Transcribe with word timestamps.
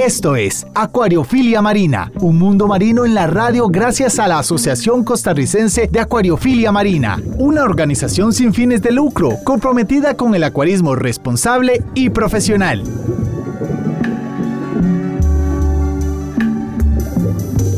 Esto 0.00 0.34
es 0.34 0.66
Acuariofilia 0.74 1.60
Marina, 1.60 2.10
un 2.20 2.38
mundo 2.38 2.66
marino 2.66 3.04
en 3.04 3.12
la 3.12 3.26
radio 3.26 3.68
gracias 3.68 4.18
a 4.18 4.28
la 4.28 4.38
Asociación 4.38 5.04
Costarricense 5.04 5.88
de 5.88 6.00
Acuariofilia 6.00 6.72
Marina, 6.72 7.20
una 7.36 7.64
organización 7.64 8.32
sin 8.32 8.54
fines 8.54 8.80
de 8.80 8.92
lucro 8.92 9.36
comprometida 9.44 10.16
con 10.16 10.34
el 10.34 10.44
acuarismo 10.44 10.94
responsable 10.94 11.82
y 11.94 12.08
profesional. 12.08 12.82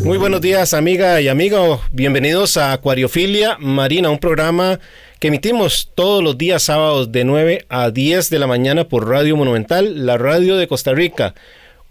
Muy 0.05 0.17
buenos 0.17 0.41
días 0.41 0.75
amiga 0.75 1.21
y 1.21 1.27
amigo, 1.27 1.81
bienvenidos 1.91 2.57
a 2.57 2.73
Acuariofilia 2.73 3.57
Marina, 3.59 4.11
un 4.11 4.21
programa 4.21 4.79
que 5.19 5.27
emitimos 5.27 5.91
todos 5.93 6.23
los 6.23 6.39
días 6.39 6.63
sábados 6.63 7.11
de 7.11 7.25
9 7.25 7.67
a 7.69 7.91
10 7.91 8.31
de 8.31 8.39
la 8.39 8.47
mañana 8.47 8.85
por 8.85 9.09
Radio 9.09 9.37
Monumental, 9.37 10.07
la 10.07 10.19
radio 10.19 10.57
de 10.57 10.69
Costa 10.69 10.93
Rica. 10.93 11.35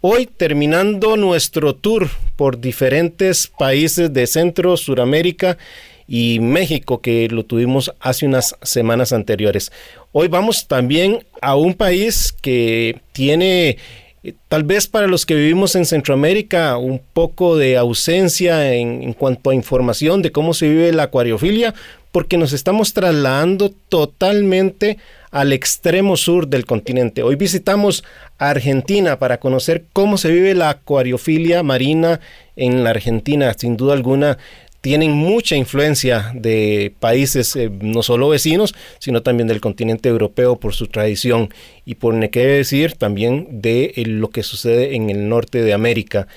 Hoy 0.04 0.26
terminando 0.26 1.16
nuestro 1.16 1.76
tour 1.76 2.10
por 2.36 2.60
diferentes 2.60 3.46
países 3.46 4.12
de 4.12 4.26
Centro, 4.26 4.76
Suramérica 4.76 5.60
y 6.08 6.40
México 6.40 7.02
que 7.02 7.28
lo 7.28 7.46
tuvimos 7.46 7.94
hace 8.00 8.26
unas 8.26 8.56
semanas 8.64 9.14
anteriores. 9.14 9.72
Hoy 10.12 10.28
vamos 10.28 10.68
también 10.68 11.24
a 11.40 11.56
un 11.56 11.76
país 11.76 12.34
que 12.42 13.00
tiene 13.12 13.78
eh, 14.24 14.34
tal 14.48 14.64
vez 14.64 14.88
para 14.88 15.06
los 15.06 15.28
que 15.28 15.36
vivimos 15.36 15.76
en 15.76 15.86
Centroamérica 15.86 16.78
un 16.78 17.00
poco 17.14 17.56
de 17.56 17.78
ausencia 17.78 18.74
en, 18.74 19.04
en, 19.04 19.14
cuanto 19.14 19.52
a 19.52 19.56
información 19.56 20.24
de 20.24 20.32
cómo 20.32 20.56
se 20.56 20.68
vive 20.68 20.92
la 20.94 21.04
acuariofilia, 21.04 21.76
porque 22.12 22.40
nos 22.40 22.54
estamos 22.54 22.94
trasladando 22.94 23.72
totalmente 23.88 24.98
al 25.30 25.54
extremo 25.54 26.18
sur 26.18 26.48
del 26.48 26.66
continente. 26.66 27.24
Hoy 27.24 27.36
visitamos 27.36 28.04
Argentina 28.50 29.20
para 29.20 29.40
conocer 29.40 29.86
cómo 29.94 30.18
se 30.18 30.32
vive 30.32 30.56
la 30.56 30.72
acuariofilia 30.72 31.62
marina 31.62 32.20
en 32.56 32.84
la 32.84 32.90
Argentina. 32.90 33.54
Sin 33.56 33.78
duda 33.78 33.94
alguna, 33.94 34.40
tienen 34.82 35.12
mucha 35.12 35.56
influencia 35.56 36.32
de 36.34 36.92
países 37.00 37.56
eh, 37.56 37.70
no 37.70 38.02
solo 38.02 38.30
vecinos, 38.30 38.74
sino 38.98 39.22
también 39.22 39.48
del 39.48 39.62
continente 39.62 40.10
europeo 40.10 40.56
por 40.56 40.74
su 40.74 40.88
tradición 40.88 41.54
y 41.86 41.96
por 41.96 42.30
qué 42.32 42.48
decir 42.48 42.94
también 42.94 43.62
de 43.62 43.94
eh, 43.96 44.06
lo 44.08 44.30
que 44.32 44.42
sucede 44.42 44.96
en 44.96 45.12
el 45.12 45.30
norte 45.30 45.62
de 45.62 45.74
América. 45.74 46.28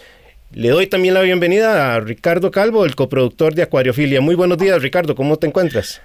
Le 0.53 0.69
doy 0.69 0.87
también 0.87 1.15
la 1.15 1.23
bienvenida 1.23 1.95
a 1.95 2.01
Ricardo 2.01 2.51
Calvo, 2.51 2.85
el 2.85 2.95
coproductor 2.95 3.55
de 3.55 3.63
Acuariofilia. 3.63 4.21
Muy 4.21 4.35
buenos 4.35 4.59
días, 4.59 4.83
Ricardo, 4.83 5.15
¿cómo 5.15 5.39
te 5.39 5.47
encuentras? 5.47 6.03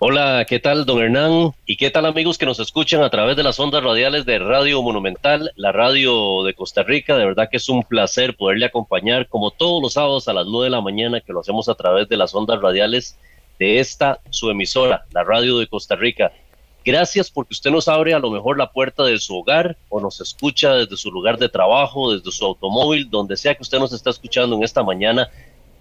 Hola, 0.00 0.46
¿qué 0.48 0.60
tal, 0.60 0.86
don 0.86 1.02
Hernán? 1.02 1.50
¿Y 1.66 1.76
qué 1.76 1.90
tal, 1.90 2.06
amigos 2.06 2.38
que 2.38 2.46
nos 2.46 2.60
escuchan 2.60 3.02
a 3.02 3.10
través 3.10 3.36
de 3.36 3.42
las 3.42 3.58
ondas 3.58 3.82
radiales 3.82 4.24
de 4.24 4.38
Radio 4.38 4.80
Monumental, 4.80 5.50
la 5.56 5.72
radio 5.72 6.44
de 6.44 6.54
Costa 6.54 6.84
Rica? 6.84 7.16
De 7.16 7.24
verdad 7.24 7.48
que 7.50 7.56
es 7.56 7.68
un 7.68 7.82
placer 7.82 8.36
poderle 8.36 8.66
acompañar, 8.66 9.26
como 9.26 9.50
todos 9.50 9.82
los 9.82 9.94
sábados 9.94 10.28
a 10.28 10.32
las 10.32 10.46
9 10.46 10.66
de 10.66 10.70
la 10.70 10.80
mañana, 10.80 11.20
que 11.20 11.32
lo 11.32 11.40
hacemos 11.40 11.68
a 11.68 11.74
través 11.74 12.08
de 12.08 12.16
las 12.16 12.32
ondas 12.32 12.60
radiales 12.60 13.18
de 13.58 13.80
esta, 13.80 14.20
su 14.30 14.48
emisora, 14.50 15.04
la 15.10 15.24
radio 15.24 15.58
de 15.58 15.66
Costa 15.66 15.96
Rica. 15.96 16.30
Gracias 16.84 17.28
porque 17.28 17.54
usted 17.54 17.72
nos 17.72 17.88
abre 17.88 18.14
a 18.14 18.20
lo 18.20 18.30
mejor 18.30 18.56
la 18.56 18.70
puerta 18.70 19.02
de 19.02 19.18
su 19.18 19.36
hogar 19.36 19.76
o 19.88 19.98
nos 20.00 20.20
escucha 20.20 20.74
desde 20.74 20.96
su 20.96 21.10
lugar 21.10 21.38
de 21.38 21.48
trabajo, 21.48 22.12
desde 22.14 22.30
su 22.30 22.44
automóvil, 22.44 23.10
donde 23.10 23.36
sea 23.36 23.56
que 23.56 23.62
usted 23.62 23.80
nos 23.80 23.92
está 23.92 24.10
escuchando 24.10 24.54
en 24.54 24.62
esta 24.62 24.84
mañana 24.84 25.28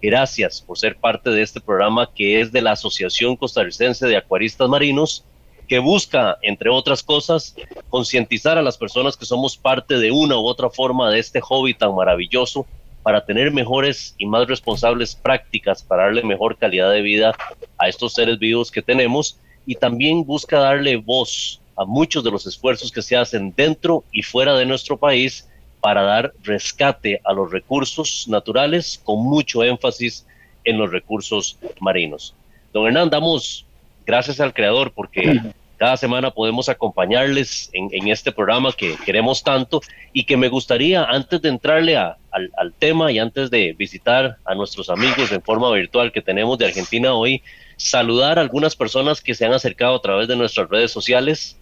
Gracias 0.01 0.61
por 0.61 0.77
ser 0.77 0.97
parte 0.97 1.31
de 1.31 1.41
este 1.41 1.59
programa 1.59 2.09
que 2.13 2.39
es 2.39 2.51
de 2.51 2.61
la 2.61 2.73
Asociación 2.73 3.35
Costarricense 3.35 4.05
de 4.05 4.17
Acuaristas 4.17 4.69
Marinos, 4.69 5.25
que 5.67 5.79
busca, 5.79 6.37
entre 6.43 6.69
otras 6.69 7.03
cosas, 7.03 7.55
concientizar 7.89 8.57
a 8.57 8.61
las 8.61 8.77
personas 8.77 9.17
que 9.17 9.25
somos 9.25 9.57
parte 9.57 9.97
de 9.97 10.11
una 10.11 10.37
u 10.37 10.45
otra 10.45 10.69
forma 10.69 11.09
de 11.09 11.19
este 11.19 11.41
hobby 11.41 11.73
tan 11.73 11.95
maravilloso 11.95 12.65
para 13.01 13.25
tener 13.25 13.51
mejores 13.51 14.15
y 14.17 14.25
más 14.25 14.47
responsables 14.47 15.15
prácticas, 15.15 15.81
para 15.81 16.03
darle 16.03 16.23
mejor 16.23 16.57
calidad 16.57 16.91
de 16.91 17.01
vida 17.01 17.35
a 17.77 17.87
estos 17.87 18.13
seres 18.13 18.37
vivos 18.37 18.69
que 18.69 18.81
tenemos 18.81 19.39
y 19.65 19.75
también 19.75 20.25
busca 20.25 20.59
darle 20.59 20.95
voz 20.97 21.59
a 21.75 21.85
muchos 21.85 22.23
de 22.23 22.31
los 22.31 22.45
esfuerzos 22.45 22.91
que 22.91 23.01
se 23.01 23.17
hacen 23.17 23.53
dentro 23.55 24.03
y 24.11 24.23
fuera 24.23 24.55
de 24.55 24.65
nuestro 24.65 24.97
país 24.97 25.47
para 25.87 26.01
dar 26.01 26.33
rescate 26.43 27.21
a 27.23 27.31
los 27.31 27.49
recursos 27.49 28.25
naturales 28.27 28.99
con 29.05 29.23
mucho 29.23 29.63
énfasis 29.63 30.27
en 30.65 30.77
los 30.77 30.91
recursos 30.91 31.57
marinos. 31.79 32.35
Don 32.73 32.87
Hernán, 32.87 33.09
damos 33.09 33.65
gracias 34.05 34.41
al 34.41 34.53
Creador 34.53 34.91
porque 34.91 35.39
cada 35.77 35.95
semana 35.95 36.29
podemos 36.31 36.67
acompañarles 36.67 37.69
en, 37.71 38.05
este 38.09 38.33
programa 38.33 38.73
que 38.73 38.97
queremos 39.05 39.41
tanto 39.43 39.79
y 40.11 40.25
que 40.25 40.35
me 40.35 40.49
gustaría, 40.49 41.05
antes 41.05 41.41
de 41.41 41.47
entrarle 41.47 41.95
al, 41.95 42.17
al 42.33 42.73
tema 42.73 43.09
y 43.09 43.19
antes 43.19 43.49
de 43.49 43.71
visitar 43.71 44.35
a 44.43 44.55
nuestros 44.55 44.89
amigos 44.89 45.31
en 45.31 45.41
forma 45.41 45.71
virtual 45.71 46.11
que 46.11 46.21
tenemos 46.21 46.57
de 46.57 46.65
Argentina 46.65 47.13
hoy, 47.13 47.41
saludar 47.77 48.39
a 48.39 48.41
algunas 48.41 48.75
personas 48.75 49.21
que 49.21 49.35
se 49.35 49.45
han 49.45 49.53
acercado 49.53 49.95
a 49.95 50.01
través 50.01 50.27
de 50.27 50.35
nuestras 50.35 50.67
redes 50.67 50.91
sociales 50.91 51.56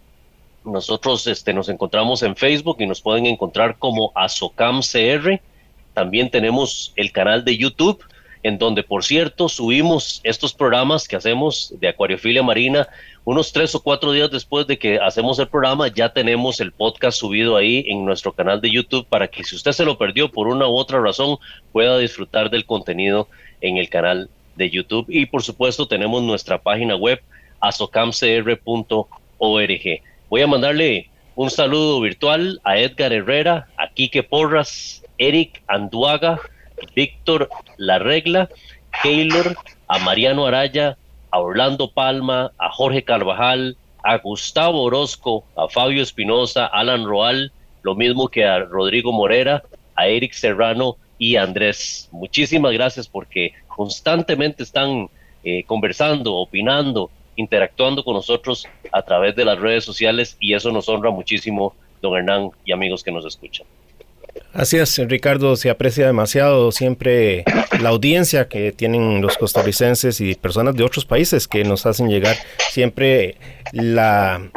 nosotros 0.66 1.28
este, 1.28 1.54
nos 1.54 1.70
encontramos 1.70 2.24
en 2.24 2.36
Facebook 2.36 2.78
y 2.80 2.88
nos 2.88 3.02
pueden 3.02 3.26
encontrar 3.26 3.78
como 3.78 4.12
ASOCAMCR. 4.16 5.40
También 5.94 6.30
tenemos 6.30 6.92
el 6.96 7.12
canal 7.12 7.46
de 7.46 7.58
YouTube, 7.58 8.04
en 8.44 8.58
donde, 8.58 8.84
por 8.84 9.04
cierto, 9.04 9.48
subimos 9.50 10.22
estos 10.24 10.54
programas 10.54 11.08
que 11.08 11.16
hacemos 11.16 11.74
de 11.80 11.88
acuariofilia 11.88 12.44
marina. 12.44 12.88
Unos 13.24 13.52
tres 13.52 13.74
o 13.74 13.82
cuatro 13.82 14.12
días 14.12 14.30
después 14.30 14.68
de 14.68 14.78
que 14.78 15.00
hacemos 15.00 15.40
el 15.40 15.48
programa, 15.48 15.88
ya 15.88 16.14
tenemos 16.14 16.60
el 16.60 16.72
podcast 16.72 17.18
subido 17.18 17.58
ahí 17.58 17.86
en 17.88 18.06
nuestro 18.06 18.34
canal 18.34 18.62
de 18.62 18.70
YouTube 18.70 19.08
para 19.08 19.28
que 19.28 19.44
si 19.44 19.56
usted 19.56 19.72
se 19.72 19.86
lo 19.86 19.98
perdió 19.98 20.32
por 20.32 20.48
una 20.48 20.68
u 20.68 20.76
otra 20.76 21.00
razón, 21.00 21.38
pueda 21.72 21.98
disfrutar 21.98 22.50
del 22.50 22.66
contenido 22.66 23.28
en 23.62 23.78
el 23.78 23.90
canal 23.90 24.30
de 24.56 24.70
YouTube. 24.70 25.06
Y 25.10 25.26
por 25.26 25.42
supuesto, 25.42 25.88
tenemos 25.88 26.22
nuestra 26.22 26.62
página 26.62 26.96
web 26.96 27.22
asocamcr.org. 27.62 28.62
Voy 30.36 30.42
a 30.42 30.48
mandarle 30.48 31.10
un 31.38 31.50
saludo 31.50 32.02
virtual 32.02 32.60
a 32.66 32.78
Edgar 32.78 33.14
Herrera, 33.14 33.70
a 33.78 33.88
Quique 33.88 34.22
Porras, 34.22 35.02
Eric 35.18 35.64
Anduaga, 35.70 36.42
Víctor 36.94 37.48
La 37.78 38.00
Regla, 38.00 38.50
Keylor, 39.02 39.56
a 39.88 39.98
Mariano 40.00 40.46
Araya, 40.46 40.98
a 41.32 41.40
Orlando 41.40 41.90
Palma, 41.90 42.52
a 42.58 42.70
Jorge 42.70 43.06
Carvajal, 43.06 43.78
a 44.04 44.18
Gustavo 44.18 44.82
Orozco, 44.82 45.46
a 45.56 45.70
Fabio 45.70 46.04
Espinosa, 46.04 46.66
Alan 46.66 47.06
Roal, 47.06 47.54
lo 47.84 47.96
mismo 47.96 48.28
que 48.28 48.44
a 48.44 48.60
Rodrigo 48.60 49.14
Morera, 49.14 49.64
a 49.96 50.08
Eric 50.08 50.34
Serrano 50.34 50.98
y 51.18 51.38
a 51.38 51.44
Andrés. 51.44 52.10
Muchísimas 52.12 52.74
gracias 52.74 53.08
porque 53.08 53.54
constantemente 53.68 54.64
están 54.64 55.08
eh, 55.46 55.64
conversando, 55.64 56.36
opinando, 56.36 57.10
interactuando 57.36 58.04
con 58.04 58.16
nosotros 58.16 58.68
a 58.92 59.02
través 59.02 59.36
de 59.36 59.46
las 59.46 59.60
redes 59.60 59.84
sociales 59.84 60.38
y 60.40 60.54
eso 60.54 60.72
nos 60.72 60.88
honra 60.90 61.12
muchísimo, 61.12 61.76
don 62.02 62.18
Hernán 62.18 62.50
y 62.64 62.72
amigos 62.72 63.04
que 63.04 63.12
nos 63.12 63.26
escuchan. 63.26 63.66
Así 64.54 64.78
es, 64.78 64.98
Ricardo, 65.10 65.56
se 65.56 65.70
aprecia 65.70 66.08
demasiado 66.08 66.72
siempre 66.72 67.44
la 67.82 67.90
audiencia 67.90 68.48
que 68.48 68.72
tienen 68.72 69.22
los 69.22 69.38
costarricenses 69.38 70.22
y 70.22 70.36
personas 70.36 70.76
de 70.76 70.84
otros 70.84 71.06
países 71.06 71.48
que 71.48 71.64
nos 71.64 71.86
hacen 71.86 72.10
llegar 72.10 72.38
siempre 72.70 73.36
la 73.74 74.50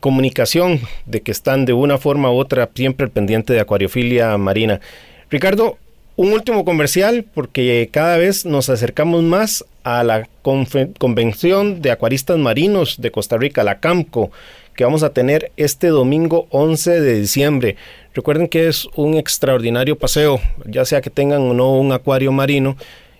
comunicación 0.00 0.80
de 1.06 1.22
que 1.22 1.30
están 1.30 1.64
de 1.64 1.72
una 1.72 1.98
forma 1.98 2.30
u 2.30 2.36
otra 2.36 2.68
siempre 2.74 3.08
pendiente 3.08 3.52
de 3.52 3.60
acuariofilia 3.60 4.36
marina. 4.36 4.80
Ricardo, 5.30 5.78
un 6.18 6.32
último 6.32 6.64
comercial 6.64 7.24
porque 7.32 7.88
cada 7.92 8.16
vez 8.16 8.44
nos 8.44 8.68
acercamos 8.70 9.22
más 9.22 9.64
a 9.84 10.02
la 10.02 10.28
Convención 10.42 11.80
de 11.80 11.92
Acuaristas 11.92 12.36
Marinos 12.38 13.00
de 13.00 13.12
Costa 13.12 13.36
Rica, 13.36 13.62
la 13.62 13.78
CAMCO, 13.78 14.32
que 14.74 14.82
vamos 14.82 15.04
a 15.04 15.12
tener 15.12 15.52
este 15.56 15.86
domingo 15.86 16.48
11 16.50 17.00
de 17.00 17.20
diciembre. 17.20 17.76
Recuerden 18.14 18.48
que 18.48 18.66
es 18.66 18.88
un 18.96 19.14
extraordinario 19.14 19.96
paseo, 19.96 20.40
ya 20.66 20.84
sea 20.84 21.02
que 21.02 21.10
tengan 21.10 21.42
o 21.42 21.54
no 21.54 21.78
un 21.78 21.92
acuario 21.92 22.32
marino, 22.32 22.76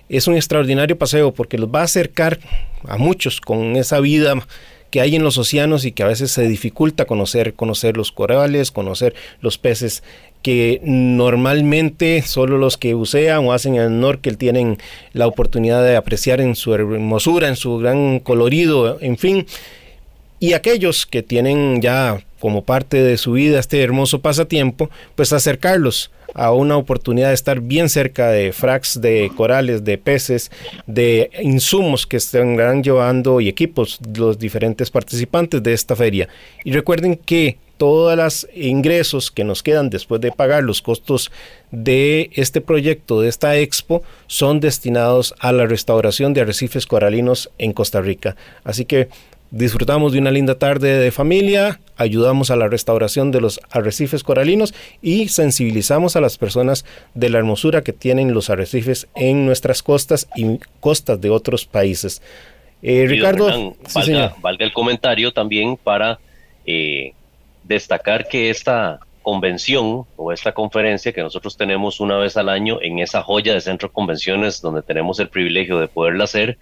es 0.08 0.26
un 0.26 0.34
extraordinario 0.34 0.98
paseo 0.98 1.32
porque 1.32 1.56
los 1.56 1.68
va 1.72 1.82
a 1.82 1.84
acercar 1.84 2.40
a 2.82 2.98
muchos 2.98 3.40
con 3.40 3.76
esa 3.76 4.00
vida 4.00 4.34
que 4.90 5.00
hay 5.00 5.16
en 5.16 5.22
los 5.22 5.38
océanos 5.38 5.84
y 5.84 5.92
que 5.92 6.02
a 6.02 6.06
veces 6.06 6.30
se 6.30 6.46
dificulta 6.48 7.04
conocer, 7.04 7.54
conocer 7.54 7.96
los 7.96 8.12
corales, 8.12 8.70
conocer 8.70 9.14
los 9.40 9.58
peces 9.58 10.02
que 10.42 10.80
normalmente 10.84 12.22
solo 12.22 12.58
los 12.58 12.76
que 12.76 12.94
bucean 12.94 13.44
o 13.44 13.52
hacen 13.52 13.74
el 13.74 14.00
norte 14.00 14.34
tienen 14.36 14.78
la 15.12 15.26
oportunidad 15.26 15.84
de 15.84 15.96
apreciar 15.96 16.40
en 16.40 16.54
su 16.54 16.74
hermosura, 16.74 17.48
en 17.48 17.56
su 17.56 17.78
gran 17.78 18.20
colorido, 18.20 18.98
en 19.00 19.18
fin. 19.18 19.46
Y 20.40 20.52
aquellos 20.52 21.06
que 21.06 21.22
tienen 21.22 21.82
ya 21.82 22.22
como 22.38 22.64
parte 22.64 23.02
de 23.02 23.16
su 23.16 23.32
vida 23.32 23.58
este 23.58 23.82
hermoso 23.82 24.20
pasatiempo, 24.20 24.90
pues 25.14 25.32
acercarlos 25.32 26.10
a 26.34 26.52
una 26.52 26.76
oportunidad 26.76 27.28
de 27.28 27.34
estar 27.34 27.60
bien 27.60 27.88
cerca 27.88 28.28
de 28.28 28.52
fracs, 28.52 29.00
de 29.00 29.30
corales, 29.36 29.84
de 29.84 29.98
peces, 29.98 30.50
de 30.86 31.30
insumos 31.42 32.06
que 32.06 32.18
estarán 32.18 32.82
llevando 32.82 33.40
y 33.40 33.48
equipos 33.48 33.98
los 34.16 34.38
diferentes 34.38 34.90
participantes 34.90 35.62
de 35.62 35.72
esta 35.72 35.96
feria. 35.96 36.28
Y 36.64 36.72
recuerden 36.72 37.16
que 37.16 37.58
todos 37.78 38.16
los 38.16 38.48
ingresos 38.54 39.30
que 39.30 39.44
nos 39.44 39.62
quedan 39.62 39.88
después 39.88 40.20
de 40.20 40.32
pagar 40.32 40.64
los 40.64 40.82
costos 40.82 41.30
de 41.70 42.30
este 42.34 42.60
proyecto, 42.60 43.20
de 43.20 43.28
esta 43.28 43.56
expo, 43.56 44.02
son 44.26 44.60
destinados 44.60 45.34
a 45.38 45.52
la 45.52 45.64
restauración 45.64 46.34
de 46.34 46.40
arrecifes 46.42 46.86
coralinos 46.86 47.50
en 47.56 47.72
Costa 47.72 48.00
Rica. 48.00 48.36
Así 48.64 48.84
que 48.84 49.08
disfrutamos 49.50 50.12
de 50.12 50.18
una 50.18 50.30
linda 50.30 50.58
tarde 50.58 50.98
de 50.98 51.10
familia, 51.10 51.80
ayudamos 51.96 52.50
a 52.50 52.56
la 52.56 52.68
restauración 52.68 53.30
de 53.30 53.40
los 53.40 53.60
arrecifes 53.70 54.22
coralinos 54.22 54.74
y 55.02 55.28
sensibilizamos 55.28 56.16
a 56.16 56.20
las 56.20 56.38
personas 56.38 56.84
de 57.14 57.30
la 57.30 57.38
hermosura 57.38 57.82
que 57.82 57.92
tienen 57.92 58.34
los 58.34 58.50
arrecifes 58.50 59.08
en 59.14 59.46
nuestras 59.46 59.82
costas 59.82 60.28
y 60.36 60.58
costas 60.80 61.20
de 61.20 61.30
otros 61.30 61.66
países. 61.66 62.22
Eh, 62.82 63.06
Ricardo, 63.08 63.76
valga, 64.42 64.64
el 64.64 64.72
comentario 64.72 65.32
también 65.32 65.76
para 65.76 66.18
eh, 66.64 67.12
destacar 67.64 68.28
que 68.28 68.50
esta 68.50 69.00
convención 69.22 70.06
o 70.16 70.32
esta 70.32 70.52
conferencia 70.52 71.12
que 71.12 71.20
nosotros 71.20 71.56
tenemos 71.56 72.00
una 72.00 72.16
vez 72.16 72.36
al 72.36 72.48
año 72.48 72.78
en 72.80 72.98
esa 72.98 73.22
joya 73.22 73.52
de 73.52 73.60
centro 73.60 73.88
de 73.88 73.92
convenciones 73.92 74.62
donde 74.62 74.80
tenemos 74.80 75.18
el 75.20 75.28
privilegio 75.28 75.78
de 75.78 75.88
poderla 75.88 76.24
hacer, 76.24 76.56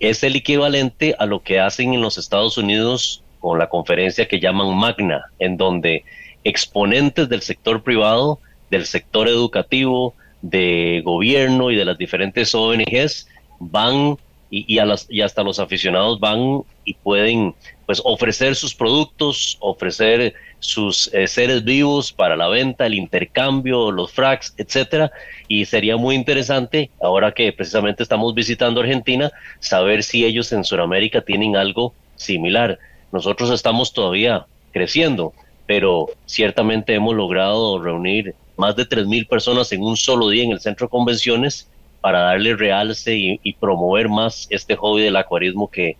es 0.00 0.22
el 0.22 0.36
equivalente 0.36 1.14
a 1.18 1.26
lo 1.26 1.42
que 1.42 1.60
hacen 1.60 1.94
en 1.94 2.00
los 2.00 2.18
Estados 2.18 2.58
Unidos 2.58 3.22
con 3.40 3.58
la 3.58 3.68
conferencia 3.68 4.28
que 4.28 4.40
llaman 4.40 4.76
Magna, 4.76 5.24
en 5.38 5.56
donde 5.56 6.04
exponentes 6.44 7.28
del 7.28 7.42
sector 7.42 7.82
privado, 7.82 8.40
del 8.70 8.86
sector 8.86 9.28
educativo, 9.28 10.14
de 10.42 11.02
gobierno 11.04 11.70
y 11.70 11.76
de 11.76 11.84
las 11.84 11.98
diferentes 11.98 12.54
ONGs 12.54 13.28
van 13.58 14.16
y, 14.50 14.78
a 14.78 14.84
las, 14.84 15.06
y 15.10 15.22
hasta 15.22 15.42
los 15.42 15.58
aficionados 15.58 16.20
van 16.20 16.62
y 16.86 16.94
pueden 16.94 17.54
pues 17.84 18.00
ofrecer 18.04 18.54
sus 18.56 18.74
productos, 18.74 19.58
ofrecer 19.60 20.34
sus 20.60 21.12
eh, 21.12 21.26
seres 21.26 21.62
vivos 21.64 22.12
para 22.12 22.36
la 22.36 22.48
venta, 22.48 22.86
el 22.86 22.94
intercambio, 22.94 23.90
los 23.90 24.12
fracs, 24.12 24.54
etcétera. 24.56 25.12
Y 25.46 25.66
sería 25.66 25.96
muy 25.96 26.14
interesante, 26.14 26.90
ahora 27.02 27.32
que 27.32 27.52
precisamente 27.52 28.02
estamos 28.02 28.34
visitando 28.34 28.80
Argentina, 28.80 29.30
saber 29.60 30.02
si 30.02 30.24
ellos 30.24 30.52
en 30.52 30.64
Sudamérica 30.64 31.20
tienen 31.20 31.56
algo 31.56 31.92
similar. 32.16 32.78
Nosotros 33.12 33.50
estamos 33.50 33.92
todavía 33.92 34.46
creciendo, 34.72 35.34
pero 35.66 36.06
ciertamente 36.24 36.94
hemos 36.94 37.14
logrado 37.14 37.80
reunir 37.82 38.34
más 38.56 38.74
de 38.74 38.88
3.000 38.88 39.28
personas 39.28 39.70
en 39.72 39.82
un 39.82 39.96
solo 39.96 40.30
día 40.30 40.44
en 40.44 40.52
el 40.52 40.60
centro 40.60 40.88
convenciones 40.88 41.68
para 42.00 42.20
darle 42.20 42.56
realce 42.56 43.14
y 43.42 43.52
promover 43.54 44.08
más 44.08 44.46
este 44.50 44.76
hobby 44.76 45.02
del 45.02 45.16
acuarismo 45.16 45.68
que, 45.68 45.96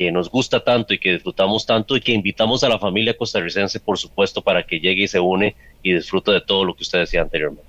que 0.00 0.10
nos 0.10 0.30
gusta 0.30 0.64
tanto 0.64 0.94
y 0.94 0.98
que 0.98 1.12
disfrutamos 1.12 1.66
tanto 1.66 1.94
y 1.94 2.00
que 2.00 2.12
invitamos 2.12 2.64
a 2.64 2.70
la 2.70 2.78
familia 2.78 3.14
costarricense, 3.14 3.78
por 3.80 3.98
supuesto, 3.98 4.40
para 4.40 4.62
que 4.62 4.80
llegue 4.80 5.02
y 5.02 5.08
se 5.08 5.20
une 5.20 5.54
y 5.82 5.92
disfrute 5.92 6.32
de 6.32 6.40
todo 6.40 6.64
lo 6.64 6.72
que 6.72 6.84
usted 6.84 7.00
decía 7.00 7.20
anteriormente. 7.20 7.68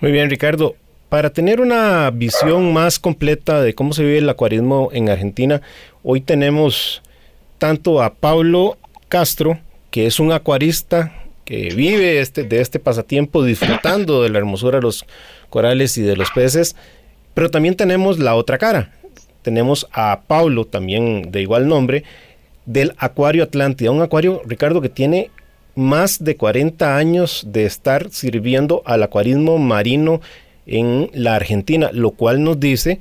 Muy 0.00 0.10
bien, 0.10 0.30
Ricardo. 0.30 0.74
Para 1.10 1.28
tener 1.28 1.60
una 1.60 2.10
visión 2.10 2.72
más 2.72 2.98
completa 2.98 3.60
de 3.60 3.74
cómo 3.74 3.92
se 3.92 4.04
vive 4.04 4.16
el 4.16 4.28
acuarismo 4.30 4.88
en 4.90 5.10
Argentina, 5.10 5.60
hoy 6.02 6.22
tenemos 6.22 7.02
tanto 7.58 8.00
a 8.00 8.14
Pablo 8.14 8.78
Castro, 9.08 9.58
que 9.90 10.06
es 10.06 10.18
un 10.18 10.32
acuarista 10.32 11.12
que 11.44 11.74
vive 11.74 12.20
este, 12.20 12.44
de 12.44 12.62
este 12.62 12.78
pasatiempo 12.78 13.44
disfrutando 13.44 14.22
de 14.22 14.30
la 14.30 14.38
hermosura 14.38 14.78
de 14.78 14.82
los 14.82 15.04
corales 15.50 15.98
y 15.98 16.00
de 16.00 16.16
los 16.16 16.30
peces, 16.30 16.74
pero 17.34 17.50
también 17.50 17.76
tenemos 17.76 18.18
la 18.18 18.34
otra 18.34 18.56
cara, 18.56 18.94
tenemos 19.46 19.86
a 19.92 20.22
Pablo, 20.26 20.64
también 20.64 21.30
de 21.30 21.40
igual 21.40 21.68
nombre, 21.68 22.02
del 22.64 22.94
Acuario 22.98 23.44
Atlántida, 23.44 23.92
un 23.92 24.02
acuario, 24.02 24.42
Ricardo, 24.44 24.80
que 24.80 24.88
tiene 24.88 25.30
más 25.76 26.24
de 26.24 26.36
40 26.36 26.96
años 26.96 27.44
de 27.46 27.64
estar 27.64 28.10
sirviendo 28.10 28.82
al 28.86 29.04
acuarismo 29.04 29.58
marino 29.58 30.20
en 30.66 31.10
la 31.12 31.36
Argentina, 31.36 31.90
lo 31.92 32.10
cual 32.10 32.42
nos 32.42 32.58
dice 32.58 32.98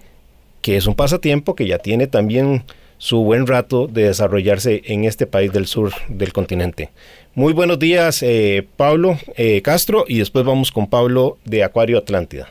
que 0.61 0.77
es 0.77 0.85
un 0.85 0.93
pasatiempo 0.93 1.55
que 1.55 1.65
ya 1.65 1.79
tiene 1.79 2.05
también 2.05 2.63
su 2.99 3.23
buen 3.23 3.47
rato 3.47 3.87
de 3.87 4.03
desarrollarse 4.03 4.83
en 4.85 5.03
este 5.03 5.25
país 5.25 5.51
del 5.51 5.65
sur 5.65 5.93
del 6.09 6.31
continente. 6.31 6.91
Muy 7.33 7.53
buenos 7.53 7.79
días, 7.79 8.21
eh, 8.21 8.67
Pablo 8.77 9.17
eh, 9.35 9.63
Castro, 9.63 10.05
y 10.07 10.19
después 10.19 10.45
vamos 10.45 10.71
con 10.71 10.85
Pablo 10.85 11.39
de 11.43 11.63
Acuario 11.63 11.97
Atlántida. 11.97 12.49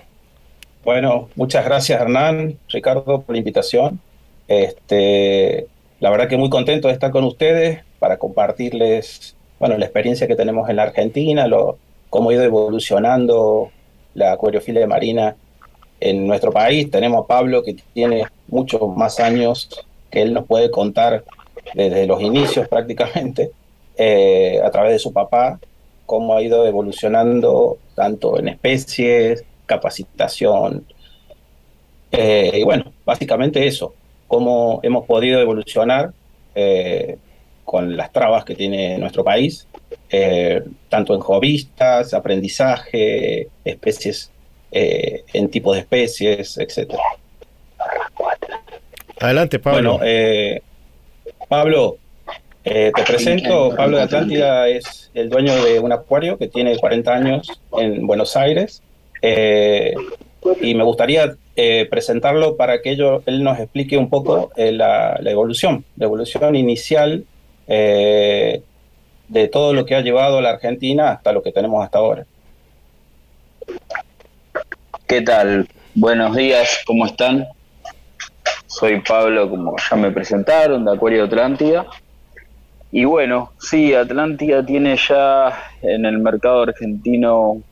Bueno, 0.84 1.30
muchas 1.34 1.64
gracias 1.64 1.98
Hernán, 1.98 2.58
Ricardo, 2.68 3.22
por 3.22 3.34
la 3.34 3.38
invitación. 3.38 4.00
Este, 4.48 5.66
la 5.98 6.10
verdad 6.10 6.28
que 6.28 6.36
muy 6.36 6.50
contento 6.50 6.88
de 6.88 6.94
estar 6.94 7.10
con 7.10 7.24
ustedes 7.24 7.80
para 7.98 8.18
compartirles 8.18 9.34
bueno, 9.58 9.78
la 9.78 9.86
experiencia 9.86 10.26
que 10.26 10.36
tenemos 10.36 10.68
en 10.68 10.76
la 10.76 10.82
Argentina, 10.82 11.46
lo, 11.46 11.78
cómo 12.10 12.28
ha 12.28 12.34
ido 12.34 12.42
evolucionando 12.42 13.70
la 14.12 14.32
acuariofilia 14.32 14.86
marina 14.86 15.36
en 16.00 16.26
nuestro 16.26 16.52
país. 16.52 16.90
Tenemos 16.90 17.24
a 17.24 17.26
Pablo 17.26 17.62
que 17.62 17.76
tiene 17.94 18.24
muchos 18.48 18.82
más 18.94 19.20
años 19.20 19.70
que 20.10 20.20
él 20.20 20.34
nos 20.34 20.44
puede 20.44 20.70
contar 20.70 21.24
desde 21.72 22.06
los 22.06 22.20
inicios 22.20 22.68
prácticamente, 22.68 23.52
eh, 23.96 24.60
a 24.62 24.70
través 24.70 24.92
de 24.92 24.98
su 24.98 25.14
papá, 25.14 25.58
cómo 26.04 26.36
ha 26.36 26.42
ido 26.42 26.66
evolucionando 26.66 27.78
tanto 27.94 28.38
en 28.38 28.48
especies, 28.48 29.44
capacitación. 29.66 30.86
Eh, 32.12 32.58
y 32.60 32.62
bueno, 32.62 32.92
básicamente 33.04 33.66
eso, 33.66 33.94
cómo 34.28 34.80
hemos 34.82 35.06
podido 35.06 35.40
evolucionar 35.40 36.12
eh, 36.54 37.16
con 37.64 37.96
las 37.96 38.12
trabas 38.12 38.44
que 38.44 38.54
tiene 38.54 38.98
nuestro 38.98 39.24
país, 39.24 39.66
eh, 40.10 40.62
tanto 40.88 41.14
en 41.14 41.20
jovistas, 41.20 42.14
aprendizaje, 42.14 43.48
especies, 43.64 44.30
en 44.76 45.50
tipos 45.50 45.76
de 45.76 45.82
especies, 45.82 46.58
etc. 46.58 46.94
Adelante, 49.20 49.60
Pablo. 49.60 49.98
Bueno, 49.98 50.60
Pablo, 51.48 51.98
te 52.64 52.92
presento, 53.06 53.72
Pablo 53.76 53.98
de 53.98 54.02
Atlántida 54.02 54.68
es 54.68 55.12
el 55.14 55.30
dueño 55.30 55.54
de 55.64 55.78
un 55.78 55.92
acuario 55.92 56.38
que 56.38 56.48
tiene 56.48 56.76
40 56.76 57.12
años 57.12 57.62
en 57.78 58.04
Buenos 58.04 58.36
Aires 58.36 58.82
eh, 59.26 59.94
y 60.60 60.74
me 60.74 60.84
gustaría 60.84 61.34
eh, 61.56 61.86
presentarlo 61.90 62.58
para 62.58 62.82
que 62.82 62.90
él 62.90 63.42
nos 63.42 63.58
explique 63.58 63.96
un 63.96 64.10
poco 64.10 64.52
eh, 64.54 64.70
la, 64.70 65.18
evolución, 65.24 65.82
la 65.96 66.04
evolución 66.04 66.54
inicial 66.54 67.24
de 67.66 68.62
todo 69.50 69.72
lo 69.72 69.86
que 69.86 69.94
ha 69.94 70.02
llevado 70.02 70.36
a 70.36 70.42
la 70.42 70.50
Argentina 70.50 71.12
hasta 71.12 71.32
lo 71.32 71.42
que 71.42 71.52
tenemos 71.52 71.82
hasta 71.82 71.96
ahora. 71.96 72.26
¿Qué 75.06 75.22
tal? 75.22 75.66
Buenos 75.94 76.36
días, 76.36 76.80
¿cómo 76.86 77.06
están? 77.06 77.46
Soy 78.66 79.00
Pablo, 79.00 79.48
como 79.48 79.74
ya 79.78 79.96
me 79.96 80.10
presentaron, 80.10 80.84
de 80.84 80.92
Acuario 80.92 81.24
Atlántida. 81.24 81.86
Y 82.92 83.06
bueno, 83.06 83.52
sí, 83.58 83.94
Atlántida 83.94 84.66
tiene 84.66 84.98
ya 84.98 85.70
en 85.80 86.04
el 86.04 86.18
mercado 86.18 86.64
argentino 86.64 87.62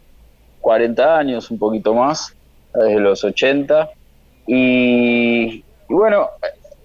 40 0.63 1.19
años, 1.19 1.51
un 1.51 1.59
poquito 1.59 1.93
más, 1.93 2.35
desde 2.73 3.01
los 3.01 3.23
80. 3.23 3.91
Y, 4.47 5.63
bueno, 5.89 6.29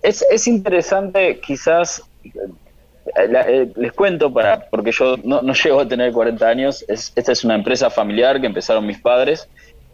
es, 0.04 0.26
es, 0.30 0.48
interesante 0.48 1.40
quizás, 1.40 2.04
eh, 2.26 2.32
eh, 3.16 3.72
les 3.76 3.94
cuento, 3.94 4.34
para 4.34 4.68
porque 4.70 4.92
yo 4.92 5.16
no, 5.24 5.42
no, 5.42 5.54
llego 5.54 5.80
a 5.80 5.88
tener 5.88 6.12
40 6.12 6.46
años, 6.46 6.86
esta 6.90 7.32
es 7.32 7.44
una 7.46 7.56
empresa 7.56 7.90
familiar 7.90 8.42
que 8.42 8.48
empezaron 8.48 8.86
mis 8.86 9.00
padres 9.00 9.48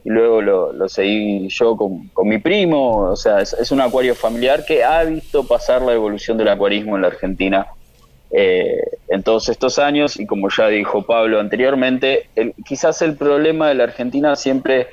y 0.04 0.10
luego 0.10 0.42
lo, 0.42 0.74
lo 0.74 0.90
seguí 0.90 1.48
yo 1.48 1.78
con, 1.78 2.08
con, 2.10 2.28
mi 2.28 2.40
primo, 2.40 3.12
o 3.12 3.16
sea, 3.16 3.40
es, 3.40 3.54
es 3.54 3.72
un 3.72 3.80
acuario 3.80 4.16
familiar 4.16 4.66
que 4.66 4.84
ha 4.84 5.04
visto 5.04 5.48
pasar 5.48 5.82
la 5.82 5.94
evolución 5.94 6.38
del 6.38 6.50
acuarismo 6.50 6.96
en 6.96 7.04
la 7.04 7.08
Argentina 7.08 7.68
eh, 8.36 8.82
en 9.10 9.22
todos 9.22 9.48
estos 9.50 9.78
años 9.78 10.20
y 10.20 10.26
como 10.26 10.50
ya 10.50 10.68
dijo 10.68 11.04
Pablo 11.04 11.40
anteriormente, 11.40 12.30
quizás 12.66 13.04
el 13.04 13.16
problema 13.16 13.68
de 13.68 13.76
la 13.76 13.84
Argentina 13.84 14.36
siempre 14.36 14.88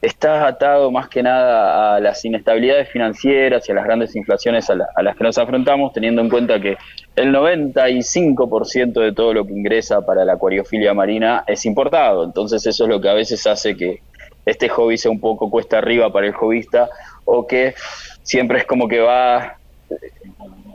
está 0.00 0.46
atado 0.46 0.90
más 0.90 1.08
que 1.08 1.22
nada 1.22 1.96
a 1.96 2.00
las 2.00 2.24
inestabilidades 2.24 2.88
financieras 2.88 3.68
y 3.68 3.72
a 3.72 3.74
las 3.74 3.84
grandes 3.84 4.16
inflaciones 4.16 4.70
a, 4.70 5.02
las 5.02 5.16
que 5.16 5.24
nos 5.24 5.36
afrontamos, 5.36 5.92
teniendo 5.92 6.22
en 6.22 6.30
cuenta 6.30 6.60
que 6.60 6.78
el 7.16 7.34
95% 7.34 9.00
de 9.02 9.12
todo 9.12 9.34
lo 9.34 9.44
que 9.44 9.52
ingresa 9.52 10.06
para 10.06 10.24
la 10.24 10.34
acuariofilia 10.34 10.94
marina 10.94 11.44
es 11.46 11.66
importado. 11.66 12.24
Entonces 12.24 12.64
eso 12.66 12.84
es 12.84 12.88
lo 12.88 13.00
que 13.00 13.08
a 13.08 13.14
veces 13.14 13.46
hace 13.46 13.76
que 13.76 14.00
este 14.46 14.68
hobby 14.68 14.96
sea 14.96 15.10
un 15.10 15.20
poco 15.20 15.50
cuesta 15.50 15.78
arriba 15.78 16.10
para 16.12 16.26
el 16.26 16.32
hobbyista 16.32 16.88
o 17.26 17.46
que 17.46 17.74
siempre 18.22 18.60
es 18.60 18.64
como 18.64 18.88
que 18.88 19.00
va 19.00 19.58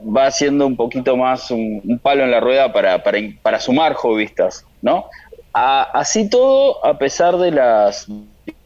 va 0.06 0.30
siendo 0.32 0.68
un 0.68 0.76
poquito 0.76 1.16
más 1.18 1.50
un, 1.52 2.00
palo 2.02 2.24
en 2.24 2.32
la 2.32 2.40
rueda 2.40 2.74
para, 2.74 3.04
para, 3.04 3.60
sumar 3.60 3.94
hobbyistas, 3.94 4.66
¿no? 4.82 5.06
así 5.54 6.30
todo, 6.30 6.84
a 6.84 6.98
pesar 6.98 7.38
de 7.38 7.52
las 7.52 8.08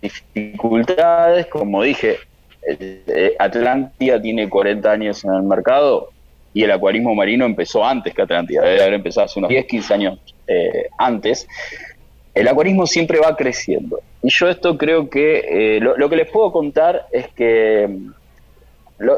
dificultades, 0.02 1.48
como 1.48 1.84
dije, 1.84 2.18
eh, 2.68 3.04
eh, 3.08 3.36
Atlántida 3.40 4.22
tiene 4.22 4.50
40 4.50 4.92
años 4.92 5.24
en 5.24 5.34
el 5.34 5.44
mercado 5.44 6.10
y 6.54 6.64
el 6.64 6.72
acuarismo 6.72 7.14
marino 7.14 7.46
empezó 7.46 7.86
antes 7.86 8.14
que 8.14 8.22
Atlántida, 8.22 8.62
debe 8.62 8.82
haber 8.82 8.94
empezado 8.96 9.26
hace 9.26 9.40
unos 9.40 9.50
10, 9.50 9.66
15 9.66 9.94
años 9.94 10.20
eh, 10.48 10.88
antes. 10.98 11.48
El 12.34 12.48
acuarismo 12.48 12.86
siempre 12.86 13.20
va 13.20 13.36
creciendo. 13.36 14.00
Y 14.22 14.30
yo 14.30 14.48
esto 14.48 14.78
creo 14.78 15.10
que 15.10 15.80
lo, 15.82 16.10
que 16.10 16.16
les 16.16 16.30
puedo 16.30 16.52
contar 16.52 17.08
es 17.12 17.28
que 17.30 17.88
mm, 17.88 18.12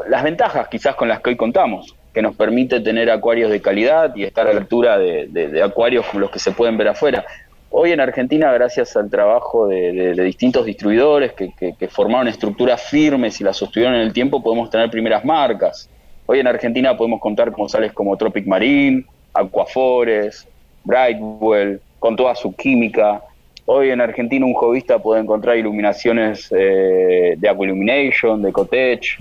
las 0.08 0.22
ventajas 0.22 0.68
quizás 0.68 0.94
con 0.94 1.08
las 1.08 1.20
que 1.20 1.30
hoy 1.30 1.36
contamos, 1.36 1.94
que 2.12 2.22
nos 2.22 2.34
permite 2.34 2.80
tener 2.80 3.10
acuarios 3.10 3.50
de 3.50 3.60
calidad 3.60 4.14
y 4.16 4.24
estar 4.24 4.46
a 4.46 4.52
la 4.52 4.60
altura 4.60 4.98
de 4.98 5.62
acuarios 5.62 6.06
como 6.06 6.20
los 6.20 6.30
que 6.30 6.38
se 6.38 6.52
pueden 6.52 6.76
ver 6.76 6.88
afuera. 6.88 7.24
Hoy 7.72 7.92
en 7.92 8.00
Argentina, 8.00 8.52
gracias 8.52 8.96
al 8.96 9.08
trabajo 9.08 9.68
de, 9.68 10.12
distintos 10.24 10.66
distribuidores 10.66 11.32
que, 11.34 11.88
formaron 11.88 12.26
estructuras 12.26 12.82
firmes 12.82 13.40
y 13.40 13.44
las 13.44 13.56
sostuvieron 13.56 13.94
en 13.94 14.00
el 14.00 14.12
tiempo, 14.12 14.42
podemos 14.42 14.70
tener 14.70 14.90
primeras 14.90 15.24
marcas. 15.24 15.88
Hoy 16.26 16.40
en 16.40 16.48
Argentina 16.48 16.96
podemos 16.96 17.20
contar 17.20 17.52
con 17.52 17.68
sales 17.68 17.92
como 17.92 18.16
Tropic 18.16 18.44
Marine, 18.44 19.04
Aquafores, 19.32 20.48
Brightwell, 20.82 21.80
con 22.00 22.16
toda 22.16 22.34
su 22.34 22.52
química. 22.56 23.22
Hoy 23.66 23.90
en 23.90 24.00
Argentina 24.00 24.44
un 24.44 24.54
jovista 24.54 24.98
puede 24.98 25.20
encontrar 25.20 25.56
iluminaciones 25.56 26.48
eh, 26.50 27.36
de 27.38 27.48
Aquillumination, 27.48 28.42
de 28.42 28.52
Cotech, 28.52 29.16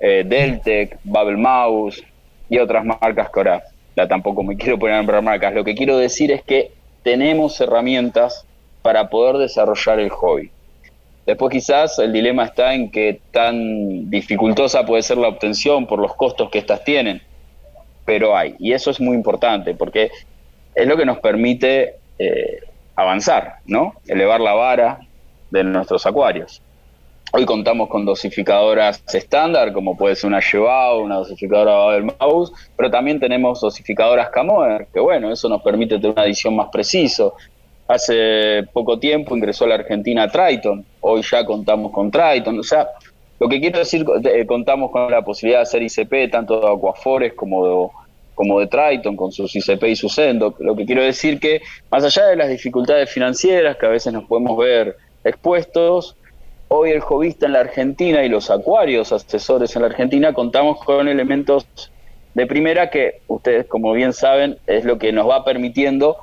eh, 0.00 0.24
Deltec, 0.26 0.98
Bubble 1.04 1.36
Mouse 1.36 2.02
y 2.48 2.58
otras 2.58 2.84
marcas 2.84 3.30
que 3.30 3.40
ahora 3.40 3.62
la 3.94 4.08
tampoco 4.08 4.42
me 4.42 4.56
quiero 4.58 4.78
poner 4.78 4.94
a 4.94 4.98
nombrar 4.98 5.22
marcas. 5.22 5.54
Lo 5.54 5.64
que 5.64 5.74
quiero 5.74 5.96
decir 5.96 6.32
es 6.32 6.42
que 6.42 6.72
tenemos 7.02 7.60
herramientas 7.60 8.46
para 8.82 9.08
poder 9.08 9.36
desarrollar 9.36 10.00
el 10.00 10.10
hobby. 10.10 10.50
Después 11.26 11.50
quizás 11.50 11.98
el 11.98 12.12
dilema 12.12 12.44
está 12.44 12.74
en 12.74 12.90
que 12.90 13.20
tan 13.30 14.10
dificultosa 14.10 14.84
puede 14.84 15.02
ser 15.02 15.16
la 15.16 15.28
obtención 15.28 15.86
por 15.86 15.98
los 15.98 16.14
costos 16.14 16.50
que 16.50 16.58
éstas 16.58 16.84
tienen, 16.84 17.22
pero 18.04 18.36
hay, 18.36 18.56
y 18.58 18.72
eso 18.72 18.90
es 18.90 19.00
muy 19.00 19.16
importante 19.16 19.74
porque 19.74 20.10
es 20.74 20.86
lo 20.86 20.98
que 20.98 21.06
nos 21.06 21.18
permite 21.20 21.94
eh, 22.18 22.60
avanzar, 22.94 23.56
¿no? 23.64 23.94
Elevar 24.06 24.40
la 24.40 24.52
vara 24.52 24.98
de 25.50 25.64
nuestros 25.64 26.04
acuarios. 26.04 26.60
Hoy 27.36 27.46
contamos 27.46 27.88
con 27.88 28.04
dosificadoras 28.04 29.02
estándar, 29.12 29.72
como 29.72 29.96
puede 29.96 30.14
ser 30.14 30.28
una 30.28 30.40
Chevao, 30.40 31.00
una 31.00 31.16
dosificadora 31.16 31.92
del 31.92 32.04
Mouse, 32.04 32.52
pero 32.76 32.92
también 32.92 33.18
tenemos 33.18 33.60
dosificadoras 33.60 34.28
Camoer, 34.28 34.86
que 34.94 35.00
bueno, 35.00 35.32
eso 35.32 35.48
nos 35.48 35.60
permite 35.60 35.96
tener 35.96 36.12
una 36.12 36.22
adición 36.22 36.54
más 36.54 36.68
preciso. 36.70 37.34
Hace 37.88 38.62
poco 38.72 39.00
tiempo 39.00 39.36
ingresó 39.36 39.66
la 39.66 39.74
Argentina 39.74 40.30
Triton, 40.30 40.86
hoy 41.00 41.22
ya 41.28 41.44
contamos 41.44 41.90
con 41.90 42.08
Triton, 42.08 42.60
o 42.60 42.62
sea, 42.62 42.86
lo 43.40 43.48
que 43.48 43.58
quiero 43.58 43.80
decir, 43.80 44.06
eh, 44.26 44.46
contamos 44.46 44.92
con 44.92 45.10
la 45.10 45.22
posibilidad 45.22 45.58
de 45.58 45.62
hacer 45.62 45.82
ICP 45.82 46.30
tanto 46.30 46.60
de 46.60 46.72
Aquafores 46.72 47.32
como 47.34 47.66
de, 47.66 47.88
como 48.36 48.60
de 48.60 48.68
Triton, 48.68 49.16
con 49.16 49.32
sus 49.32 49.56
ICP 49.56 49.82
y 49.88 49.96
su 49.96 50.08
Sendo. 50.08 50.54
Lo 50.60 50.76
que 50.76 50.86
quiero 50.86 51.02
decir 51.02 51.40
que, 51.40 51.62
más 51.90 52.04
allá 52.04 52.26
de 52.26 52.36
las 52.36 52.48
dificultades 52.48 53.10
financieras 53.10 53.76
que 53.76 53.86
a 53.86 53.88
veces 53.88 54.12
nos 54.12 54.22
podemos 54.22 54.56
ver 54.56 54.96
expuestos, 55.24 56.16
Hoy 56.68 56.90
el 56.90 57.00
jovista 57.00 57.46
en 57.46 57.52
la 57.52 57.60
Argentina 57.60 58.24
y 58.24 58.28
los 58.28 58.50
acuarios 58.50 59.12
asesores 59.12 59.74
en 59.76 59.82
la 59.82 59.88
Argentina 59.88 60.32
contamos 60.32 60.82
con 60.84 61.08
elementos 61.08 61.66
de 62.34 62.46
primera 62.46 62.90
que 62.90 63.20
ustedes, 63.28 63.66
como 63.66 63.92
bien 63.92 64.12
saben, 64.12 64.58
es 64.66 64.84
lo 64.84 64.98
que 64.98 65.12
nos 65.12 65.28
va 65.28 65.44
permitiendo 65.44 66.18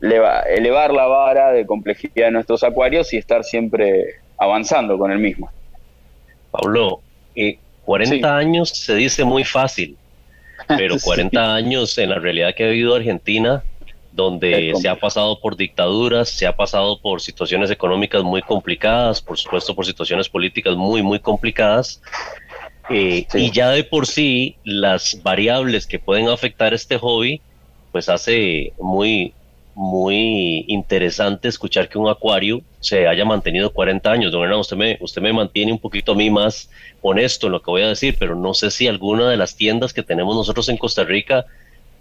elevar 0.00 0.92
la 0.92 1.06
vara 1.06 1.52
de 1.52 1.66
complejidad 1.66 2.26
de 2.26 2.30
nuestros 2.30 2.62
acuarios 2.62 3.12
y 3.12 3.16
estar 3.16 3.44
siempre 3.44 4.16
avanzando 4.38 4.98
con 4.98 5.10
el 5.10 5.18
mismo. 5.18 5.50
Pablo, 6.50 7.00
40 7.84 8.14
eh, 8.14 8.30
años 8.30 8.70
se 8.70 8.94
dice 8.94 9.24
muy 9.24 9.44
fácil, 9.44 9.96
pero 10.68 10.96
40 11.02 11.54
años 11.54 11.96
en 11.98 12.10
la 12.10 12.18
realidad 12.18 12.54
que 12.54 12.64
ha 12.64 12.68
vivido 12.68 12.94
Argentina 12.94 13.64
donde 14.16 14.72
se 14.80 14.88
ha 14.88 14.98
pasado 14.98 15.38
por 15.38 15.56
dictaduras, 15.56 16.30
se 16.30 16.46
ha 16.46 16.56
pasado 16.56 16.98
por 16.98 17.20
situaciones 17.20 17.70
económicas 17.70 18.22
muy 18.24 18.40
complicadas, 18.40 19.20
por 19.20 19.38
supuesto 19.38 19.74
por 19.76 19.84
situaciones 19.84 20.28
políticas 20.28 20.74
muy, 20.74 21.02
muy 21.02 21.20
complicadas. 21.20 22.00
Eh, 22.88 23.26
y 23.34 23.50
ya 23.50 23.70
de 23.70 23.84
por 23.84 24.06
sí 24.06 24.56
las 24.64 25.22
variables 25.22 25.86
que 25.86 25.98
pueden 25.98 26.28
afectar 26.28 26.72
este 26.72 26.96
hobby, 26.96 27.42
pues 27.92 28.08
hace 28.08 28.72
muy, 28.78 29.34
muy 29.74 30.64
interesante 30.66 31.48
escuchar 31.48 31.88
que 31.88 31.98
un 31.98 32.08
acuario 32.08 32.62
se 32.80 33.06
haya 33.06 33.26
mantenido 33.26 33.70
40 33.70 34.10
años. 34.10 34.32
Don 34.32 34.42
Hernán, 34.44 34.60
usted 34.60 34.76
me, 34.76 34.96
usted 35.00 35.20
me 35.20 35.34
mantiene 35.34 35.72
un 35.72 35.78
poquito 35.78 36.12
a 36.12 36.14
mí 36.14 36.30
más 36.30 36.70
honesto 37.02 37.48
en 37.48 37.52
lo 37.52 37.60
que 37.60 37.70
voy 37.70 37.82
a 37.82 37.88
decir, 37.88 38.16
pero 38.18 38.34
no 38.34 38.54
sé 38.54 38.70
si 38.70 38.88
alguna 38.88 39.28
de 39.28 39.36
las 39.36 39.56
tiendas 39.56 39.92
que 39.92 40.02
tenemos 40.02 40.34
nosotros 40.34 40.70
en 40.70 40.78
Costa 40.78 41.04
Rica 41.04 41.44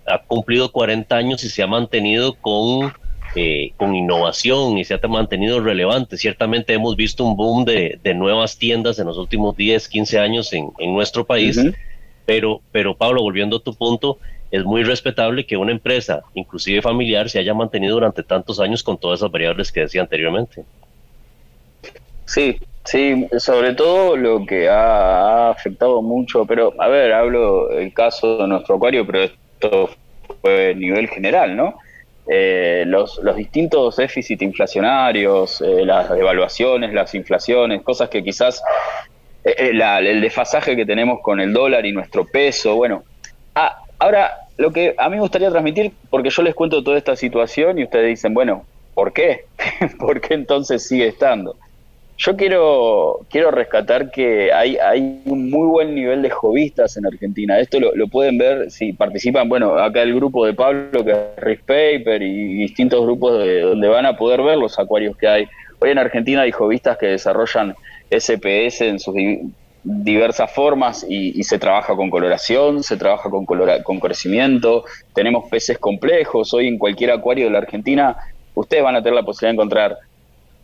ha 0.05 0.19
cumplido 0.19 0.71
40 0.71 1.15
años 1.15 1.43
y 1.43 1.49
se 1.49 1.63
ha 1.63 1.67
mantenido 1.67 2.35
con, 2.35 2.93
eh, 3.35 3.71
con 3.77 3.95
innovación 3.95 4.77
y 4.77 4.85
se 4.85 4.93
ha 4.93 5.07
mantenido 5.07 5.59
relevante. 5.59 6.17
Ciertamente 6.17 6.73
hemos 6.73 6.95
visto 6.95 7.23
un 7.23 7.35
boom 7.35 7.65
de, 7.65 7.99
nuevas 8.15 8.57
tiendas 8.57 8.99
en 8.99 9.07
los 9.07 9.17
últimos 9.17 9.55
10, 9.55 9.87
15 9.87 10.19
años 10.19 10.53
en, 10.53 10.71
nuestro 10.93 11.25
país, 11.25 11.59
pero, 12.25 12.61
pero 12.71 12.95
Pablo, 12.95 13.21
volviendo 13.21 13.57
a 13.57 13.63
tu 13.63 13.73
punto, 13.73 14.19
es 14.51 14.63
muy 14.63 14.83
respetable 14.83 15.45
que 15.45 15.57
una 15.57 15.71
empresa, 15.71 16.21
inclusive 16.33 16.81
familiar, 16.81 17.29
se 17.29 17.39
haya 17.39 17.53
mantenido 17.53 17.95
durante 17.95 18.23
tantos 18.23 18.59
años 18.59 18.83
con 18.83 18.97
todas 18.97 19.19
esas 19.19 19.31
variables 19.31 19.71
que 19.71 19.81
decía 19.81 20.01
anteriormente. 20.01 20.63
Sí, 22.25 22.57
sí, 22.83 23.27
sobre 23.37 23.73
todo 23.73 24.15
lo 24.15 24.45
que 24.45 24.69
ha, 24.69 25.47
ha 25.47 25.49
afectado 25.51 26.01
mucho, 26.01 26.45
pero 26.45 26.73
a 26.79 26.87
ver, 26.87 27.13
hablo 27.13 27.71
el 27.71 27.93
caso 27.93 28.37
de 28.37 28.47
nuestro 28.47 28.75
acuario, 28.75 29.05
pero 29.05 29.29
fue 30.41 30.71
a 30.71 30.73
nivel 30.73 31.07
general, 31.09 31.55
¿no? 31.55 31.75
Eh, 32.27 32.83
los, 32.87 33.19
distintos 33.35 33.97
déficits 33.97 34.41
inflacionarios, 34.41 35.61
eh, 35.61 35.85
las 35.85 36.09
devaluaciones, 36.09 36.91
las 36.91 37.13
inflaciones, 37.13 37.83
cosas 37.83 38.09
que 38.09 38.23
quizás 38.23 38.63
eh, 39.43 39.71
el 39.71 40.21
desfasaje 40.21 40.75
que 40.75 40.85
tenemos 40.85 41.19
con 41.21 41.39
el 41.39 41.53
dólar 41.53 41.85
y 41.85 41.91
nuestro 41.91 42.25
peso, 42.25 42.75
bueno. 42.75 43.03
Ah, 43.53 43.77
ahora, 43.99 44.31
lo 44.57 44.71
que 44.71 44.95
a 44.97 45.07
mí 45.09 45.17
me 45.17 45.21
gustaría 45.21 45.51
transmitir, 45.51 45.91
porque 46.09 46.29
yo 46.31 46.41
les 46.41 46.55
cuento 46.55 46.83
toda 46.83 46.97
esta 46.97 47.15
situación 47.15 47.77
y 47.77 47.83
ustedes 47.83 48.07
dicen, 48.07 48.33
bueno, 48.33 48.65
¿por 48.95 49.13
qué? 49.13 49.45
¿Por 49.99 50.19
qué 50.19 50.33
entonces 50.33 50.87
sigue 50.87 51.07
estando? 51.07 51.55
Yo 52.17 52.37
quiero, 52.37 53.25
quiero 53.29 53.51
rescatar 53.51 54.09
que 54.09 54.53
hay, 54.53 54.77
hay 54.77 55.21
un 55.25 55.49
muy 55.49 55.67
buen 55.67 55.93
nivel 55.93 56.21
de 56.21 56.29
jovistas 56.29 56.95
en 56.95 57.05
Argentina. 57.05 57.59
Esto 57.59 57.77
lo, 57.79 58.07
pueden 58.07 58.37
ver 58.37 58.71
si 58.71 58.93
participan, 58.93 59.49
bueno, 59.49 59.77
acá 59.77 60.01
el 60.01 60.15
grupo 60.15 60.45
de 60.45 60.53
Pablo, 60.53 61.03
que 61.03 61.11
es 61.11 61.43
Risk 61.43 61.65
Paper, 61.65 62.21
y 62.21 62.55
distintos 62.55 63.01
grupos 63.01 63.39
de, 63.39 63.61
donde 63.61 63.87
van 63.89 64.05
a 64.05 64.15
poder 64.15 64.41
ver 64.43 64.57
los 64.57 64.79
acuarios 64.79 65.17
que 65.17 65.27
hay. 65.27 65.47
Hoy 65.79 65.89
en 65.89 65.97
Argentina 65.97 66.43
hay 66.43 66.51
jovistas 66.51 66.97
que 66.97 67.07
desarrollan 67.07 67.75
SPS 68.09 68.81
en 68.81 68.99
sus 68.99 69.13
diversas 69.83 70.51
formas 70.51 71.05
y, 71.07 71.43
se 71.43 71.59
trabaja 71.59 71.97
con 71.97 72.09
coloración, 72.09 72.81
se 72.81 72.95
trabaja 72.95 73.29
con, 73.29 73.45
con 73.45 73.99
crecimiento, 73.99 74.85
tenemos 75.13 75.49
peces 75.49 75.77
complejos. 75.77 76.53
Hoy 76.53 76.67
en 76.67 76.77
cualquier 76.77 77.11
acuario 77.11 77.45
de 77.45 77.51
la 77.51 77.57
Argentina 77.57 78.15
ustedes 78.55 78.83
van 78.83 78.95
a 78.95 79.03
tener 79.03 79.15
la 79.15 79.23
posibilidad 79.23 79.51
de 79.51 79.55
encontrar 79.55 79.97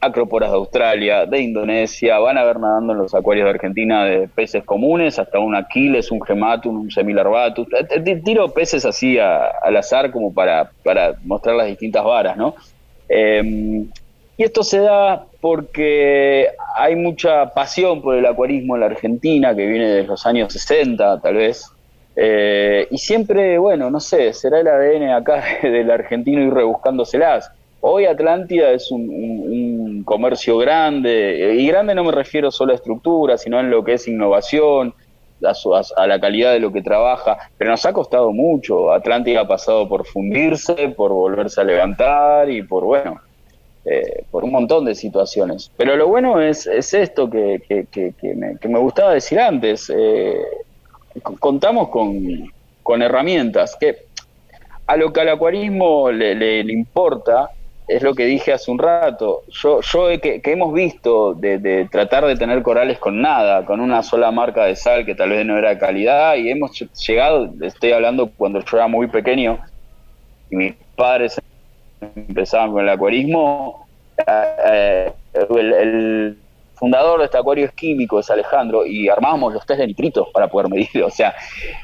acróporas 0.01 0.49
de 0.49 0.57
Australia, 0.57 1.25
de 1.27 1.39
Indonesia, 1.39 2.17
van 2.17 2.37
a 2.37 2.43
ver 2.43 2.59
nadando 2.59 2.93
en 2.93 2.99
los 2.99 3.13
acuarios 3.13 3.45
de 3.45 3.51
Argentina 3.51 4.03
de 4.03 4.27
peces 4.27 4.63
comunes, 4.63 5.19
hasta 5.19 5.37
un 5.37 5.55
aquiles, 5.55 6.11
un 6.11 6.21
gematum, 6.21 6.81
un 6.81 6.91
semilarbatus. 6.91 7.67
Eh, 7.67 8.01
eh, 8.03 8.21
tiro 8.25 8.51
peces 8.51 8.83
así 8.83 9.19
al 9.19 9.77
azar 9.77 10.11
como 10.11 10.33
para, 10.33 10.71
para 10.83 11.13
mostrar 11.23 11.55
las 11.55 11.67
distintas 11.67 12.03
varas, 12.03 12.35
¿no? 12.35 12.55
Em, 13.07 13.87
y 14.37 14.43
esto 14.43 14.63
se 14.63 14.79
da 14.79 15.25
porque 15.39 16.49
hay 16.75 16.95
mucha 16.95 17.53
pasión 17.53 18.01
por 18.01 18.15
el 18.15 18.25
acuarismo 18.25 18.75
en 18.75 18.79
la 18.79 18.87
Argentina, 18.87 19.55
que 19.55 19.67
viene 19.67 19.87
de 19.87 20.03
los 20.03 20.25
años 20.25 20.51
60, 20.51 21.19
tal 21.21 21.35
vez. 21.35 21.69
Eh, 22.15 22.87
y 22.89 22.97
siempre, 22.97 23.59
bueno, 23.59 23.91
no 23.91 23.99
sé, 23.99 24.33
será 24.33 24.59
el 24.59 24.67
ADN 24.67 25.11
acá 25.11 25.43
del 25.61 25.91
argentino 25.91 26.41
ir 26.41 26.53
rebuscándoselas 26.53 27.51
Hoy 27.81 28.05
Atlántida 28.05 28.71
es 28.71 28.91
un, 28.91 30.03
comercio 30.05 30.57
grande, 30.57 31.55
y 31.57 31.67
grande 31.67 31.93
no 31.95 32.03
me 32.03 32.11
refiero 32.11 32.51
solo 32.51 32.73
a 32.73 32.75
estructura, 32.75 33.37
sino 33.37 33.59
en 33.59 33.69
lo 33.69 33.83
que 33.83 33.93
es 33.93 34.07
innovación, 34.07 34.93
a, 35.95 36.07
la 36.07 36.19
calidad 36.19 36.53
de 36.53 36.59
lo 36.59 36.71
que 36.71 36.81
trabaja, 36.81 37.37
pero 37.57 37.71
nos 37.71 37.85
ha 37.85 37.93
costado 37.93 38.31
mucho. 38.31 38.91
Atlántida 38.91 39.41
ha 39.41 39.47
pasado 39.47 39.87
por 39.87 40.05
fundirse, 40.05 40.89
por 40.89 41.11
volverse 41.11 41.61
a 41.61 41.63
levantar 41.63 42.49
y 42.49 42.61
por, 42.63 42.83
bueno, 42.83 43.19
eh, 43.85 44.25
por 44.29 44.43
un 44.43 44.51
montón 44.51 44.85
de 44.85 44.95
situaciones. 44.95 45.71
Pero 45.77 45.95
lo 45.95 46.07
bueno 46.07 46.39
es, 46.39 46.67
esto 46.67 47.29
que, 47.29 47.61
me, 48.35 48.79
gustaba 48.79 49.13
decir 49.13 49.39
antes. 49.39 49.91
Eh, 49.95 50.37
contamos 51.39 51.89
con, 51.89 52.51
con 52.83 53.01
herramientas, 53.01 53.75
que 53.79 54.05
a 54.87 54.97
lo 54.97 55.11
que 55.11 55.21
al 55.21 55.29
acuarismo 55.29 56.11
le, 56.11 56.35
le, 56.35 56.73
importa 56.73 57.49
es 57.95 58.03
lo 58.03 58.13
que 58.15 58.25
dije 58.25 58.53
hace 58.53 58.71
un 58.71 58.79
rato. 58.79 59.43
Yo, 59.49 59.81
yo 59.81 60.07
que, 60.21 60.41
hemos 60.45 60.73
visto 60.73 61.33
de, 61.33 61.87
tratar 61.91 62.25
de 62.25 62.35
tener 62.35 62.61
corales 62.63 62.99
con 62.99 63.21
nada, 63.21 63.65
con 63.65 63.79
una 63.79 64.01
sola 64.01 64.31
marca 64.31 64.65
de 64.65 64.75
sal 64.75 65.05
que 65.05 65.15
tal 65.15 65.29
vez 65.29 65.45
no 65.45 65.57
era 65.57 65.77
calidad, 65.77 66.35
y 66.35 66.49
hemos 66.49 66.71
llegado, 67.05 67.51
estoy 67.61 67.91
hablando 67.91 68.31
cuando 68.35 68.59
yo 68.59 68.77
era 68.77 68.87
muy 68.87 69.07
pequeño 69.07 69.59
y 70.49 70.55
mis 70.55 70.73
padres 70.95 71.39
empezaban 72.15 72.71
con 72.71 72.83
el 72.83 72.89
acuarismo, 72.89 73.87
eh, 74.25 75.11
el, 75.33 75.73
el, 75.73 76.37
fundador 76.75 77.19
de 77.19 77.25
este 77.25 77.37
acuario 77.37 77.65
es 77.65 77.73
químico, 77.73 78.19
es 78.19 78.31
Alejandro, 78.31 78.87
y 78.87 79.07
armábamos 79.07 79.53
los 79.53 79.63
test 79.67 79.81
de 79.81 79.87
nitritos 79.87 80.27
para 80.33 80.47
poder 80.47 80.67
medir. 80.67 80.89
O 81.05 81.11
sea, 81.11 81.35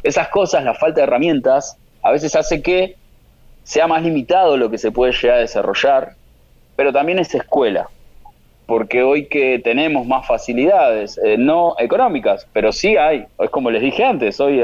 esas 0.02 0.30
cosas, 0.30 0.64
la 0.64 0.74
falta 0.74 1.02
de 1.02 1.04
herramientas, 1.04 1.78
a 2.02 2.12
veces 2.12 2.36
hace 2.36 2.64
que 2.64 2.96
sea 3.68 3.86
más 3.86 4.02
limitado 4.02 4.56
lo 4.56 4.72
que 4.72 4.78
se 4.78 4.94
puede 4.94 5.12
llegar 5.12 5.40
a 5.40 5.42
desarrollar, 5.42 6.14
pero 6.78 6.94
también 6.94 7.20
es 7.20 7.36
escuela, 7.36 7.90
porque 8.66 9.04
hoy 9.04 9.26
que 9.26 9.60
tenemos 9.60 10.08
más 10.08 10.26
facilidades, 10.26 11.20
eh, 11.22 11.36
no 11.38 11.76
económicas, 11.78 12.48
pero 12.54 12.72
sí 12.72 12.96
hay, 12.96 13.26
es 13.38 13.50
como 13.50 13.70
les 13.70 13.82
dije 13.82 14.06
antes, 14.06 14.40
hoy 14.40 14.62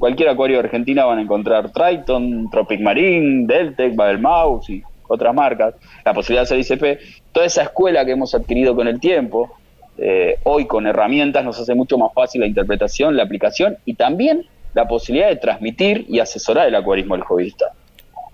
cualquier 0.00 0.30
acuario 0.30 0.56
de 0.56 0.64
Argentina 0.64 1.04
van 1.04 1.18
a 1.18 1.22
encontrar 1.22 1.70
Triton, 1.70 2.50
Tropic 2.50 2.80
Marine, 2.80 3.46
Deltec, 3.46 3.94
Babel 3.94 4.18
Mouse 4.18 4.68
y 4.68 4.82
otras 5.06 5.32
marcas, 5.32 5.76
la 6.04 6.12
posibilidad 6.12 6.48
de 6.48 6.60
hacer 6.60 6.76
ICP, 6.76 7.00
toda 7.30 7.46
esa 7.46 7.62
escuela 7.62 8.04
que 8.04 8.10
hemos 8.10 8.34
adquirido 8.34 8.74
con 8.74 8.88
el 8.88 8.98
tiempo, 8.98 9.48
eh, 9.96 10.40
hoy 10.42 10.66
con 10.66 10.88
herramientas 10.88 11.44
nos 11.44 11.60
hace 11.60 11.76
mucho 11.76 11.96
más 11.98 12.12
fácil 12.12 12.40
la 12.40 12.48
interpretación, 12.48 13.16
la 13.16 13.22
aplicación 13.22 13.76
y 13.84 13.94
también 13.94 14.44
la 14.74 14.88
posibilidad 14.88 15.28
de 15.28 15.36
transmitir 15.36 16.04
y 16.08 16.18
asesorar 16.18 16.66
el 16.66 16.74
acuarismo 16.74 17.14
al 17.14 17.22
jovista. 17.22 17.66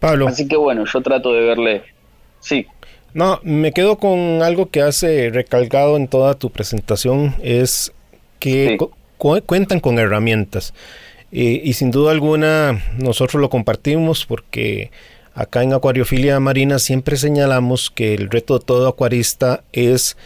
Pablo. 0.07 0.29
Así 0.29 0.47
que 0.47 0.57
bueno, 0.57 0.85
yo 0.85 1.03
trato 1.03 1.33
de 1.33 1.41
verle, 1.41 1.83
sí. 2.41 2.67
No, 3.15 3.41
me 3.43 3.73
quedo 3.73 3.97
con 3.97 4.43
algo 4.43 4.71
que 4.71 4.83
has 4.83 5.03
recalcado 5.03 5.97
en 5.97 6.07
toda 6.07 6.35
tu 6.35 6.51
presentación, 6.51 7.35
es 7.43 7.93
que 8.39 8.77
sí. 8.79 8.87
cu 9.17 9.41
cuentan 9.47 9.81
con 9.81 9.99
herramientas. 9.99 10.75
Eh, 11.33 11.61
y 11.65 11.73
sin 11.73 11.91
duda 11.91 12.13
alguna 12.13 12.81
nosotros 12.99 13.41
lo 13.41 13.51
compartimos 13.51 14.27
porque 14.27 14.91
acá 15.35 15.63
en 15.63 15.73
Acuariofilia 15.73 16.39
Marina 16.39 16.79
siempre 16.79 17.17
señalamos 17.17 17.91
que 17.91 18.15
el 18.15 18.31
reto 18.31 18.59
de 18.59 18.65
todo 18.65 18.89
acuarista 18.89 19.65
es 19.73 20.17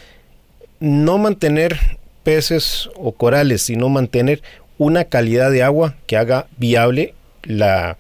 no 0.79 1.19
mantener 1.19 1.79
peces 2.23 2.91
o 2.97 3.13
corales, 3.13 3.63
sino 3.63 3.89
mantener 3.89 4.43
una 4.79 5.05
calidad 5.05 5.51
de 5.51 5.63
agua 5.63 5.95
que 6.07 6.17
haga 6.17 6.47
viable 6.59 7.15
la 7.43 7.97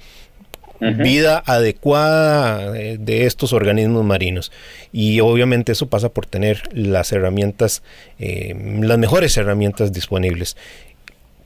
vida 0.80 1.42
adecuada 1.46 2.72
de, 2.72 2.99
de, 2.99 3.26
estos 3.26 3.52
organismos 3.52 4.04
marinos. 4.04 4.50
Y 4.92 5.20
obviamente 5.20 5.72
eso 5.72 5.88
pasa 5.88 6.08
por 6.08 6.26
tener 6.26 6.62
las 6.72 7.12
herramientas, 7.12 7.82
eh, 8.18 8.54
las 8.80 8.99
mejores 8.99 9.37
herramientas 9.37 9.92
disponibles. 9.92 10.56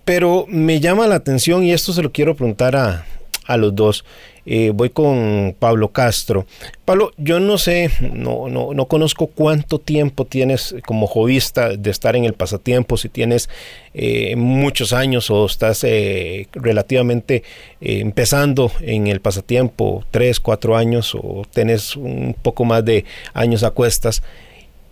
Pero 0.04 0.46
me 0.48 0.80
llama 0.80 1.06
la 1.06 1.16
atención 1.16 1.64
y 1.64 1.72
esto 1.72 1.92
se 1.92 2.02
lo 2.02 2.12
quiero 2.12 2.36
preguntar 2.36 2.76
a, 2.76 3.06
a 3.46 3.56
los 3.56 3.74
dos. 3.74 4.04
Eh, 4.46 4.70
voy 4.74 4.90
con 4.90 5.54
Pablo 5.58 5.88
Castro. 5.88 6.46
Pablo, 6.84 7.12
yo 7.16 7.40
no 7.40 7.56
sé, 7.56 7.90
no, 8.00 8.48
no, 8.48 8.74
no 8.74 8.86
conozco 8.86 9.28
cuánto 9.28 9.78
tiempo 9.78 10.26
tienes 10.26 10.74
como 10.86 11.06
jovista 11.06 11.70
de 11.70 11.90
estar 11.90 12.14
en 12.14 12.24
el 12.24 12.34
pasatiempo, 12.34 12.98
si 12.98 13.08
tienes 13.08 13.48
eh, 13.94 14.36
muchos 14.36 14.92
años 14.92 15.30
o 15.30 15.46
estás 15.46 15.84
eh, 15.84 16.48
relativamente 16.52 17.44
eh, 17.80 18.00
empezando 18.00 18.70
en 18.80 19.06
el 19.06 19.20
pasatiempo, 19.20 20.04
tres, 20.10 20.40
cuatro 20.40 20.76
años 20.76 21.14
o 21.14 21.44
tienes 21.50 21.96
un 21.96 22.36
poco 22.40 22.64
más 22.64 22.84
de 22.84 23.04
años 23.32 23.62
a 23.62 23.70
cuestas. 23.70 24.22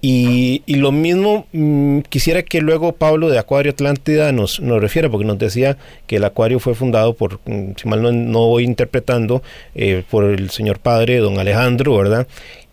Y, 0.05 0.65
lo 0.67 0.91
mismo 0.91 1.47
mmm, 1.53 2.01
quisiera 2.01 2.43
que 2.43 2.61
luego 2.61 2.91
Pablo 2.91 3.31
de 3.31 3.39
Acuario 3.39 3.71
Atlántida 3.71 4.33
nos, 4.33 4.59
nos 4.59 4.81
refiera, 4.81 5.09
porque 5.09 5.25
nos 5.25 5.39
decía 5.39 5.79
que 6.09 6.17
el 6.17 6.25
acuario 6.25 6.59
fue 6.59 6.75
fundado 6.75 7.15
por, 7.15 7.39
mmm, 7.45 7.75
si 7.77 7.89
mal 7.89 8.03
no, 8.03 8.11
no 8.11 8.49
voy 8.49 8.65
interpretando, 8.65 9.45
eh, 9.77 10.03
por 10.11 10.25
el 10.25 10.51
señor 10.51 10.81
padre, 10.81 11.19
don 11.19 11.39
Alejandro, 11.39 11.97
¿verdad? 11.97 12.27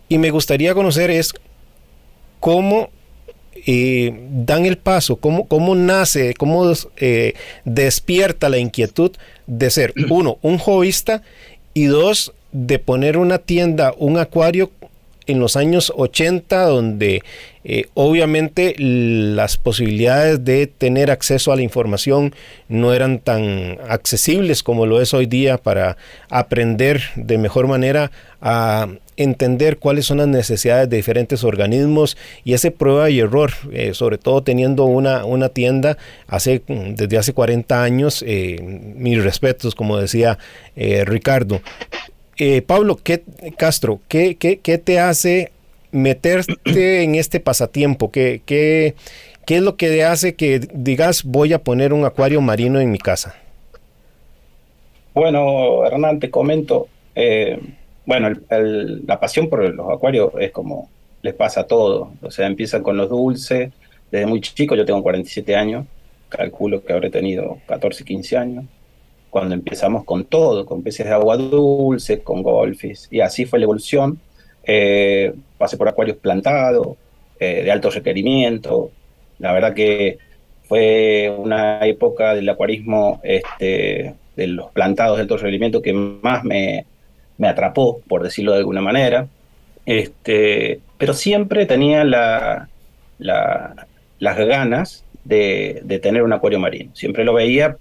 Y 0.10 0.18
me 0.18 0.32
gustaría 0.32 0.74
conocer 0.74 1.12
es 1.12 1.34
cómo 2.40 2.90
eh, 3.68 4.12
dan 4.32 4.66
el 4.66 4.80
paso, 4.80 5.18
cómo, 5.18 5.48
cómo 5.48 5.76
nace, 5.76 6.34
cómo 6.34 6.72
eh, 6.98 7.34
despierta 7.64 8.50
la 8.50 8.58
inquietud 8.58 9.12
de 9.46 9.70
ser, 9.70 9.94
uno, 10.10 10.40
un 10.42 10.58
jovista 10.58 11.22
y 11.76 11.86
dos, 11.86 12.34
de 12.52 12.80
poner 12.80 13.18
una 13.18 13.38
tienda, 13.38 13.94
un 13.98 14.18
acuario 14.18 14.72
en 15.30 15.40
los 15.40 15.56
años 15.56 15.94
80, 15.96 16.66
donde 16.66 17.22
eh, 17.64 17.86
obviamente 17.94 18.74
las 18.78 19.58
posibilidades 19.58 20.44
de 20.44 20.66
tener 20.66 21.12
acceso 21.12 21.52
a 21.52 21.56
la 21.56 21.62
información 21.62 22.34
no 22.68 22.94
eran 22.94 23.20
tan 23.20 23.78
accesibles 23.88 24.64
como 24.64 24.88
lo 24.88 25.02
es 25.02 25.14
hoy 25.14 25.28
día 25.28 25.58
para 25.58 25.98
aprender 26.30 27.02
de 27.16 27.38
mejor 27.38 27.68
manera 27.68 28.12
a 28.42 28.88
entender 29.18 29.78
cuáles 29.78 30.08
son 30.08 30.18
las 30.18 30.28
necesidades 30.28 30.90
de 30.90 30.98
diferentes 30.98 31.44
organismos 31.44 32.18
y 32.44 32.54
ese 32.54 32.72
prueba 32.72 33.10
y 33.12 33.20
error, 33.20 33.52
eh, 33.72 33.94
sobre 33.94 34.18
todo 34.18 34.42
teniendo 34.42 34.86
una, 34.86 35.26
una 35.26 35.50
tienda 35.50 35.98
hace, 36.28 36.64
desde 36.68 37.18
hace 37.18 37.34
40 37.34 37.84
años, 37.84 38.24
eh, 38.26 38.60
mis 38.96 39.22
respetos, 39.24 39.76
como 39.76 39.98
decía 39.98 40.40
Ricardo. 40.76 41.62
Eh, 42.42 42.62
Pablo 42.62 42.98
¿qué, 43.04 43.22
Castro, 43.58 44.00
¿qué, 44.08 44.38
qué, 44.38 44.60
¿qué, 44.60 44.78
te 44.78 44.98
hace 44.98 45.52
meterte 45.92 47.04
en 47.04 47.16
este 47.16 47.42
pasatiempo? 47.42 48.12
¿Qué, 48.12 48.42
qué, 48.46 48.96
¿Qué 49.46 49.58
es 49.58 49.62
lo 49.62 49.76
que 49.76 49.90
te 49.90 50.06
hace 50.06 50.36
que 50.36 50.60
digas 50.74 51.26
voy 51.26 51.52
a 51.52 51.62
poner 51.62 51.92
un 51.92 52.06
acuario 52.06 52.40
marino 52.40 52.80
en 52.80 52.92
mi 52.92 52.98
casa? 52.98 53.36
Bueno, 55.14 55.86
Hernán, 55.86 56.22
te 56.22 56.30
comento. 56.30 56.88
Eh, 57.14 57.60
bueno, 58.06 58.30
la 58.50 59.20
pasión 59.20 59.50
por 59.50 59.76
los 59.76 59.90
acuarios 59.92 60.32
es 60.40 60.52
como 60.52 60.90
les 61.22 61.34
pasa 61.34 61.62
a 61.62 61.68
todos. 61.68 62.08
O 62.22 62.32
sea, 62.32 62.48
empiezan 62.48 62.84
con 62.84 62.96
los 62.96 63.10
dulces. 63.10 63.74
Desde 64.10 64.26
muy 64.26 64.40
chico, 64.40 64.76
yo 64.76 64.86
tengo 64.86 65.04
47 65.04 65.58
años. 65.58 65.86
Calculo 66.30 66.86
que 66.86 66.94
habré 66.94 67.10
tenido 67.10 67.58
14, 67.68 68.06
15 68.06 68.38
años 68.38 68.66
cuando 69.30 69.54
empezamos 69.56 70.04
con 70.06 70.26
todo, 70.26 70.66
con 70.66 70.82
peces 70.84 71.06
de 71.06 71.14
agua 71.14 71.38
dulce, 71.38 72.22
con 72.22 72.42
golfis, 72.42 73.08
y 73.12 73.22
así 73.22 73.46
fue 73.46 73.60
la 73.60 73.64
evolución. 73.64 74.20
Eh, 74.64 75.34
pasé 75.58 75.78
por 75.78 75.88
acuarios 75.88 76.18
plantados, 76.18 76.98
eh, 77.40 77.64
de 77.64 77.72
alto 77.72 77.90
requerimiento. 77.90 78.92
La 79.40 79.54
verdad 79.54 79.74
que 79.74 80.18
fue 80.68 81.34
una 81.38 81.86
época 81.86 82.36
del 82.36 82.50
acuarismo, 82.50 83.20
este, 83.24 84.16
de 84.36 84.48
los 84.48 84.72
plantados 84.72 85.18
de 85.18 85.24
alto 85.24 85.38
requerimiento 85.38 85.82
que 85.82 85.94
más 85.94 86.44
me, 86.44 86.86
me 87.38 87.48
atrapó, 87.48 88.02
por 88.08 88.24
decirlo 88.24 88.52
de 88.52 88.60
alguna 88.60 88.82
manera. 88.82 89.28
Este, 89.86 90.82
pero 90.98 91.14
siempre 91.14 91.66
tenía 91.66 92.04
la, 92.04 92.70
la, 93.18 93.88
las 94.20 94.38
ganas 94.38 95.06
de 95.24 96.00
tener 96.02 96.24
un 96.24 96.34
acuario 96.34 96.60
marino. 96.60 96.92
Siempre 96.96 97.24
lo 97.24 97.34
veía 97.34 97.78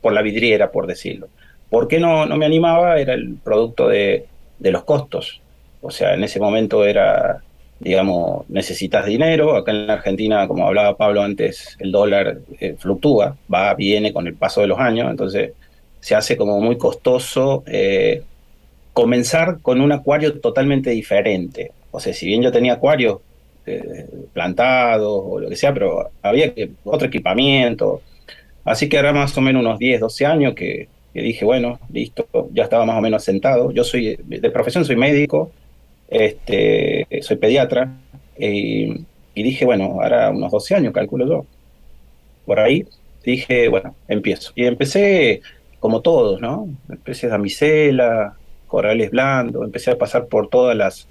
por 0.00 0.12
la 0.12 0.22
vidriera, 0.22 0.70
por 0.70 0.86
decirlo. 0.86 1.28
¿Por 1.68 1.88
qué 1.88 2.00
no, 2.00 2.26
no 2.26 2.36
me 2.36 2.46
animaba? 2.46 2.98
Era 2.98 3.14
el 3.14 3.36
producto 3.36 3.88
de, 3.88 4.26
de, 4.58 4.70
los 4.72 4.84
costos. 4.84 5.40
O 5.80 5.90
sea, 5.90 6.14
en 6.14 6.24
ese 6.24 6.40
momento 6.40 6.84
era, 6.84 7.42
digamos, 7.78 8.48
necesitas 8.48 9.06
dinero. 9.06 9.56
Acá 9.56 9.70
en 9.70 9.86
la 9.86 9.94
Argentina, 9.94 10.48
como 10.48 10.66
hablaba 10.66 10.96
Pablo 10.96 11.22
antes, 11.22 11.76
el 11.78 11.92
dólar 11.92 12.38
eh, 12.58 12.74
fluctúa, 12.78 13.36
va, 13.52 13.74
viene 13.74 14.12
con 14.12 14.26
el 14.26 14.34
paso 14.34 14.60
de 14.60 14.66
los 14.66 14.78
años. 14.80 15.10
Entonces, 15.10 15.52
se 16.00 16.14
hace 16.14 16.36
como 16.36 16.60
muy 16.60 16.76
costoso 16.76 17.62
eh, 17.66 18.22
comenzar 18.92 19.60
con 19.60 19.80
un 19.80 19.92
acuario 19.92 20.40
totalmente 20.40 20.90
diferente. 20.90 21.72
O 21.90 22.00
sea, 22.00 22.12
si 22.12 22.26
bien 22.26 22.42
yo 22.42 22.50
tenía 22.50 22.74
acuarios 22.74 23.18
eh, 23.66 24.06
plantados 24.32 25.22
o 25.24 25.40
lo 25.40 25.48
que 25.48 25.56
sea, 25.56 25.72
pero 25.72 26.10
había 26.22 26.52
que, 26.54 26.70
otro 26.84 27.08
equipamiento, 27.08 28.02
Así 28.64 28.88
que 28.88 28.96
era 28.96 29.12
más 29.12 29.36
o 29.36 29.40
menos 29.40 29.60
unos 29.60 29.78
10, 29.78 30.00
12 30.00 30.26
años 30.26 30.54
que, 30.54 30.88
dije, 31.14 31.44
bueno, 31.44 31.80
listo, 31.92 32.26
ya 32.52 32.64
estaba 32.64 32.84
más 32.84 32.98
o 32.98 33.00
menos 33.00 33.24
sentado. 33.24 33.72
Yo 33.72 33.84
soy, 33.84 34.18
de 34.24 34.50
profesión 34.50 34.84
soy 34.84 34.96
médico, 34.96 35.50
este, 36.08 37.06
soy 37.22 37.36
pediatra, 37.36 37.96
y, 38.38 39.04
dije, 39.34 39.64
bueno, 39.64 39.98
ahora 40.02 40.30
unos 40.30 40.52
12 40.52 40.74
años, 40.74 40.92
calculo 40.92 41.26
yo. 41.26 41.46
Por 42.46 42.60
ahí 42.60 42.86
dije, 43.24 43.68
bueno, 43.68 43.94
empiezo. 44.08 44.52
Y 44.54 44.64
empecé 44.64 45.42
como 45.78 46.02
todos, 46.02 46.40
¿no? 46.40 46.68
Empecé 46.88 47.28
damisela, 47.28 48.36
corales 48.66 49.10
blandos, 49.10 49.64
empecé 49.64 49.92
a 49.92 49.98
pasar 49.98 50.26
por 50.26 50.48
todas 50.48 50.76
las, 50.76 51.08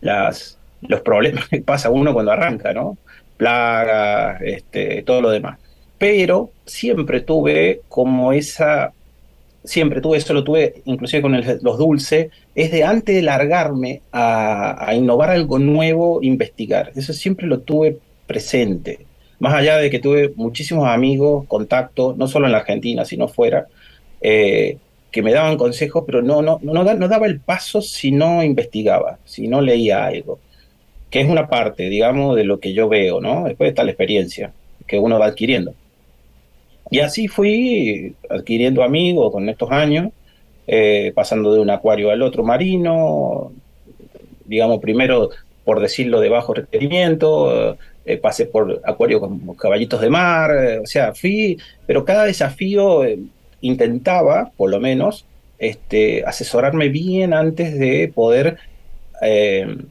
las 0.00 0.58
los 0.82 1.00
problemas 1.00 1.48
que 1.48 1.60
pasa 1.62 1.90
uno 1.90 2.12
cuando 2.12 2.32
arranca, 2.32 2.72
¿no? 2.72 2.98
Plagas, 3.36 4.40
este, 4.42 5.02
todo 5.02 5.20
lo 5.22 5.30
demás 5.30 5.58
pero 6.04 6.50
siempre 6.66 7.22
tuve 7.22 7.80
como 7.88 8.34
esa 8.34 8.92
siempre 9.64 10.02
tuve, 10.02 10.18
eso 10.18 10.34
lo 10.34 10.44
tuve 10.44 10.82
inclusive 10.84 11.22
con 11.22 11.32
los 11.62 11.78
dulces, 11.78 12.30
es 12.54 12.70
de 12.70 12.84
antes 12.84 13.16
de 13.16 13.22
largarme 13.22 14.02
a, 14.12 14.92
innovar 14.94 15.30
algo 15.30 15.58
nuevo, 15.58 16.18
investigar. 16.20 16.92
Eso 16.94 17.14
siempre 17.14 17.46
lo 17.46 17.60
tuve 17.60 17.96
presente. 18.26 19.06
Más 19.38 19.54
allá 19.54 19.78
de 19.78 19.88
que 19.88 19.98
tuve 19.98 20.34
muchísimos 20.36 20.86
amigos, 20.86 21.46
contactos, 21.48 22.18
no 22.18 22.28
solo 22.28 22.44
en 22.44 22.52
la 22.52 22.58
Argentina, 22.58 23.06
sino 23.06 23.26
fuera, 23.26 23.66
eh, 24.20 24.76
que 25.10 25.22
me 25.22 25.32
daban 25.32 25.56
consejos, 25.56 26.04
pero 26.06 26.20
no, 26.20 26.42
no, 26.42 26.60
no, 26.62 26.84
no 26.84 27.08
daba 27.08 27.26
el 27.26 27.40
paso 27.40 27.80
si 27.80 28.10
no 28.10 28.42
investigaba, 28.42 29.20
si 29.24 29.48
no 29.48 29.62
leía 29.62 30.04
algo, 30.04 30.38
que 31.08 31.22
es 31.22 31.30
una 31.30 31.48
parte, 31.48 31.88
digamos, 31.88 32.36
de 32.36 32.44
lo 32.44 32.60
que 32.60 32.74
yo 32.74 32.90
veo, 32.90 33.22
¿no? 33.22 33.44
Después 33.44 33.70
está 33.70 33.84
la 33.84 33.92
experiencia 33.92 34.52
que 34.86 34.98
uno 34.98 35.18
va 35.18 35.28
adquiriendo. 35.28 35.74
Y 36.90 37.00
así 37.00 37.28
fui 37.28 38.14
adquiriendo 38.28 38.82
amigos 38.82 39.32
con 39.32 39.48
estos 39.48 39.70
años, 39.70 40.10
eh, 40.66 41.12
pasando 41.14 41.52
de 41.52 41.60
un 41.60 41.70
acuario 41.70 42.10
al 42.10 42.22
otro 42.22 42.42
marino, 42.42 43.52
digamos, 44.46 44.80
primero, 44.80 45.30
por 45.64 45.80
decirlo, 45.80 46.20
de 46.20 46.28
bajo 46.28 46.54
requerimiento, 46.54 47.76
eh, 48.04 48.16
pasé 48.18 48.46
por 48.46 48.80
acuario 48.84 49.20
con 49.20 49.54
caballitos 49.56 50.00
de 50.00 50.10
mar, 50.10 50.50
eh, 50.52 50.78
o 50.78 50.86
sea, 50.86 51.14
fui, 51.14 51.58
pero 51.86 52.04
cada 52.04 52.24
desafío 52.24 53.02
intentaba, 53.60 54.52
por 54.56 54.70
lo 54.70 54.80
menos, 54.80 55.24
este, 55.58 56.22
asesorarme 56.24 56.88
bien 56.88 57.32
antes 57.32 57.78
de 57.78 58.10
poder 58.14 58.58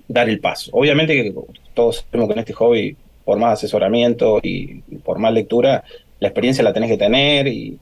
dar 0.07 0.29
el 0.29 0.39
paso. 0.39 0.69
Obviamente 0.73 1.15
que 1.15 1.33
todos 1.73 2.05
sabemos 2.11 2.27
que 2.27 2.33
en 2.33 2.39
este 2.39 2.53
hobby, 2.53 2.95
por 3.25 3.39
más 3.39 3.53
asesoramiento 3.53 4.39
y 4.43 4.81
por 5.03 5.17
más 5.17 5.33
lectura, 5.33 5.83
la 6.23 6.29
experiencia 6.29 6.63
la 6.63 6.73
tenés 6.73 6.89
que 6.89 6.97
tener 6.97 7.47
y, 7.47 7.77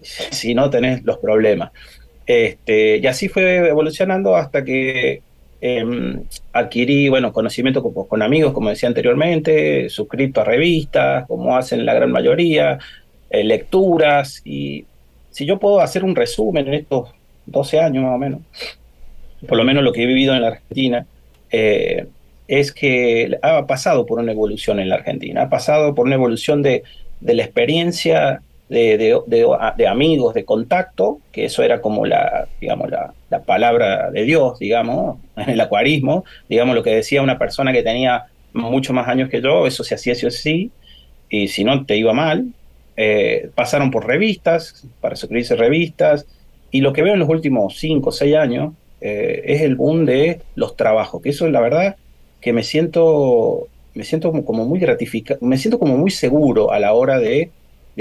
si 0.00 0.54
no 0.54 0.70
tenés 0.70 1.04
los 1.04 1.18
problemas. 1.18 1.72
Este, 2.24 2.98
y 2.98 3.06
así 3.06 3.28
fue 3.28 3.68
evolucionando 3.68 4.36
hasta 4.36 4.64
que 4.64 5.20
em, 5.60 6.22
adquirí 6.52 7.08
bueno, 7.08 7.32
conocimiento 7.32 7.82
con, 7.82 8.22
amigos, 8.22 8.52
como 8.52 8.70
decía 8.70 8.88
anteriormente, 8.88 9.90
suscrito 9.90 10.40
a 10.40 10.44
revistas, 10.44 11.26
como 11.26 11.56
hacen 11.56 11.84
la 11.84 11.94
gran 11.94 12.12
mayoría, 12.12 12.78
eh, 13.30 13.44
lecturas. 13.44 14.40
Y 14.44 14.86
si 15.30 15.44
yo 15.44 15.58
puedo 15.58 15.80
hacer 15.80 16.04
un 16.04 16.14
resumen 16.14 16.68
en 16.68 16.74
estos 16.74 17.10
12 17.46 17.80
años 17.80 18.04
más 18.04 18.14
o 18.14 18.18
menos, 18.18 18.40
por 19.46 19.58
lo 19.58 19.64
menos 19.64 19.82
lo 19.82 19.92
que 19.92 20.04
he 20.04 20.06
vivido 20.06 20.34
en 20.34 20.42
la 20.42 20.48
Argentina, 20.48 21.06
eh, 21.50 22.06
es 22.46 22.72
que 22.72 23.38
ha 23.42 23.66
pasado 23.66 24.06
por 24.06 24.20
una 24.20 24.32
evolución 24.32 24.80
en 24.80 24.88
la 24.88 24.96
Argentina, 24.96 25.42
ha 25.42 25.48
pasado 25.50 25.94
por 25.94 26.06
una 26.06 26.14
evolución 26.14 26.62
de, 26.62 26.82
de 27.20 27.34
la 27.34 27.44
experiencia 27.44 28.42
de, 28.68 29.22
de, 29.26 29.86
amigos, 29.86 30.34
de 30.34 30.44
contacto, 30.44 31.20
que 31.32 31.46
eso 31.46 31.62
era 31.62 31.80
como 31.80 32.04
la, 32.04 32.46
digamos, 32.60 32.90
la, 32.90 33.14
palabra 33.46 34.10
de 34.10 34.24
Dios, 34.24 34.58
digamos, 34.58 35.18
en 35.36 35.50
el 35.50 35.60
acuarismo, 35.60 36.24
digamos 36.48 36.74
lo 36.74 36.82
que 36.82 36.94
decía 36.94 37.22
una 37.22 37.38
persona 37.38 37.72
que 37.72 37.82
tenía 37.82 38.26
mucho 38.52 38.92
más 38.92 39.08
años 39.08 39.28
que 39.28 39.40
yo, 39.40 39.66
eso 39.66 39.84
se 39.84 39.94
hacía 39.94 40.14
sí 40.14 40.26
o 40.26 40.30
sí, 40.30 40.70
y 41.30 41.48
si 41.48 41.64
no 41.64 41.84
te 41.84 41.96
iba 41.96 42.12
mal. 42.12 42.46
Eh, 42.96 43.50
pasaron 43.54 43.90
por 43.90 44.06
revistas, 44.06 44.86
para 45.00 45.14
suscribirse 45.14 45.54
revistas, 45.54 46.26
y 46.70 46.80
lo 46.80 46.92
que 46.92 47.02
veo 47.02 47.14
en 47.14 47.20
los 47.20 47.28
últimos 47.28 47.78
cinco 47.78 48.10
o 48.10 48.12
seis 48.12 48.34
años 48.34 48.74
eh, 49.00 49.42
es 49.44 49.62
el 49.62 49.76
boom 49.76 50.04
de 50.04 50.40
los 50.56 50.76
trabajos, 50.76 51.22
que 51.22 51.30
eso 51.30 51.46
es 51.46 51.52
la 51.52 51.60
verdad 51.60 51.96
que 52.40 52.52
me 52.52 52.62
siento 52.62 53.68
me 53.98 54.04
siento 54.04 54.30
como, 54.30 54.64
muy 54.64 54.78
gratificado, 54.78 55.40
me 55.42 55.58
siento 55.58 55.76
como 55.76 55.96
muy 55.96 56.12
seguro 56.12 56.70
a 56.70 56.78
la 56.78 56.92
hora 56.92 57.18
de, 57.18 57.50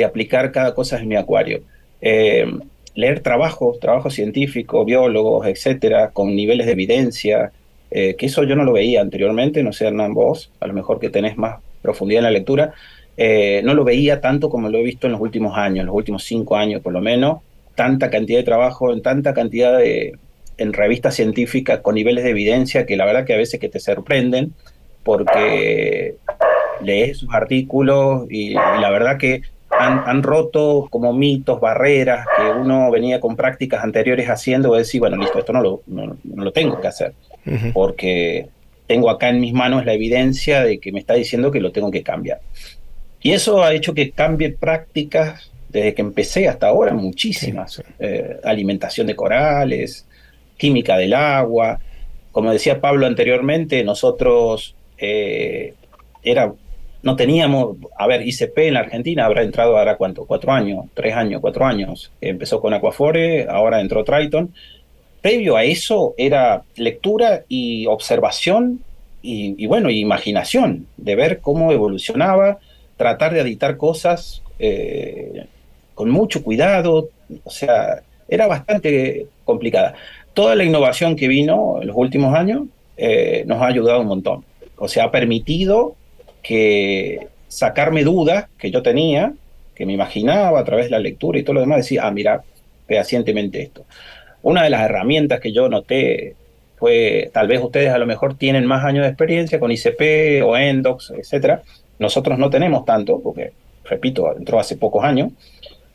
aplicar 0.06 0.52
cada 0.52 0.76
cosa 0.76 1.00
en 1.00 1.08
mi 1.08 1.16
acuario. 1.16 1.62
Eh, 2.02 2.46
leer 2.94 3.22
trabajos, 3.22 3.80
trabajos 3.80 4.14
científicos, 4.14 4.86
biólogos, 4.86 5.48
etcétera, 5.48 6.12
con 6.12 6.36
niveles 6.36 6.68
de 6.68 6.74
evidencia, 6.74 7.52
eh, 7.90 8.14
que 8.16 8.28
eso 8.28 8.44
yo 8.44 8.56
no 8.56 8.64
lo 8.64 8.74
veía 8.74 9.02
anteriormente, 9.02 9.64
no 9.64 9.74
sé, 9.74 9.88
Hernán, 9.88 10.14
vos, 10.14 10.52
a 10.60 10.68
lo 10.68 10.74
mejor 10.74 11.00
que 11.00 11.10
tenés 11.10 11.36
más 11.36 11.62
profundidad 11.82 12.20
en 12.20 12.26
la 12.26 12.32
lectura, 12.32 12.74
eh, 13.18 13.62
no 13.64 13.74
lo 13.74 13.84
veía 13.84 14.22
tanto 14.22 14.52
como 14.52 14.70
lo 14.70 14.78
he 14.78 14.84
visto 14.84 15.08
en 15.08 15.14
los 15.14 15.22
últimos 15.22 15.58
años, 15.58 15.88
los 15.88 15.96
últimos 15.96 16.24
cinco 16.24 16.56
años 16.58 16.84
por 16.84 16.94
lo 16.94 17.02
menos, 17.02 17.40
tanta 17.74 18.12
cantidad 18.12 18.38
de 18.38 18.46
trabajo, 18.46 18.94
en 18.94 19.02
tanta 19.02 19.34
cantidad 19.34 19.76
de 19.80 20.14
en 20.60 20.74
revistas 20.74 21.16
científicas 21.16 21.80
con 21.80 21.96
niveles 21.96 22.24
de 22.24 22.32
evidencia 22.32 22.86
que 22.86 22.98
la 22.98 23.06
verdad 23.06 23.26
que 23.26 23.34
a 23.34 23.38
veces 23.38 23.60
que 23.60 23.70
te 23.70 23.80
sorprenden 23.80 24.54
porque 25.08 26.16
lees 26.82 27.20
sus 27.20 27.34
artículos 27.34 28.28
y, 28.30 28.54
la 28.54 28.90
verdad 28.90 29.18
que 29.18 29.42
han, 29.70 30.22
roto 30.22 30.88
como 30.90 31.14
mitos, 31.14 31.62
barreras 31.62 32.26
que 32.36 32.44
uno 32.44 32.92
venía 32.92 33.22
con 33.22 33.38
prácticas 33.38 33.86
anteriores 33.86 34.28
haciendo 34.28 34.76
y 34.76 34.80
decir, 34.80 35.00
bueno, 35.00 35.16
listo, 35.16 35.40
esto 35.40 35.54
no 35.54 35.62
lo, 35.62 35.82
no, 35.88 36.18
lo 36.36 36.52
tengo 36.52 36.82
que 36.82 36.88
hacer, 36.88 37.14
porque 37.74 38.50
tengo 38.86 39.10
acá 39.10 39.30
en 39.30 39.40
mis 39.40 39.54
manos 39.54 39.86
la 39.86 39.94
evidencia 39.94 40.62
de 40.62 40.80
que 40.80 40.92
me 40.92 41.00
está 41.00 41.14
diciendo 41.14 41.52
que 41.52 41.62
lo 41.62 41.72
tengo 41.72 41.90
que 41.90 42.04
cambiar. 42.04 42.42
Y 43.22 43.32
eso 43.32 43.64
ha 43.64 43.74
hecho 43.74 43.94
que 43.94 44.12
cambie 44.12 44.52
prácticas 44.52 45.52
desde 45.70 45.94
que 45.94 46.02
empecé 46.02 46.50
hasta 46.50 46.68
ahora, 46.68 46.94
muchísimas. 46.94 47.82
Eh, 47.98 48.42
alimentación 48.44 49.08
de 49.08 49.16
corales, 49.16 50.06
química 50.58 50.98
del 50.98 51.14
agua. 51.14 51.80
Como 52.34 52.52
decía 52.52 52.82
Pablo 52.82 53.06
anteriormente, 53.06 53.84
nosotros 53.86 54.77
eh, 54.98 55.74
era, 56.24 56.54
no 57.04 57.16
teníamos, 57.16 57.78
a 57.98 58.08
ver, 58.08 58.28
ICP 58.28 58.58
en 58.58 58.74
la 58.74 58.82
Argentina 58.82 59.26
habrá 59.26 59.44
entrado 59.44 59.78
ahora 59.78 59.98
cuánto, 59.98 60.26
cuatro 60.26 60.52
años, 60.52 60.86
tres 60.94 61.16
años, 61.16 61.42
cuatro 61.42 61.66
años. 61.66 62.12
Empezó 62.22 62.60
con 62.60 62.74
Aquafore, 62.74 63.48
ahora 63.50 63.82
entró 63.82 64.04
Triton. 64.04 64.54
Previo 65.22 65.56
a 65.58 65.64
eso 65.64 66.14
era 66.18 66.64
lectura 66.76 67.44
y 67.48 67.86
observación 67.86 68.82
y, 69.30 69.66
bueno, 69.66 69.90
imaginación 69.90 70.88
de 70.96 71.16
ver 71.16 71.42
cómo 71.42 71.74
evolucionaba, 71.74 72.60
tratar 72.96 73.34
de 73.34 73.42
editar 73.42 73.76
cosas 73.76 74.42
eh, 74.58 75.48
con 75.94 76.10
mucho 76.10 76.44
cuidado, 76.44 77.10
o 77.44 77.50
sea, 77.50 78.04
era 78.30 78.48
bastante 78.48 79.26
complicada. 79.44 79.96
Toda 80.34 80.56
la 80.56 80.64
innovación 80.64 81.18
que 81.18 81.28
vino 81.28 81.82
en 81.82 81.88
los 81.88 81.98
últimos 81.98 82.34
años 82.34 82.68
eh, 82.96 83.44
nos 83.48 83.62
ha 83.62 83.68
ayudado 83.68 84.00
un 84.00 84.08
montón 84.08 84.46
o 84.78 84.88
sea, 84.88 85.06
ha 85.06 85.12
permitido 85.12 85.96
que 86.42 87.28
sacarme 87.48 88.04
dudas 88.04 88.46
que 88.58 88.72
yo 88.72 88.82
tenía, 88.82 89.34
que 89.76 89.86
me 89.86 89.94
imaginaba 89.94 90.60
a 90.60 90.64
través 90.64 90.86
de 90.86 90.92
la 90.92 91.00
lectura 91.00 91.40
y 91.40 91.44
todo 91.44 91.56
lo 91.56 91.62
demás, 91.62 91.78
decía, 91.78 92.06
ah, 92.06 92.12
mira, 92.12 92.44
fehacientemente 92.88 93.62
esto. 93.62 93.86
Una 94.42 94.64
de 94.64 94.70
las 94.70 94.82
herramientas 94.82 95.40
que 95.40 95.52
yo 95.52 95.70
noté 95.70 96.36
fue, 96.78 97.30
tal 97.34 97.48
vez 97.48 97.62
ustedes 97.62 97.90
a 97.90 97.98
lo 97.98 98.06
mejor 98.06 98.38
tienen 98.38 98.66
más 98.66 98.86
años 98.86 99.04
de 99.04 99.10
experiencia 99.10 99.60
con 99.60 99.72
ICP 99.72 100.44
o 100.46 100.56
Endox, 100.56 101.12
etcétera. 101.12 101.64
Nosotros 102.00 102.38
no 102.38 102.50
tenemos 102.50 102.86
tanto, 102.86 103.20
porque, 103.20 103.52
repito, 103.84 104.36
entró 104.38 104.60
hace 104.60 104.78
pocos 104.78 105.04
años, 105.04 105.32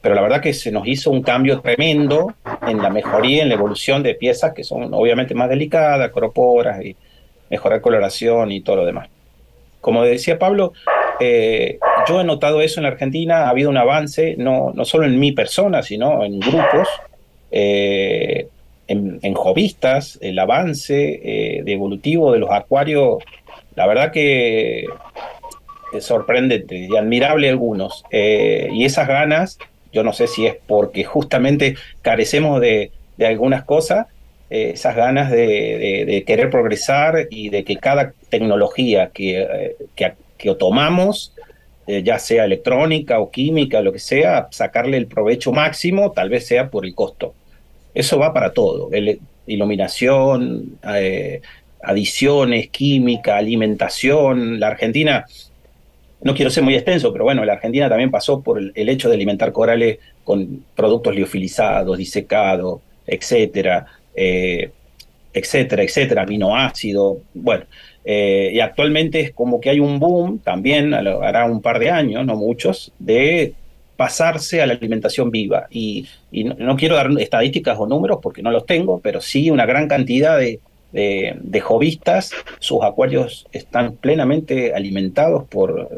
pero 0.01 0.17
la 0.17 0.23
verdad 0.23 0.41
que 0.41 0.53
se 0.53 0.73
nos 0.73 0.87
hizo 0.89 1.11
un 1.13 1.23
cambio 1.23 1.61
tremendo 1.61 2.35
en 2.67 2.83
la 2.83 2.91
mejoría, 2.91 3.43
en 3.43 3.49
la 3.49 3.55
evolución 3.55 4.03
de 4.03 4.17
piezas 4.17 4.53
que 4.53 4.65
son 4.65 4.93
obviamente 4.93 5.35
más 5.35 5.49
delicadas, 5.49 6.11
croporas 6.11 6.85
y 6.85 6.97
mejorar 7.53 7.83
coloración 7.83 8.51
y 8.51 8.63
todo 8.63 8.77
lo 8.77 8.87
demás. 8.87 9.11
Como 9.83 10.03
decía 10.03 10.39
Pablo, 10.39 10.73
eh, 11.21 11.79
yo 12.09 12.21
he 12.21 12.25
notado 12.25 12.63
eso 12.63 12.81
en 12.81 12.85
la 12.85 12.89
Argentina, 12.89 13.45
ha 13.45 13.51
habido 13.51 13.69
un 13.69 13.77
avance, 13.77 14.37
no, 14.39 14.73
no 14.75 14.87
solo 14.87 15.05
en 15.05 15.21
mi 15.21 15.33
persona, 15.33 15.83
sino 15.83 16.25
en 16.25 16.41
grupos, 16.41 16.89
eh, 17.51 18.49
en, 18.89 19.21
en 19.23 19.35
jovistas, 19.35 20.19
el 20.23 20.39
avance 20.39 21.21
eh, 21.23 21.63
de 21.63 21.73
evolutivo 21.75 22.33
de 22.33 22.39
los 22.39 22.51
acuarios, 22.51 23.19
la 23.77 23.87
verdad 23.87 24.13
que 24.13 24.87
es 25.93 26.05
sorprendente 26.05 26.75
y 26.75 26.97
admirable 26.97 27.51
algunos. 27.51 28.03
y 28.11 28.85
esas 28.87 29.07
ganas, 29.09 29.59
yo 29.93 30.03
no 30.03 30.15
sé 30.15 30.27
si 30.27 30.47
es 30.47 30.57
porque 30.67 31.05
justamente 31.05 31.75
carecemos 32.01 32.63
de, 32.63 32.93
de 33.19 33.27
algunas 33.27 33.65
cosas, 33.65 34.07
eh, 34.55 34.73
esas 34.75 34.95
ganas 34.95 35.31
de, 35.31 36.25
querer 36.27 36.51
progresar 36.51 37.27
y 37.31 37.49
de 37.49 37.65
que 37.65 37.79
cada 37.79 38.13
tecnología 38.29 39.09
que, 39.09 39.41
eh, 39.41 39.77
que, 40.37 40.55
tomamos, 40.57 41.33
eh, 41.87 42.03
ya 42.03 42.19
sea 42.19 42.45
electrónica 42.45 43.19
o 43.19 43.31
química, 43.31 43.81
lo 43.81 43.95
que 43.95 43.99
sea, 43.99 44.49
sacarle 44.51 44.99
el 44.99 45.07
provecho 45.07 45.53
máximo, 45.53 46.13
tal 46.13 46.29
vez 46.29 46.47
sea 46.47 46.69
por 46.69 46.85
el 46.85 46.95
costo. 46.95 47.33
Eso 47.95 48.19
va 48.19 48.35
para 48.35 48.53
todo, 48.53 48.91
iluminación, 49.47 50.79
adiciones, 51.83 52.69
química, 52.69 53.39
alimentación. 53.39 54.61
La 54.61 54.67
Argentina, 54.67 55.25
no 56.21 56.35
quiero 56.35 56.51
ser 56.51 56.63
muy 56.63 56.75
extenso, 56.75 57.11
pero 57.11 57.25
bueno, 57.25 57.43
la 57.47 57.55
Argentina 57.55 57.89
también 57.89 58.11
pasó 58.11 58.43
por 58.43 58.59
el, 58.59 58.89
hecho 58.91 59.09
de 59.09 59.15
alimentar 59.15 59.51
corales 59.51 59.99
con 60.25 60.63
productos 60.75 61.15
liofilizados, 61.15 61.97
disecados, 61.97 62.83
etcétera. 63.07 63.87
Eh, 64.15 64.71
etcétera, 65.33 65.83
etcétera, 65.83 66.23
aminoácido, 66.23 67.21
bueno, 67.35 67.65
eh, 68.05 68.51
y 68.53 68.61
actualmente 68.61 69.21
es 69.21 69.33
como 69.33 69.61
que 69.61 69.71
hay 69.71 69.81
un 69.81 69.99
boom 69.99 70.39
también, 70.39 70.93
hará 70.93 71.47
un 71.47 71.63
par 71.63 71.79
de 71.79 71.91
años, 71.91 72.27
no 72.27 72.37
muchos, 72.37 72.93
de 72.99 73.55
pasarse 73.97 74.61
a 74.61 74.67
la 74.67 74.75
alimentación 74.75 75.31
viva. 75.31 75.67
Y, 75.71 76.07
no, 76.33 76.77
quiero 76.77 76.97
dar 76.97 77.11
estadísticas 77.19 77.79
o 77.79 77.87
números 77.87 78.19
porque 78.23 78.43
no 78.43 78.51
los 78.51 78.67
tengo, 78.67 79.01
pero 79.01 79.21
sí 79.21 79.51
una 79.51 79.67
gran 79.67 79.87
cantidad 79.89 80.39
de, 80.39 80.61
de, 80.93 81.61
jovistas, 81.61 82.33
sus 82.59 82.83
acuarios 82.83 83.47
están 83.53 83.95
plenamente 83.97 84.75
alimentados 84.75 85.45
por, 85.49 85.89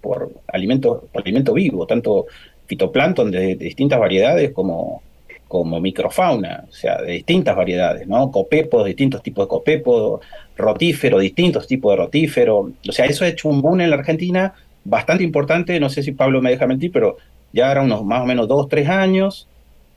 por 0.00 0.32
alimento, 0.48 1.08
alimento 1.14 1.52
vivo, 1.52 1.86
tanto 1.86 2.26
fitoplancton 2.66 3.30
de, 3.30 3.56
distintas 3.56 3.98
variedades 3.98 4.52
como, 4.52 5.02
como 5.48 5.80
microfauna, 5.80 6.64
o 6.68 6.72
sea, 6.72 7.00
de 7.00 7.12
distintas 7.12 7.54
variedades, 7.54 8.06
¿no? 8.08 8.30
Copepos, 8.30 8.84
distintos 8.84 9.22
tipos 9.22 9.44
de 9.44 9.48
copepos, 9.48 10.20
rotífero, 10.56 11.18
distintos 11.18 11.66
tipos 11.66 11.92
de 11.92 11.96
rotífero. 11.96 12.72
O 12.88 12.92
sea, 12.92 13.06
eso 13.06 13.24
ha 13.24 13.28
hecho 13.28 13.48
un 13.48 13.62
boom 13.62 13.80
en 13.80 13.90
la 13.90 13.96
Argentina 13.96 14.54
bastante 14.84 15.24
importante, 15.24 15.78
no 15.80 15.88
sé 15.88 16.02
si 16.02 16.12
Pablo 16.12 16.42
me 16.42 16.50
deja 16.50 16.66
mentir, 16.66 16.92
pero 16.92 17.16
ya 17.52 17.70
eran 17.70 17.86
unos 17.86 18.04
más 18.04 18.22
o 18.22 18.26
menos 18.26 18.48
dos, 18.48 18.68
tres 18.68 18.88
años, 18.88 19.48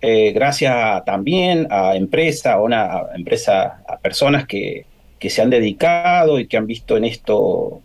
eh, 0.01 0.31
gracias 0.31 1.03
también 1.05 1.67
a 1.69 1.95
empresas, 1.95 2.53
a 2.53 2.61
una 2.61 3.01
empresa, 3.15 3.81
a 3.87 3.97
personas 3.97 4.45
que, 4.45 4.85
que 5.19 5.29
se 5.29 5.41
han 5.41 5.49
dedicado 5.49 6.39
y 6.39 6.47
que 6.47 6.57
han 6.57 6.67
visto 6.67 6.97
en 6.97 7.05
esto, 7.05 7.81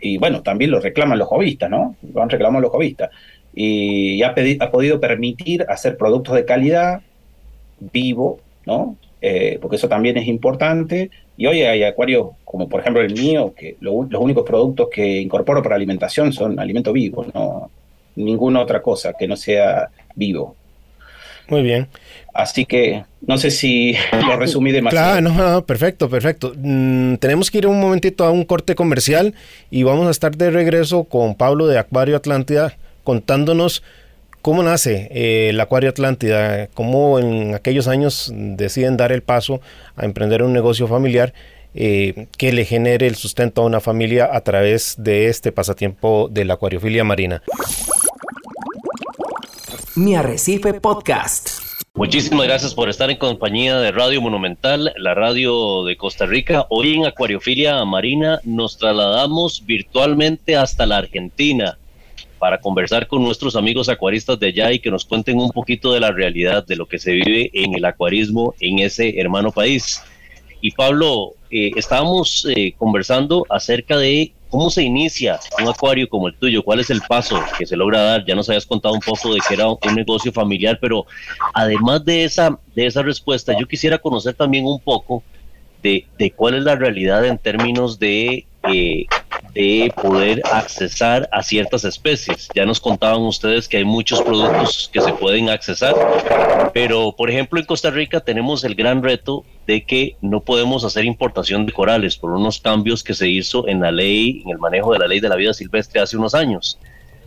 y 0.00 0.18
bueno, 0.18 0.42
también 0.42 0.70
lo 0.70 0.80
reclaman 0.80 1.18
los 1.18 1.28
jovistas, 1.28 1.70
¿no? 1.70 1.96
Lo 2.12 2.22
han 2.22 2.28
reclamado 2.28 2.62
los 2.62 2.70
jovistas. 2.70 3.10
Y 3.54 4.22
ha, 4.22 4.34
ha 4.60 4.70
podido 4.70 5.00
permitir 5.00 5.64
hacer 5.68 5.96
productos 5.96 6.34
de 6.34 6.44
calidad 6.44 7.02
vivo, 7.92 8.40
¿no? 8.66 8.96
Eh, 9.20 9.58
porque 9.60 9.76
eso 9.76 9.88
también 9.88 10.16
es 10.18 10.26
importante. 10.26 11.10
Y 11.36 11.46
hoy 11.46 11.62
hay 11.62 11.82
acuarios, 11.82 12.28
como 12.44 12.68
por 12.68 12.80
ejemplo 12.80 13.02
el 13.02 13.14
mío, 13.14 13.54
que 13.56 13.76
los 13.80 14.20
únicos 14.20 14.44
productos 14.44 14.88
que 14.90 15.20
incorporo 15.20 15.62
para 15.62 15.76
alimentación 15.76 16.32
son 16.32 16.58
alimento 16.58 16.92
vivo, 16.92 17.26
no 17.32 17.70
ninguna 18.16 18.60
otra 18.60 18.80
cosa 18.82 19.12
que 19.18 19.26
no 19.26 19.36
sea 19.36 19.88
vivo. 20.14 20.56
Muy 21.48 21.62
bien. 21.62 21.88
Así 22.32 22.64
que 22.64 23.04
no 23.20 23.36
sé 23.36 23.50
si 23.50 23.94
lo 24.26 24.36
resumí 24.36 24.72
demasiado. 24.72 25.20
Claro, 25.20 25.52
no, 25.52 25.66
perfecto, 25.66 26.08
perfecto. 26.08 26.52
Mm, 26.56 27.16
tenemos 27.16 27.50
que 27.50 27.58
ir 27.58 27.66
un 27.66 27.80
momentito 27.80 28.24
a 28.24 28.30
un 28.30 28.44
corte 28.44 28.74
comercial 28.74 29.34
y 29.70 29.82
vamos 29.82 30.06
a 30.06 30.10
estar 30.10 30.36
de 30.36 30.50
regreso 30.50 31.04
con 31.04 31.34
Pablo 31.34 31.66
de 31.66 31.78
Acuario 31.78 32.16
Atlántida 32.16 32.76
contándonos 33.04 33.82
cómo 34.42 34.62
nace 34.62 35.08
eh, 35.10 35.50
el 35.50 35.60
Acuario 35.60 35.90
Atlántida, 35.90 36.66
cómo 36.74 37.18
en 37.18 37.54
aquellos 37.54 37.88
años 37.88 38.30
deciden 38.34 38.96
dar 38.96 39.12
el 39.12 39.22
paso 39.22 39.60
a 39.96 40.04
emprender 40.04 40.42
un 40.42 40.52
negocio 40.52 40.88
familiar 40.88 41.32
eh, 41.74 42.26
que 42.36 42.52
le 42.52 42.64
genere 42.64 43.06
el 43.06 43.16
sustento 43.16 43.62
a 43.62 43.64
una 43.64 43.80
familia 43.80 44.28
a 44.32 44.42
través 44.42 44.96
de 44.98 45.28
este 45.28 45.50
pasatiempo 45.50 46.28
de 46.30 46.44
la 46.44 46.54
acuariofilia 46.54 47.04
marina. 47.04 47.42
Mi 49.96 50.14
Arrecife 50.14 50.74
Podcast. 50.74 51.50
Muchísimas 51.94 52.46
gracias 52.46 52.74
por 52.74 52.88
estar 52.88 53.10
en 53.10 53.16
compañía 53.16 53.78
de 53.78 53.92
Radio 53.92 54.20
Monumental, 54.20 54.92
la 54.96 55.14
radio 55.14 55.84
de 55.84 55.96
Costa 55.96 56.26
Rica. 56.26 56.66
Hoy 56.68 56.94
en 56.94 57.06
Acuariofilia 57.06 57.84
Marina 57.84 58.40
nos 58.44 58.76
trasladamos 58.76 59.64
virtualmente 59.64 60.56
hasta 60.56 60.86
la 60.86 60.98
Argentina 60.98 61.78
para 62.44 62.60
conversar 62.60 63.06
con 63.06 63.22
nuestros 63.22 63.56
amigos 63.56 63.88
acuaristas 63.88 64.38
de 64.38 64.48
allá 64.48 64.70
y 64.70 64.78
que 64.78 64.90
nos 64.90 65.06
cuenten 65.06 65.38
un 65.38 65.50
poquito 65.50 65.94
de 65.94 66.00
la 66.00 66.10
realidad 66.10 66.62
de 66.66 66.76
lo 66.76 66.84
que 66.84 66.98
se 66.98 67.12
vive 67.12 67.48
en 67.54 67.74
el 67.74 67.82
acuarismo 67.86 68.54
en 68.60 68.80
ese 68.80 69.18
hermano 69.18 69.50
país. 69.50 70.02
Y 70.60 70.72
Pablo, 70.72 71.36
eh, 71.50 71.70
estábamos 71.74 72.46
eh, 72.54 72.74
conversando 72.76 73.46
acerca 73.48 73.96
de 73.96 74.34
¿Cómo 74.50 74.68
se 74.68 74.82
inicia 74.82 75.40
un 75.58 75.68
acuario 75.68 76.06
como 76.06 76.28
el 76.28 76.34
tuyo? 76.34 76.62
¿Cuál 76.62 76.80
es 76.80 76.90
el 76.90 77.00
paso 77.00 77.42
que 77.56 77.64
se 77.64 77.78
logra 77.78 78.02
dar? 78.02 78.26
Ya 78.26 78.34
nos 78.34 78.46
habías 78.50 78.66
contado 78.66 78.92
un 78.92 79.00
poco 79.00 79.32
de 79.32 79.40
que 79.40 79.54
era 79.54 79.66
un 79.66 79.94
negocio 79.94 80.30
familiar, 80.30 80.78
pero 80.80 81.06
además 81.54 82.04
de 82.04 82.24
esa, 82.24 82.58
de 82.74 82.84
esa 82.84 83.02
respuesta, 83.02 83.58
yo 83.58 83.66
quisiera 83.66 83.96
conocer 83.96 84.34
también 84.34 84.66
un 84.66 84.78
poco 84.78 85.22
de, 85.82 86.06
de 86.18 86.30
cuál 86.30 86.56
es 86.56 86.62
la 86.62 86.76
realidad 86.76 87.24
en 87.24 87.38
términos 87.38 87.98
de 87.98 88.46
eh, 88.68 89.06
de 89.54 89.92
poder 90.02 90.42
accesar 90.52 91.28
a 91.32 91.42
ciertas 91.42 91.84
especies. 91.84 92.48
Ya 92.54 92.66
nos 92.66 92.80
contaban 92.80 93.22
ustedes 93.22 93.68
que 93.68 93.78
hay 93.78 93.84
muchos 93.84 94.20
productos 94.20 94.90
que 94.92 95.00
se 95.00 95.12
pueden 95.12 95.48
accesar, 95.48 95.94
pero 96.74 97.12
por 97.12 97.30
ejemplo 97.30 97.60
en 97.60 97.66
Costa 97.66 97.90
Rica 97.90 98.20
tenemos 98.20 98.64
el 98.64 98.74
gran 98.74 99.02
reto 99.02 99.44
de 99.66 99.84
que 99.84 100.16
no 100.20 100.40
podemos 100.40 100.84
hacer 100.84 101.04
importación 101.04 101.66
de 101.66 101.72
corales 101.72 102.16
por 102.16 102.32
unos 102.32 102.60
cambios 102.60 103.04
que 103.04 103.14
se 103.14 103.28
hizo 103.28 103.68
en 103.68 103.80
la 103.80 103.92
ley, 103.92 104.42
en 104.44 104.50
el 104.50 104.58
manejo 104.58 104.92
de 104.92 104.98
la 104.98 105.06
ley 105.06 105.20
de 105.20 105.28
la 105.28 105.36
vida 105.36 105.54
silvestre 105.54 106.00
hace 106.00 106.16
unos 106.16 106.34
años. 106.34 106.78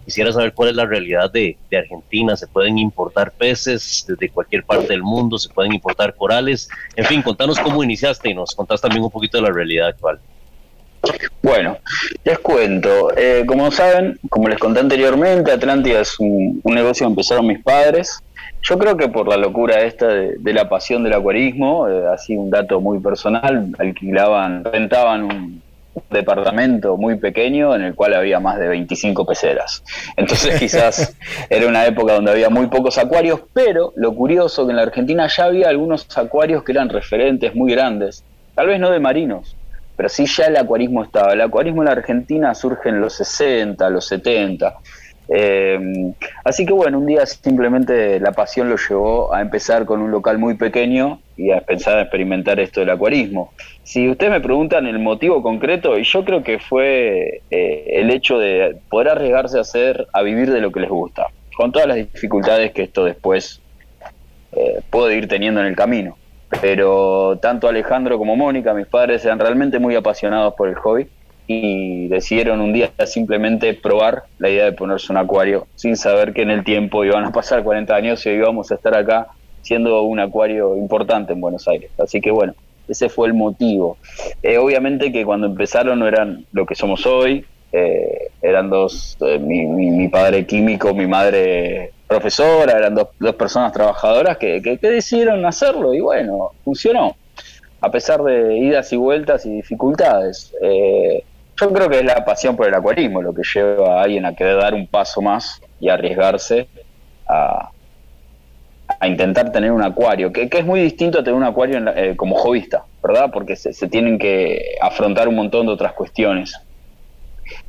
Quisiera 0.03 0.31
saber 0.31 0.53
cuál 0.53 0.69
es 0.69 0.75
la 0.75 0.85
realidad 0.85 1.29
de, 1.29 1.57
Argentina. 1.77 2.37
¿Se 2.37 2.47
pueden 2.47 2.77
importar 2.77 3.33
peces 3.33 4.05
desde 4.07 4.29
cualquier 4.29 4.63
parte 4.63 4.87
del 4.87 5.03
mundo? 5.03 5.37
¿Se 5.37 5.49
pueden 5.49 5.73
importar 5.73 6.15
corales? 6.15 6.69
En 6.95 7.03
fin, 7.03 7.21
contanos 7.21 7.59
cómo 7.59 7.83
iniciaste 7.83 8.29
y 8.29 8.33
nos 8.33 8.55
contás 8.55 8.79
también 8.79 9.03
un 9.03 9.11
poquito 9.11 9.37
de 9.37 9.43
la 9.43 9.51
realidad 9.51 9.87
actual. 9.87 10.21
Bueno, 11.41 11.77
les 12.23 12.39
cuento. 12.39 13.09
Eh, 13.15 13.43
como 13.47 13.71
saben, 13.71 14.19
como 14.29 14.49
les 14.49 14.59
conté 14.59 14.79
anteriormente, 14.79 15.51
Atlántida 15.51 16.01
es 16.01 16.19
un, 16.19 16.61
negocio 16.65 17.05
que 17.05 17.11
empezaron 17.11 17.47
mis 17.47 17.63
padres. 17.63 18.21
Yo 18.61 18.77
creo 18.77 18.97
que 18.97 19.07
por 19.07 19.27
la 19.27 19.37
locura 19.37 19.81
esta 19.81 20.07
de, 20.07 20.53
la 20.53 20.67
pasión 20.67 21.03
del 21.03 21.13
acuarismo, 21.13 21.87
eh, 21.87 22.05
así 22.13 22.35
un 22.35 22.49
dato 22.49 22.81
muy 22.81 22.99
personal, 22.99 23.69
alquilaban, 23.77 24.63
rentaban 24.65 25.23
un, 25.23 25.61
departamento 26.11 26.95
muy 26.95 27.15
pequeño 27.15 27.75
en 27.75 27.81
el 27.81 27.95
cual 27.95 28.13
había 28.13 28.39
más 28.39 28.59
de 28.59 28.67
25 28.67 29.25
peceras. 29.25 29.83
Entonces 30.15 30.59
quizás 30.59 31.15
era 31.49 31.67
una 31.67 31.85
época 31.85 32.13
donde 32.13 32.31
había 32.31 32.49
muy 32.49 32.67
pocos 32.67 32.97
acuarios, 32.97 33.41
pero 33.53 33.93
lo 33.95 34.13
curioso 34.13 34.65
que 34.65 34.71
en 34.71 34.77
la 34.77 34.83
Argentina 34.83 35.27
ya 35.27 35.45
había 35.45 35.69
algunos 35.69 36.05
acuarios 36.17 36.63
que 36.63 36.71
eran 36.71 36.89
referentes 36.89 37.55
muy 37.55 37.71
grandes, 37.71 38.23
tal 38.53 38.67
vez 38.67 38.79
no 38.79 38.91
de 38.91 38.99
marinos, 38.99 39.56
pero 39.97 40.09
sí 40.09 40.27
ya 40.27 40.45
el 40.45 40.55
acuarismo 40.55 41.03
estaba. 41.03 41.33
El 41.33 41.41
acuarismo 41.41 41.81
en 41.81 41.87
la 41.87 41.93
Argentina 41.93 42.53
surge 42.53 42.89
en 42.89 43.01
los 43.01 43.13
60, 43.13 43.89
los 43.89 44.05
70. 44.05 44.77
Eh, 45.29 46.13
así 46.45 46.65
que 46.65 46.71
bueno, 46.71 46.99
un 46.99 47.05
día 47.05 47.25
simplemente 47.25 48.17
la 48.19 48.31
pasión 48.31 48.69
lo 48.69 48.77
llevó 48.77 49.33
a 49.33 49.41
empezar 49.41 49.85
con 49.85 50.01
un 50.01 50.09
local 50.09 50.37
muy 50.37 50.53
pequeño 50.53 51.19
y 51.35 51.51
a 51.51 51.59
pensar 51.61 51.97
a 51.97 52.03
experimentar 52.03 52.59
esto 52.59 52.79
del 52.79 52.91
acuarismo. 52.91 53.51
Si 53.83 54.07
ustedes 54.07 54.31
me 54.31 54.39
preguntan 54.39 54.85
el 54.85 54.99
motivo 54.99 55.41
concreto, 55.41 55.97
yo 55.97 56.23
creo 56.23 56.43
que 56.43 56.59
fue 56.59 57.41
eh, 57.49 57.85
el 57.87 58.11
hecho 58.11 58.37
de 58.37 58.77
poder 58.89 59.09
arriesgarse 59.09 59.57
a 59.57 59.61
hacer, 59.61 60.07
a 60.13 60.21
vivir 60.21 60.51
de 60.51 60.61
lo 60.61 60.71
que 60.71 60.79
les 60.79 60.89
gusta, 60.89 61.25
con 61.55 61.71
todas 61.71 61.87
las 61.87 61.97
dificultades 61.97 62.71
que 62.71 62.83
esto 62.83 63.03
después 63.03 63.61
eh, 64.51 64.79
puede 64.91 65.17
ir 65.17 65.27
teniendo 65.27 65.59
en 65.59 65.65
el 65.65 65.75
camino 65.75 66.15
pero 66.61 67.37
tanto 67.41 67.67
Alejandro 67.67 68.17
como 68.17 68.35
Mónica, 68.35 68.73
mis 68.73 68.87
padres, 68.87 69.23
eran 69.25 69.39
realmente 69.39 69.79
muy 69.79 69.95
apasionados 69.95 70.53
por 70.55 70.69
el 70.69 70.75
hobby 70.75 71.07
y 71.47 72.07
decidieron 72.09 72.59
un 72.59 72.73
día 72.73 72.91
simplemente 73.05 73.73
probar 73.73 74.23
la 74.37 74.49
idea 74.49 74.65
de 74.65 74.73
ponerse 74.73 75.11
un 75.11 75.17
acuario 75.17 75.67
sin 75.75 75.95
saber 75.95 76.33
que 76.33 76.41
en 76.41 76.51
el 76.51 76.63
tiempo 76.63 77.05
iban 77.05 77.23
a 77.23 77.31
pasar 77.31 77.63
40 77.63 77.95
años 77.95 78.25
y 78.25 78.29
íbamos 78.29 78.69
a 78.71 78.75
estar 78.75 78.95
acá 78.95 79.27
siendo 79.61 80.01
un 80.03 80.19
acuario 80.19 80.75
importante 80.75 81.33
en 81.33 81.41
Buenos 81.41 81.67
Aires. 81.67 81.91
Así 81.99 82.21
que 82.21 82.31
bueno, 82.31 82.53
ese 82.87 83.09
fue 83.09 83.27
el 83.27 83.33
motivo. 83.33 83.97
Eh, 84.43 84.57
obviamente 84.57 85.11
que 85.11 85.25
cuando 85.25 85.47
empezaron 85.47 85.99
no 85.99 86.07
eran 86.07 86.45
lo 86.51 86.65
que 86.65 86.75
somos 86.75 87.05
hoy, 87.05 87.45
eh, 87.71 88.29
eran 88.41 88.69
dos, 88.69 89.17
eh, 89.21 89.39
mi, 89.39 89.65
mi, 89.65 90.07
padre 90.07 90.45
químico, 90.45 90.93
mi 90.93 91.05
madre 91.05 91.91
profesora, 92.07 92.77
eran 92.77 92.95
dos, 92.95 93.09
dos 93.19 93.35
personas 93.35 93.71
trabajadoras 93.71 94.37
que, 94.37 94.61
que, 94.61 94.77
decidieron 94.89 95.45
hacerlo 95.45 95.93
y 95.93 95.99
bueno, 95.99 96.51
funcionó, 96.63 97.15
a 97.81 97.91
pesar 97.91 98.23
de 98.23 98.57
idas 98.57 98.91
y 98.93 98.97
vueltas 98.97 99.45
y 99.45 99.51
dificultades. 99.51 100.53
Eh, 100.61 101.23
yo 101.59 101.73
creo 101.73 101.89
que 101.89 101.99
es 101.99 102.05
la 102.05 102.23
pasión 102.23 102.55
por 102.55 102.67
el 102.67 102.73
acuarismo 102.73 103.21
lo 103.21 103.33
que 103.33 103.41
lleva 103.43 103.99
a 103.99 104.03
alguien 104.03 104.25
a 104.25 104.35
querer 104.35 104.57
dar 104.57 104.73
un 104.73 104.87
paso 104.87 105.21
más 105.21 105.59
y 105.79 105.89
arriesgarse 105.89 106.67
a, 107.27 107.71
a 108.99 109.07
intentar 109.07 109.51
tener 109.51 109.71
un 109.71 109.83
acuario, 109.83 110.31
que, 110.31 110.49
que, 110.49 110.59
es 110.59 110.65
muy 110.65 110.79
distinto 110.81 111.19
a 111.19 111.23
tener 111.23 111.35
un 111.35 111.43
acuario 111.43 111.79
eh, 111.95 112.15
como 112.15 112.35
hobbyista, 112.35 112.85
¿verdad? 113.03 113.31
Porque 113.33 113.55
se 113.55 113.87
tienen 113.89 114.17
que 114.17 114.75
afrontar 114.81 115.27
un 115.27 115.35
montón 115.35 115.65
de 115.65 115.73
otras 115.73 115.93
cuestiones. 115.93 116.57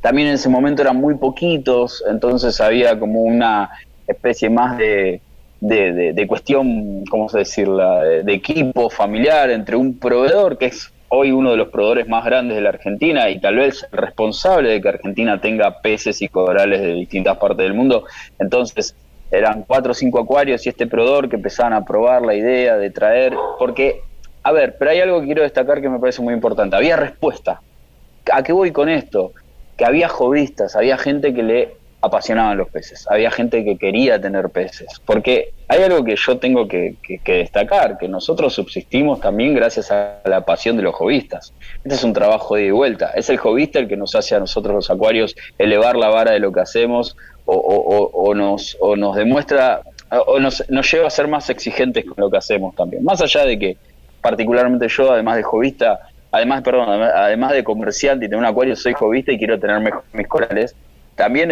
También 0.01 0.29
en 0.29 0.35
ese 0.35 0.49
momento 0.49 0.81
eran 0.81 0.97
muy 0.97 1.15
poquitos, 1.15 2.03
entonces 2.09 2.59
había 2.61 2.99
como 2.99 3.21
una 3.21 3.69
especie 4.09 4.49
más 4.49 4.77
de, 4.77 5.21
de, 5.61 6.27
cuestión, 6.27 7.03
¿cómo 7.09 7.29
se 7.29 7.39
decirla?, 7.39 8.03
de, 8.03 8.33
equipo 8.33 8.89
familiar 8.89 9.49
entre 9.49 9.75
un 9.75 9.97
proveedor, 9.99 10.57
que 10.57 10.67
es 10.67 10.91
hoy 11.09 11.31
uno 11.31 11.51
de 11.51 11.57
los 11.57 11.69
proveedores 11.69 12.07
más 12.07 12.23
grandes 12.23 12.55
de 12.55 12.61
la 12.61 12.69
Argentina 12.69 13.29
y 13.29 13.39
tal 13.39 13.55
vez 13.55 13.87
responsable 13.91 14.69
de 14.69 14.81
que 14.81 14.89
Argentina 14.89 15.41
tenga 15.41 15.81
peces 15.81 16.21
y 16.21 16.27
corales 16.27 16.81
de 16.81 16.93
distintas 16.93 17.37
partes 17.37 17.65
del 17.65 17.73
mundo. 17.73 18.05
Entonces, 18.37 18.95
eran 19.31 19.63
cuatro 19.67 19.91
o 19.91 19.95
cinco 19.95 20.19
acuarios 20.19 20.65
y 20.65 20.69
este 20.69 20.87
proveedor 20.87 21.29
que 21.29 21.35
empezaban 21.35 21.73
a 21.73 21.85
probar 21.85 22.23
la 22.23 22.35
idea 22.35 22.77
de 22.77 22.89
traer, 22.89 23.33
porque, 23.57 24.01
a 24.43 24.51
ver, 24.51 24.75
pero 24.77 24.91
hay 24.91 24.99
algo 25.01 25.19
que 25.19 25.27
quiero 25.27 25.43
destacar 25.43 25.81
que 25.81 25.89
me 25.89 25.99
parece 25.99 26.21
muy 26.21 26.33
importante, 26.33 26.75
había 26.75 26.95
respuesta. 26.95 27.61
¿A 28.31 28.43
qué 28.43 28.53
voy 28.53 28.71
con 28.71 28.89
esto? 28.89 29.33
Que 29.77 29.85
había 29.85 30.09
jovistas, 30.09 30.75
había 30.75 30.97
gente 30.97 31.33
que 31.33 31.43
le 31.43 31.79
apasionaban 32.01 32.57
los 32.57 32.69
peces, 32.69 33.05
había 33.09 33.29
gente 33.29 33.63
que 33.63 33.77
quería 33.77 34.19
tener 34.21 34.49
peces, 34.49 35.01
porque 35.05 35.53
hay 35.67 35.83
algo 35.83 36.03
que 36.03 36.15
yo 36.15 36.37
tengo 36.37 36.67
que, 36.67 36.95
destacar, 37.25 37.97
que 37.97 38.07
nosotros 38.07 38.53
subsistimos 38.53 39.19
también 39.19 39.53
gracias 39.53 39.91
a 39.91 40.19
la 40.25 40.41
pasión 40.45 40.77
de 40.77 40.83
los 40.83 40.95
jovistas. 40.95 41.53
Este 41.83 41.95
es 41.95 42.03
un 42.03 42.13
trabajo 42.13 42.55
de 42.55 42.71
vuelta, 42.71 43.11
es 43.15 43.29
el 43.29 43.37
jovista 43.37 43.79
el 43.79 43.87
que 43.87 43.97
nos 43.97 44.15
hace 44.15 44.35
a 44.35 44.39
nosotros 44.39 44.73
los 44.73 44.89
acuarios 44.89 45.35
elevar 45.57 45.95
la 45.95 46.09
vara 46.09 46.31
de 46.31 46.39
lo 46.39 46.51
que 46.51 46.61
hacemos 46.61 47.17
o, 47.45 48.33
nos, 48.35 48.77
o 48.79 48.95
nos 48.95 49.15
demuestra 49.15 49.81
o 50.11 50.39
nos, 50.39 50.63
nos 50.69 50.91
lleva 50.91 51.07
a 51.07 51.09
ser 51.09 51.27
más 51.27 51.49
exigentes 51.49 52.05
con 52.05 52.15
lo 52.17 52.29
que 52.29 52.37
hacemos 52.37 52.75
también. 52.75 53.03
Más 53.03 53.21
allá 53.21 53.45
de 53.45 53.59
que 53.59 53.77
particularmente 54.21 54.87
yo, 54.87 55.11
además 55.11 55.35
de 55.37 55.43
jovista, 55.43 55.99
además, 56.31 56.61
perdón, 56.61 56.89
además 56.89 57.51
de 57.53 57.63
comerciante 57.63 58.25
y 58.25 58.29
tener 58.29 58.39
un 58.39 58.45
acuario, 58.45 58.75
soy 58.75 58.93
jovista 58.93 59.31
y 59.31 59.37
quiero 59.37 59.59
tener 59.59 59.81
mis 60.13 60.27
corales, 60.27 60.75
también 61.19 61.51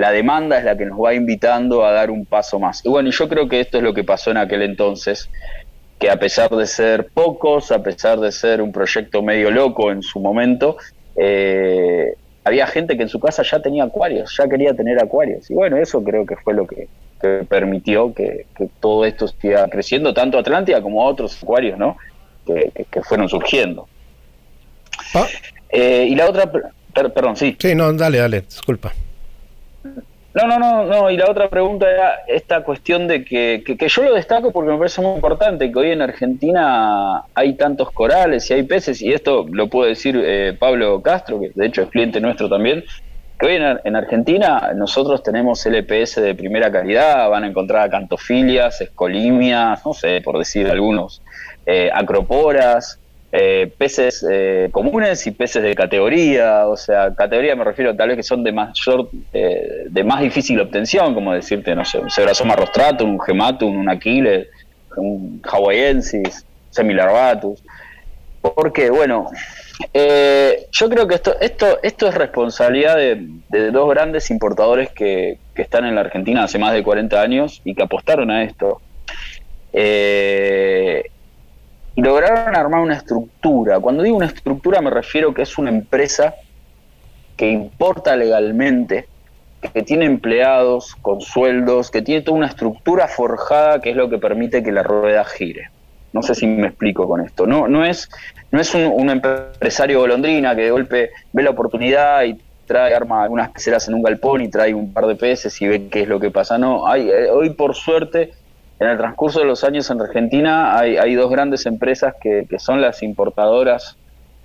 la 0.00 0.10
demanda 0.10 0.58
es 0.58 0.64
la 0.64 0.76
que 0.76 0.86
nos 0.86 0.98
va 0.98 1.14
invitando 1.14 1.84
a 1.84 1.92
dar 1.92 2.10
un 2.10 2.26
paso 2.26 2.58
más. 2.58 2.84
Y 2.84 2.88
bueno, 2.88 3.10
yo 3.12 3.28
creo 3.28 3.48
que 3.48 3.60
esto 3.60 3.78
es 3.78 3.84
lo 3.84 3.94
que 3.94 4.02
pasó 4.02 4.32
en 4.32 4.38
aquel 4.38 4.62
entonces, 4.62 5.30
que 6.00 6.10
a 6.10 6.16
pesar 6.16 6.50
de 6.50 6.66
ser 6.66 7.06
pocos, 7.14 7.70
a 7.70 7.80
pesar 7.80 8.18
de 8.18 8.32
ser 8.32 8.60
un 8.60 8.72
proyecto 8.72 9.22
medio 9.22 9.52
loco 9.52 9.92
en 9.92 10.02
su 10.02 10.18
momento, 10.18 10.78
eh, 11.14 12.14
había 12.42 12.66
gente 12.66 12.96
que 12.96 13.04
en 13.04 13.08
su 13.08 13.20
casa 13.20 13.44
ya 13.44 13.62
tenía 13.62 13.84
acuarios, 13.84 14.34
ya 14.36 14.48
quería 14.48 14.74
tener 14.74 15.00
acuarios. 15.00 15.48
Y 15.48 15.54
bueno, 15.54 15.76
eso 15.76 16.02
creo 16.02 16.26
que 16.26 16.34
fue 16.34 16.52
lo 16.52 16.66
que, 16.66 16.88
permitió 17.48 18.12
que, 18.12 18.46
todo 18.80 19.04
esto 19.04 19.28
siga 19.28 19.68
creciendo, 19.68 20.12
tanto 20.12 20.38
Atlántida 20.38 20.82
como 20.82 21.06
otros 21.06 21.40
acuarios, 21.40 21.78
¿no? 21.78 21.96
Que, 22.44 23.00
fueron 23.04 23.28
surgiendo. 23.28 23.86
Ah. 25.14 25.24
Eh, 25.68 26.08
y 26.10 26.16
la 26.16 26.28
otra, 26.28 26.50
perdón, 26.94 27.36
sí. 27.36 27.56
Sí, 27.58 27.74
no, 27.74 27.92
dale, 27.92 28.18
dale, 28.18 28.40
disculpa. 28.42 28.92
No, 30.34 30.48
no, 30.48 30.58
no, 30.58 30.84
no, 30.84 31.10
y 31.10 31.16
la 31.16 31.30
otra 31.30 31.48
pregunta 31.48 31.88
era 31.88 32.24
esta 32.26 32.64
cuestión 32.64 33.06
de 33.06 33.24
que, 33.24 33.62
que, 33.64 33.88
yo 33.88 34.02
lo 34.02 34.14
destaco 34.14 34.50
porque 34.50 34.72
me 34.72 34.78
parece 34.78 35.00
muy 35.00 35.14
importante, 35.14 35.70
que 35.70 35.78
hoy 35.78 35.90
en 35.92 36.02
Argentina 36.02 37.22
hay 37.34 37.54
tantos 37.54 37.92
corales 37.92 38.50
y 38.50 38.54
hay 38.54 38.64
peces, 38.64 39.00
y 39.00 39.12
esto 39.12 39.46
lo 39.48 39.68
puede 39.68 39.90
decir 39.90 40.20
eh, 40.20 40.56
Pablo 40.58 41.00
Castro, 41.02 41.38
que 41.38 41.52
de 41.54 41.66
hecho 41.66 41.82
es 41.82 41.88
cliente 41.90 42.20
nuestro 42.20 42.48
también, 42.48 42.82
que 43.38 43.46
hoy 43.46 43.54
en, 43.84 43.94
Argentina 43.94 44.72
nosotros 44.74 45.22
tenemos 45.22 45.64
LPS 45.66 46.16
de 46.16 46.34
primera 46.34 46.72
calidad, 46.72 47.30
van 47.30 47.44
a 47.44 47.46
encontrar 47.46 47.82
acantofilias, 47.86 48.80
escolimias, 48.80 49.86
no 49.86 49.94
sé, 49.94 50.20
por 50.20 50.36
decir 50.36 50.68
algunos, 50.68 51.22
eh, 51.64 51.90
acroporas, 51.94 52.98
eh, 53.36 53.72
peces 53.76 54.24
eh, 54.30 54.68
comunes 54.70 55.26
y 55.26 55.32
peces 55.32 55.60
de 55.60 55.74
categoría, 55.74 56.68
o 56.68 56.76
sea, 56.76 57.12
categoría 57.16 57.56
me 57.56 57.64
refiero 57.64 57.96
tal 57.96 58.10
vez 58.10 58.18
que 58.18 58.22
son 58.22 58.44
de 58.44 58.52
mayor, 58.52 59.08
eh, 59.32 59.86
de 59.90 60.04
más 60.04 60.20
difícil 60.20 60.60
obtención, 60.60 61.14
como 61.14 61.32
decirte, 61.32 61.74
no 61.74 61.84
sé, 61.84 61.98
un 61.98 62.12
Cebrasoma 62.12 62.54
rostratum, 62.54 63.14
un 63.14 63.20
Gematum, 63.20 63.76
un 63.76 63.88
Aquiles, 63.88 64.46
un 64.96 65.42
Hawaiensis, 65.42 66.46
Semilarbatus. 66.70 67.60
Porque, 68.40 68.88
bueno, 68.90 69.32
yo 70.70 70.88
creo 70.88 71.08
que 71.08 71.16
esto, 71.16 71.34
esto, 71.40 71.80
esto 71.82 72.06
es 72.06 72.14
responsabilidad 72.14 72.96
de, 72.96 73.70
dos 73.72 73.90
grandes 73.90 74.30
importadores 74.30 74.90
que, 74.90 75.38
están 75.56 75.86
en 75.86 75.96
la 75.96 76.02
Argentina 76.02 76.44
hace 76.44 76.60
más 76.60 76.72
de 76.72 76.84
40 76.84 77.20
años 77.20 77.60
y 77.64 77.74
que 77.74 77.82
apostaron 77.82 78.30
a 78.30 78.44
esto. 78.44 78.80
Eh, 79.72 81.10
lograron 81.96 82.56
armar 82.56 82.80
una 82.80 82.94
estructura. 82.94 83.80
Cuando 83.80 84.02
digo 84.02 84.16
una 84.16 84.26
estructura 84.26 84.80
me 84.80 84.90
refiero 84.90 85.32
que 85.32 85.42
es 85.42 85.58
una 85.58 85.70
empresa 85.70 86.34
que 87.36 87.50
importa 87.50 88.16
legalmente, 88.16 89.08
que 89.72 89.82
tiene 89.82 90.04
empleados 90.04 90.94
con 90.96 91.20
sueldos, 91.20 91.90
que 91.90 92.02
tiene 92.02 92.22
toda 92.22 92.36
una 92.36 92.46
estructura 92.46 93.08
forjada 93.08 93.80
que 93.80 93.90
es 93.90 93.96
lo 93.96 94.08
que 94.08 94.18
permite 94.18 94.62
que 94.62 94.72
la 94.72 94.82
rueda 94.82 95.24
gire. 95.24 95.70
No 96.12 96.22
sé 96.22 96.34
si 96.34 96.46
me 96.46 96.68
explico 96.68 97.08
con 97.08 97.22
esto. 97.22 97.46
No, 97.46 97.66
no 97.66 97.84
es, 97.84 98.08
no 98.52 98.60
es 98.60 98.72
un, 98.74 99.10
empresario 99.10 99.98
golondrina 99.98 100.54
que 100.54 100.62
de 100.62 100.70
golpe 100.70 101.10
ve 101.32 101.42
la 101.42 101.50
oportunidad 101.50 102.22
y 102.22 102.38
trae, 102.66 102.94
arma 102.94 103.24
algunas 103.24 103.50
peceras 103.50 103.88
en 103.88 103.94
un 103.94 104.02
galpón 104.02 104.40
y 104.40 104.48
trae 104.48 104.72
un 104.72 104.92
par 104.92 105.06
de 105.06 105.16
peces 105.16 105.60
y 105.60 105.66
ve 105.66 105.88
qué 105.88 106.02
es 106.02 106.08
lo 106.08 106.20
que 106.20 106.30
pasa. 106.30 106.56
No, 106.56 106.86
hay, 106.86 107.10
eh, 107.10 107.30
hoy 107.30 107.50
por 107.50 107.74
suerte 107.74 108.32
en 108.80 108.88
el 108.88 108.98
transcurso 108.98 109.40
de 109.40 109.46
los 109.46 109.64
años 109.64 109.88
en 109.90 110.00
Argentina 110.00 110.78
hay, 110.78 111.14
dos 111.14 111.30
grandes 111.30 111.66
empresas 111.66 112.14
que, 112.20 112.46
son 112.58 112.80
las 112.80 113.02
importadoras 113.02 113.96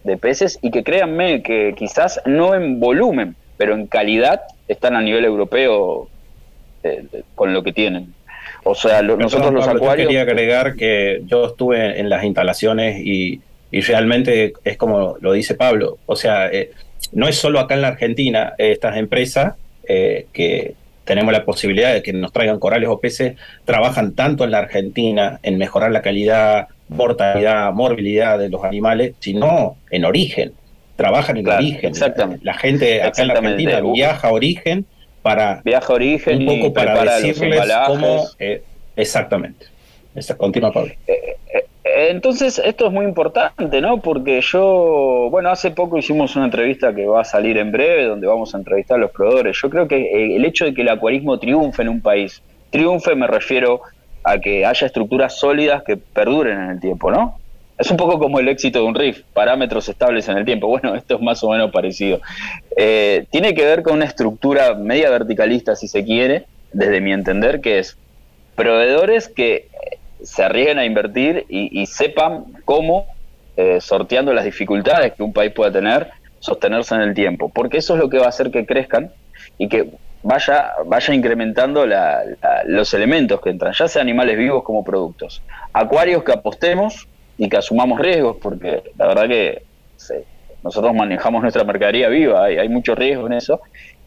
de 0.03 0.17
peces 0.17 0.59
y 0.61 0.71
que 0.71 0.83
créanme 0.83 1.41
que 1.41 1.73
quizás 1.75 2.21
no 2.25 2.55
en 2.55 2.79
volumen, 2.79 3.35
pero 3.57 3.73
en 3.73 3.87
calidad 3.87 4.41
están 4.67 4.95
a 4.95 5.01
nivel 5.01 5.25
europeo 5.25 6.07
eh, 6.83 7.05
con 7.35 7.53
lo 7.53 7.63
que 7.63 7.73
tienen. 7.73 8.13
O 8.63 8.75
sea, 8.75 9.01
nosotros 9.01 9.53
los 9.53 9.67
acuarios... 9.67 10.07
quería 10.07 10.21
agregar 10.21 10.75
que 10.75 11.21
yo 11.25 11.47
estuve 11.47 11.99
en 11.99 12.09
las 12.09 12.23
instalaciones 12.23 13.01
y, 13.03 13.41
realmente 13.71 14.53
es 14.63 14.77
como 14.77 15.17
lo 15.21 15.31
dice 15.31 15.53
Pablo, 15.53 15.99
o 16.07 16.15
sea, 16.15 16.47
eh, 16.47 16.71
no 17.11 17.27
es 17.27 17.35
solo 17.35 17.59
acá 17.59 17.75
en 17.75 17.81
la 17.81 17.89
Argentina, 17.89 18.53
estas 18.57 18.97
empresas 18.97 19.55
eh, 19.87 20.25
que 20.33 20.73
tenemos 21.09 21.33
la 21.33 21.43
posibilidad 21.43 21.91
de 21.91 22.03
que 22.03 22.13
nos 22.13 22.31
traigan 22.31 22.59
corales 22.59 22.87
o 22.87 22.99
peces, 22.99 23.35
trabajan 23.65 24.13
tanto 24.13 24.43
en 24.43 24.51
la 24.51 24.59
Argentina 24.59 25.39
en 25.41 25.57
mejorar 25.57 25.91
la 25.91 26.03
calidad, 26.03 26.67
mortalidad, 26.87 27.73
morbilidad 27.73 28.37
de 28.37 28.47
los 28.47 28.63
animales, 28.63 29.15
sino 29.17 29.77
en 29.89 30.05
origen. 30.05 30.53
Trabajan 30.97 31.37
en 31.37 31.47
origen. 31.47 31.89
Exactamente. 31.89 32.45
La 32.45 32.53
gente 32.53 33.01
acá 33.01 33.23
en 33.23 33.29
la 33.29 33.33
Argentina 33.33 33.81
viaja 33.81 34.27
a 34.27 34.31
origen 34.31 34.85
para 35.23 35.63
viaja 35.65 35.91
a 35.91 35.95
origen 35.95 36.47
un 36.47 36.59
poco 36.59 36.73
para 36.75 37.15
decirles 37.15 37.59
cómo 37.87 38.27
eh, 38.37 38.61
exactamente. 38.95 39.65
continúa 40.37 40.71
Pablo. 40.71 40.93
Eh, 41.07 41.37
eh, 41.55 41.65
entonces, 41.95 42.61
esto 42.63 42.87
es 42.87 42.91
muy 42.91 43.05
importante, 43.05 43.81
¿no? 43.81 44.01
Porque 44.01 44.41
yo, 44.41 45.27
bueno, 45.31 45.49
hace 45.49 45.71
poco 45.71 45.97
hicimos 45.97 46.35
una 46.35 46.45
entrevista 46.45 46.93
que 46.93 47.05
va 47.05 47.21
a 47.21 47.25
salir 47.25 47.57
en 47.57 47.71
breve, 47.71 48.05
donde 48.05 48.27
vamos 48.27 48.53
a 48.53 48.57
entrevistar 48.57 48.97
a 48.97 49.01
los 49.01 49.11
proveedores. 49.11 49.57
Yo 49.61 49.69
creo 49.69 49.87
que 49.87 49.97
eh, 49.97 50.35
el 50.35 50.45
hecho 50.45 50.65
de 50.65 50.73
que 50.73 50.81
el 50.81 50.89
acuarismo 50.89 51.39
triunfe 51.39 51.81
en 51.81 51.89
un 51.89 52.01
país, 52.01 52.41
triunfe 52.69 53.15
me 53.15 53.27
refiero 53.27 53.81
a 54.23 54.39
que 54.39 54.65
haya 54.65 54.87
estructuras 54.87 55.37
sólidas 55.39 55.83
que 55.83 55.97
perduren 55.97 56.59
en 56.59 56.69
el 56.71 56.79
tiempo, 56.79 57.11
¿no? 57.11 57.39
Es 57.77 57.89
un 57.89 57.97
poco 57.97 58.19
como 58.19 58.39
el 58.39 58.49
éxito 58.49 58.79
de 58.79 58.85
un 58.85 58.95
RIF, 58.95 59.21
parámetros 59.33 59.87
estables 59.87 60.27
en 60.27 60.37
el 60.37 60.45
tiempo. 60.45 60.67
Bueno, 60.67 60.95
esto 60.97 61.15
es 61.15 61.21
más 61.21 61.43
o 61.43 61.49
menos 61.49 61.71
parecido. 61.71 62.19
Eh, 62.75 63.25
tiene 63.29 63.53
que 63.53 63.63
ver 63.63 63.83
con 63.83 63.93
una 63.93 64.05
estructura 64.05 64.73
media 64.73 65.09
verticalista, 65.09 65.75
si 65.75 65.87
se 65.87 66.03
quiere, 66.03 66.45
desde 66.73 67.01
mi 67.01 67.13
entender, 67.13 67.61
que 67.61 67.79
es 67.79 67.97
proveedores 68.55 69.29
que 69.29 69.67
se 70.23 70.43
arriesguen 70.43 70.79
a 70.79 70.85
invertir 70.85 71.45
y, 71.49 71.85
sepan 71.85 72.45
cómo, 72.65 73.05
eh, 73.57 73.79
sorteando 73.81 74.33
las 74.33 74.45
dificultades 74.45 75.13
que 75.13 75.23
un 75.23 75.33
país 75.33 75.51
pueda 75.51 75.71
tener, 75.71 76.09
sostenerse 76.39 76.95
en 76.95 77.01
el 77.01 77.13
tiempo. 77.13 77.49
Porque 77.49 77.77
eso 77.77 77.95
es 77.95 77.99
lo 77.99 78.09
que 78.09 78.19
va 78.19 78.25
a 78.25 78.29
hacer 78.29 78.51
que 78.51 78.65
crezcan 78.65 79.11
y 79.57 79.67
que 79.67 79.89
vaya, 80.23 80.71
vaya 80.85 81.13
incrementando 81.13 81.85
los 82.65 82.93
elementos 82.93 83.41
que 83.41 83.49
entran, 83.49 83.73
ya 83.73 83.87
sea 83.87 84.01
animales 84.01 84.37
vivos 84.37 84.63
como 84.63 84.83
productos. 84.83 85.41
Acuarios 85.73 86.23
que 86.23 86.33
apostemos 86.33 87.07
y 87.37 87.47
que 87.47 87.57
asumamos 87.57 87.99
riesgos, 87.99 88.37
porque 88.41 88.83
la 88.97 89.07
verdad 89.07 89.27
que 89.27 89.63
nosotros 90.63 90.93
manejamos 90.93 91.41
nuestra 91.41 91.63
mercadería 91.63 92.09
viva, 92.09 92.43
hay, 92.43 92.57
hay 92.57 92.67
mucho 92.67 92.95
riesgo 92.95 93.27
en 93.27 93.33
eso, 93.33 93.61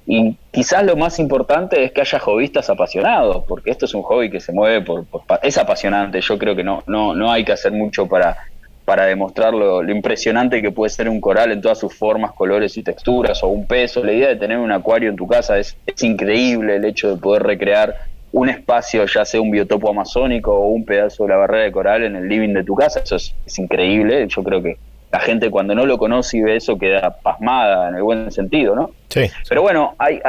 y 0.06 0.36
quizás 0.50 0.84
lo 0.84 0.96
más 0.96 1.18
importante 1.18 1.84
es 1.84 1.92
que 1.92 2.00
haya 2.00 2.18
hobbyistas 2.18 2.68
apasionados, 2.70 3.44
porque 3.46 3.70
esto 3.70 3.86
es 3.86 3.94
un 3.94 4.02
hobby 4.02 4.30
que 4.30 4.40
se 4.40 4.52
mueve 4.52 4.82
por, 4.82 5.06
es 5.42 5.58
apasionante. 5.58 6.20
Yo 6.20 6.38
creo 6.38 6.56
que 6.56 6.64
no, 6.64 6.82
no, 6.86 7.14
no 7.14 7.30
hay 7.30 7.44
que 7.44 7.52
hacer 7.52 7.72
mucho 7.72 8.08
para, 8.08 8.36
para 8.84 9.06
demostrar 9.06 9.54
lo, 9.54 9.88
impresionante 9.88 10.60
que 10.60 10.72
puede 10.72 10.90
ser 10.90 11.08
un 11.08 11.20
coral 11.20 11.52
en 11.52 11.60
todas 11.60 11.78
sus 11.78 11.94
formas, 11.94 12.32
colores 12.32 12.76
y 12.76 12.82
texturas, 12.82 13.42
o 13.44 13.48
un 13.48 13.66
peso. 13.66 14.02
La 14.02 14.12
idea 14.12 14.28
de 14.28 14.36
tener 14.36 14.58
un 14.58 14.72
acuario 14.72 15.08
en 15.08 15.16
tu 15.16 15.26
casa 15.26 15.58
es, 15.58 15.76
es 15.86 16.02
increíble, 16.02 16.76
el 16.76 16.84
hecho 16.84 17.14
de 17.14 17.20
poder 17.20 17.44
recrear 17.44 17.94
un 18.32 18.48
espacio, 18.48 19.04
ya 19.06 19.24
sea 19.24 19.40
un 19.40 19.50
biotopo 19.50 19.90
amazónico 19.90 20.52
o 20.52 20.68
un 20.68 20.84
pedazo 20.84 21.24
de 21.24 21.30
la 21.30 21.36
barrera 21.36 21.64
de 21.64 21.72
coral 21.72 22.02
en 22.02 22.16
el 22.16 22.28
living 22.28 22.54
de 22.54 22.64
tu 22.64 22.74
casa, 22.74 23.00
eso 23.00 23.16
es, 23.16 23.34
es 23.46 23.58
increíble. 23.58 24.26
Yo 24.26 24.42
creo 24.42 24.62
que 24.62 24.78
la 25.12 25.20
gente 25.20 25.50
cuando 25.50 25.74
no 25.74 25.84
lo 25.84 25.98
conoce 25.98 26.38
y 26.38 26.40
ve 26.40 26.56
eso 26.56 26.78
queda 26.78 27.10
pasmada 27.10 27.90
en 27.90 27.96
el 27.96 28.02
buen 28.02 28.32
sentido, 28.32 28.74
¿no? 28.74 28.92
Sí. 29.08 29.30
Pero 29.46 29.60
bueno, 29.60 29.94
hay, 29.98 30.22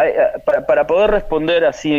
para, 0.67 0.86
poder 0.86 1.09
responder 1.09 1.63
así 1.63 1.89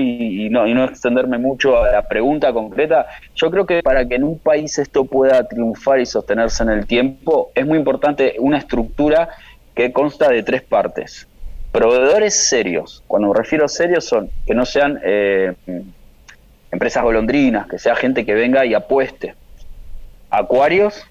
y, 0.44 0.50
no, 0.50 0.66
y 0.66 0.74
no 0.74 0.84
extenderme 0.84 1.38
mucho 1.38 1.82
a 1.82 1.90
la 1.90 2.06
pregunta 2.06 2.52
concreta, 2.52 3.06
yo 3.34 3.50
creo 3.50 3.64
que 3.64 3.82
para 3.82 4.06
que 4.06 4.16
en 4.16 4.24
un 4.24 4.38
país 4.38 4.78
esto 4.78 5.06
pueda 5.06 5.48
triunfar 5.48 5.98
y 6.00 6.04
sostenerse 6.04 6.62
en 6.62 6.68
el 6.68 6.86
tiempo, 6.86 7.50
es 7.54 7.66
muy 7.66 7.78
importante 7.78 8.36
una 8.38 8.58
estructura 8.58 9.30
que 9.74 9.90
consta 9.90 10.28
de 10.28 10.42
tres 10.42 10.60
partes. 10.60 11.26
Proveedores 11.72 12.48
serios, 12.48 13.02
cuando 13.06 13.28
me 13.28 13.34
refiero 13.34 13.64
a 13.64 13.68
serios 13.68 14.04
son 14.04 14.28
que 14.46 14.54
no 14.54 14.66
sean 14.66 15.00
eh, 15.02 15.54
empresas 16.70 17.02
golondrinas, 17.02 17.66
que 17.66 17.78
sea 17.78 17.96
gente 17.96 18.26
que 18.26 18.34
venga 18.34 18.66
y 18.66 18.74
apueste. 18.74 19.34
Acuarios 20.28 21.02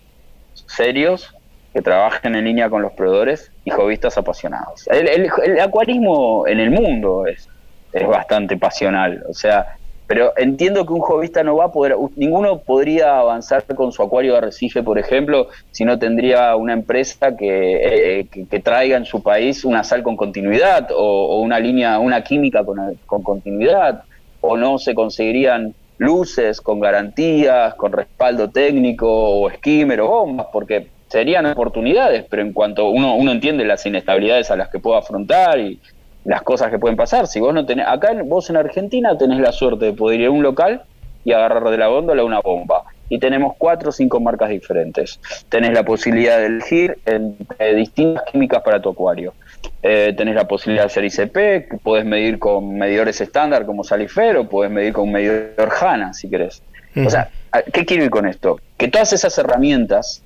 serios 0.67 1.33
que 1.73 1.81
trabajen 1.81 2.35
en 2.35 2.45
línea 2.45 2.69
con 2.69 2.81
los 2.81 2.93
proveedores 2.93 3.51
y 3.65 3.71
jovistas 3.71 4.17
apasionados. 4.17 4.87
El, 4.87 5.59
acuarismo 5.59 6.47
en 6.47 6.59
el 6.59 6.69
mundo 6.69 7.25
es 7.25 7.49
es 7.93 8.07
bastante 8.07 8.57
pasional. 8.57 9.23
O 9.29 9.33
sea, 9.33 9.77
pero 10.07 10.33
entiendo 10.35 10.85
que 10.85 10.93
un 10.93 10.99
jovista 10.99 11.43
no 11.43 11.55
va 11.55 11.65
a 11.65 11.71
poder, 11.71 11.95
ninguno 12.15 12.59
podría 12.59 13.19
avanzar 13.19 13.63
con 13.75 13.91
su 13.91 14.03
acuario 14.03 14.33
de 14.33 14.39
arrecife, 14.39 14.83
por 14.83 14.99
ejemplo, 14.99 15.47
si 15.71 15.85
no 15.85 15.97
tendría 15.97 16.55
una 16.55 16.73
empresa 16.73 17.37
que, 17.37 18.19
eh, 18.19 18.27
que, 18.27 18.59
traiga 18.59 18.97
en 18.97 19.05
su 19.05 19.23
país 19.23 19.63
una 19.63 19.83
sal 19.83 20.03
con 20.03 20.17
continuidad 20.17 20.89
o, 20.93 21.39
una 21.39 21.59
línea, 21.59 21.99
una 21.99 22.21
química 22.23 22.65
con, 22.65 22.97
con, 23.05 23.23
continuidad, 23.23 24.03
o 24.41 24.57
no 24.57 24.77
se 24.77 24.93
conseguirían 24.93 25.73
luces 25.99 26.59
con 26.59 26.81
garantías, 26.81 27.75
con 27.75 27.93
respaldo 27.93 28.49
técnico 28.49 29.07
o 29.07 29.49
skimmer 29.49 30.01
o 30.01 30.07
bombas, 30.09 30.47
porque 30.51 30.87
serían 31.13 31.45
oportunidades, 31.45 32.25
pero 32.27 32.41
en 32.41 32.53
cuanto 32.53 32.89
uno, 32.89 33.15
uno 33.15 33.31
entiende 33.31 33.63
las 33.65 33.85
inestabilidades 33.85 34.49
a 34.49 34.55
las 34.55 34.69
que 34.69 34.79
puedo 34.79 34.97
afrontar 34.97 35.59
y, 35.59 35.79
las 36.25 36.41
cosas 36.41 36.71
que 36.71 36.79
pueden 36.79 36.97
pasar. 36.97 37.27
Si 37.27 37.39
vos 37.39 37.53
no 37.53 37.67
tenés, 37.67 37.85
acá 37.87 38.13
vos 38.25 38.49
en 38.49 38.57
Argentina 38.57 39.15
tenés 39.15 39.39
la 39.39 39.51
suerte 39.51 39.85
de 39.85 39.93
poder 39.93 40.21
ir 40.21 40.27
a 40.27 40.31
un 40.31 40.41
local 40.41 40.81
y 41.23 41.33
agarrar 41.33 41.69
de 41.69 41.77
la 41.77 41.87
góndola 41.87 42.23
una 42.23 42.39
bomba. 42.39 42.83
Y 43.09 43.19
tenemos 43.19 43.53
cuatro 43.59 43.89
o 43.89 43.91
cinco 43.91 44.19
marcas 44.19 44.49
diferentes. 44.49 45.19
Tenés 45.49 45.71
la 45.73 45.83
posibilidad 45.83 46.39
de 46.39 46.47
elegir 46.47 46.97
entre 47.05 47.75
distintas 47.75 48.23
químicas 48.31 48.63
para 48.63 48.81
tu 48.81 48.89
acuario. 48.89 49.35
Eh, 49.83 50.15
tenés 50.17 50.33
la 50.33 50.47
posibilidad 50.47 50.83
de 50.83 50.87
hacer 50.87 51.05
ICP, 51.05 51.69
que 51.69 51.77
podés 51.83 52.05
medir 52.05 52.39
con 52.39 52.75
medidores 52.75 53.21
estándar 53.21 53.67
como 53.67 53.83
Salifer 53.83 54.37
o 54.37 54.49
podés 54.49 54.71
medir 54.71 54.93
con 54.93 55.03
un 55.03 55.11
medidor 55.11 55.69
HANA, 55.79 56.13
si 56.13 56.27
querés. 56.27 56.63
O 56.95 57.09
sea, 57.09 57.29
¿qué 57.71 57.85
quiero 57.85 58.03
ir 58.05 58.09
con 58.09 58.25
esto? 58.25 58.59
Que 58.77 58.87
todas 58.87 59.13
esas 59.13 59.37
herramientas 59.37 60.23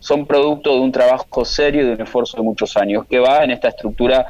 son 0.00 0.26
producto 0.26 0.74
de 0.74 0.80
un 0.80 0.92
trabajo 0.92 1.44
serio 1.44 1.82
y 1.82 1.86
de 1.86 1.92
un 1.94 2.00
esfuerzo 2.02 2.36
de 2.36 2.42
muchos 2.42 2.76
años 2.76 3.06
que 3.08 3.18
va 3.18 3.42
en 3.44 3.50
esta 3.50 3.68
estructura 3.68 4.26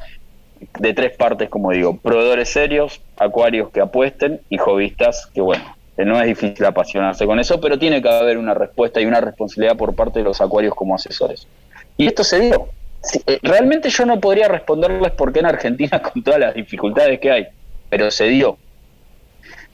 de 0.78 0.94
tres 0.94 1.16
partes, 1.16 1.48
como 1.48 1.70
digo, 1.72 1.96
proveedores 1.98 2.48
serios, 2.48 3.00
acuarios 3.16 3.70
que 3.70 3.80
apuesten 3.80 4.40
y 4.48 4.58
jovistas 4.58 5.26
que, 5.34 5.40
bueno, 5.40 5.64
no 5.98 6.20
es 6.20 6.26
difícil 6.26 6.64
apasionarse 6.64 7.26
con 7.26 7.38
eso, 7.40 7.60
pero 7.60 7.78
tiene 7.78 8.02
que 8.02 8.08
haber 8.08 8.38
una 8.38 8.54
respuesta 8.54 9.00
y 9.00 9.06
una 9.06 9.20
responsabilidad 9.20 9.76
por 9.76 9.94
parte 9.94 10.18
de 10.18 10.24
los 10.24 10.40
acuarios 10.40 10.74
como 10.74 10.94
asesores. 10.94 11.46
Y 11.96 12.06
esto 12.06 12.24
se 12.24 12.40
dio. 12.40 12.68
Eh, 13.26 13.38
realmente 13.42 13.88
yo 13.88 14.04
no 14.04 14.20
podría 14.20 14.48
responderles 14.48 15.12
por 15.12 15.32
qué 15.32 15.40
en 15.40 15.46
Argentina 15.46 16.02
con 16.12 16.22
todas 16.22 16.40
las 16.40 16.54
dificultades 16.54 17.18
que 17.20 17.30
hay, 17.30 17.46
pero 17.88 18.10
se 18.10 18.28
dio. 18.28 18.58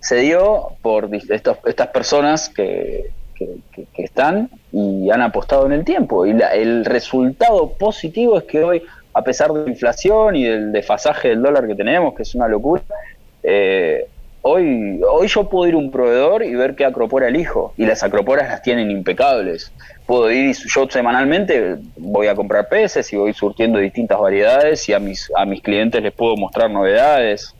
Se 0.00 0.16
dio 0.16 0.72
por 0.82 1.08
estas 1.14 1.88
personas 1.88 2.48
que, 2.48 3.10
que, 3.72 4.02
están 4.02 4.50
y 4.72 5.10
han 5.10 5.22
apostado 5.22 5.66
en 5.66 5.72
el 5.72 5.84
tiempo. 5.84 6.26
Y 6.26 6.30
el 6.52 6.84
resultado 6.84 7.70
positivo 7.78 8.38
es 8.38 8.44
que 8.44 8.62
hoy 8.62 8.82
a 9.14 9.22
pesar 9.22 9.52
de 9.52 9.64
la 9.64 9.70
inflación 9.70 10.36
y 10.36 10.44
del 10.44 10.72
desfasaje 10.72 11.28
del 11.28 11.42
dólar 11.42 11.66
que 11.66 11.74
tenemos, 11.74 12.14
que 12.14 12.22
es 12.22 12.34
una 12.34 12.48
locura, 12.48 12.82
eh, 13.42 14.06
hoy, 14.42 15.00
hoy 15.08 15.28
yo 15.28 15.48
puedo 15.48 15.68
ir 15.68 15.74
a 15.74 15.78
un 15.78 15.90
proveedor 15.90 16.42
y 16.42 16.54
ver 16.54 16.74
qué 16.74 16.84
acropora 16.84 17.28
elijo, 17.28 17.74
y 17.76 17.84
las 17.84 18.02
acroporas 18.02 18.48
las 18.48 18.62
tienen 18.62 18.90
impecables. 18.90 19.72
Puedo 20.06 20.30
ir, 20.30 20.56
yo 20.74 20.88
semanalmente 20.88 21.76
voy 21.96 22.26
a 22.26 22.34
comprar 22.34 22.68
peces 22.68 23.12
y 23.12 23.16
voy 23.16 23.32
surtiendo 23.34 23.78
distintas 23.78 24.18
variedades 24.18 24.88
y 24.88 24.94
a 24.94 24.98
mis, 24.98 25.30
a 25.36 25.44
mis 25.44 25.62
clientes 25.62 26.02
les 26.02 26.12
puedo 26.12 26.36
mostrar 26.36 26.70
novedades. 26.70 27.54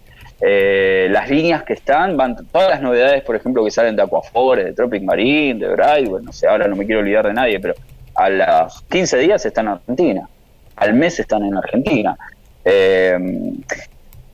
Eh, 0.45 1.09
las 1.11 1.31
líneas 1.31 1.63
que 1.63 1.75
están, 1.75 2.17
van 2.17 2.37
todas 2.51 2.69
las 2.69 2.83
novedades, 2.83 3.23
por 3.23 3.37
ejemplo, 3.37 3.65
que 3.65 3.71
salen 3.71 3.95
de 3.95 4.03
Aquafore, 4.03 4.65
de 4.65 4.73
Tropic 4.73 5.03
Marine, 5.03 5.61
de 5.61 5.73
Brightwell, 5.73 6.25
no 6.25 6.33
sé, 6.33 6.49
ahora 6.49 6.67
no 6.67 6.75
me 6.75 6.85
quiero 6.85 7.01
olvidar 7.01 7.27
de 7.27 7.33
nadie, 7.33 7.61
pero 7.61 7.75
a 8.15 8.29
los 8.29 8.83
15 8.91 9.19
días 9.19 9.47
están 9.47 9.67
en 9.67 9.73
Argentina 9.73 10.29
al 10.77 10.95
mes 10.95 11.19
están 11.21 11.45
en 11.45 11.57
Argentina. 11.57 12.17
Eh, 12.65 13.19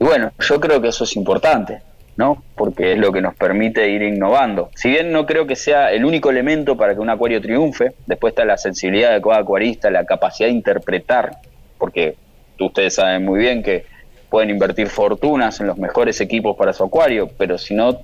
y 0.01 0.05
bueno, 0.05 0.33
yo 0.39 0.61
creo 0.61 0.81
que 0.81 0.89
eso 0.89 1.05
es 1.05 1.17
importante, 1.17 1.81
¿no? 2.17 2.43
Porque 2.55 2.93
es 2.93 2.99
lo 2.99 3.13
que 3.13 3.21
nos 3.21 3.35
permite 3.35 3.89
ir 3.89 4.03
innovando. 4.03 4.71
Si 4.75 4.91
bien 4.91 5.13
no 5.13 5.27
creo 5.27 5.47
que 5.47 5.57
sea 5.57 5.93
el 5.93 6.05
único 6.05 6.31
elemento 6.31 6.77
para 6.77 6.95
que 6.95 7.01
un 7.01 7.11
acuario 7.11 7.41
triunfe, 7.41 7.93
después 8.07 8.33
está 8.33 8.45
la 8.45 8.57
sensibilidad 8.57 9.13
de 9.13 9.21
cada 9.21 9.39
acuarista, 9.39 9.91
la 9.91 10.05
capacidad 10.05 10.49
de 10.49 10.55
interpretar, 10.55 11.39
porque 11.79 12.17
ustedes 12.61 12.95
saben 12.95 13.25
muy 13.25 13.41
bien 13.41 13.63
que 13.63 13.85
pueden 14.31 14.51
invertir 14.51 14.89
fortunas 14.89 15.61
en 15.61 15.67
los 15.67 15.79
mejores 15.79 16.21
equipos 16.21 16.57
para 16.57 16.73
su 16.73 16.85
acuario, 16.85 17.31
pero 17.39 17.59
si 17.59 17.75
no, 17.75 18.01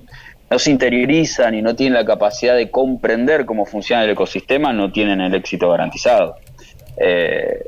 no 0.49 0.59
se 0.59 0.71
interiorizan 0.71 1.55
y 1.55 1.61
no 1.61 1.75
tienen 1.75 1.93
la 1.93 2.05
capacidad 2.05 2.55
de 2.55 2.69
comprender 2.69 3.45
cómo 3.45 3.65
funciona 3.65 4.03
el 4.03 4.11
ecosistema, 4.11 4.73
no 4.73 4.91
tienen 4.91 5.21
el 5.21 5.33
éxito 5.33 5.69
garantizado. 5.69 6.35
Eh, 6.97 7.63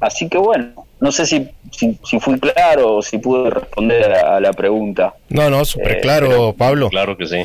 Así 0.00 0.28
que 0.28 0.38
bueno, 0.38 0.86
no 1.00 1.10
sé 1.10 1.26
si, 1.26 1.48
si, 1.72 2.20
fui 2.20 2.38
claro 2.38 2.96
o 2.96 3.02
si 3.02 3.18
pude 3.18 3.50
responder 3.50 4.12
a, 4.12 4.38
la 4.38 4.52
pregunta. 4.52 5.14
No, 5.28 5.50
no, 5.50 5.64
súper 5.64 5.96
eh, 5.96 6.00
claro, 6.00 6.54
Pablo. 6.56 6.88
Claro 6.88 7.16
que 7.16 7.26
sí. 7.26 7.38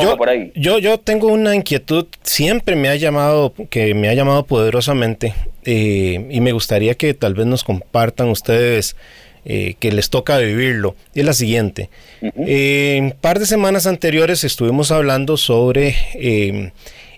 yo, 0.00 0.16
por 0.16 0.30
ahí. 0.30 0.50
Yo, 0.54 0.78
yo 0.78 0.98
tengo 0.98 1.28
una 1.28 1.54
inquietud, 1.54 2.06
siempre 2.22 2.74
me 2.74 2.88
ha 2.88 2.96
llamado, 2.96 3.52
que 3.68 3.92
me 3.94 4.08
ha 4.08 4.14
llamado 4.14 4.46
poderosamente, 4.46 5.34
eh, 5.64 6.26
y 6.30 6.40
me 6.40 6.52
gustaría 6.52 6.94
que 6.94 7.12
tal 7.12 7.34
vez 7.34 7.46
nos 7.46 7.64
compartan 7.64 8.28
ustedes 8.28 8.96
eh, 9.44 9.74
que 9.78 9.92
les 9.92 10.10
toca 10.10 10.38
vivirlo. 10.38 10.96
Y 11.14 11.20
es 11.20 11.26
la 11.26 11.34
siguiente. 11.34 11.90
en 12.20 13.04
un 13.04 13.12
par 13.12 13.38
de 13.38 13.46
semanas 13.46 13.86
anteriores 13.86 14.44
estuvimos 14.44 14.90
hablando 14.90 15.36
sobre 15.36 15.94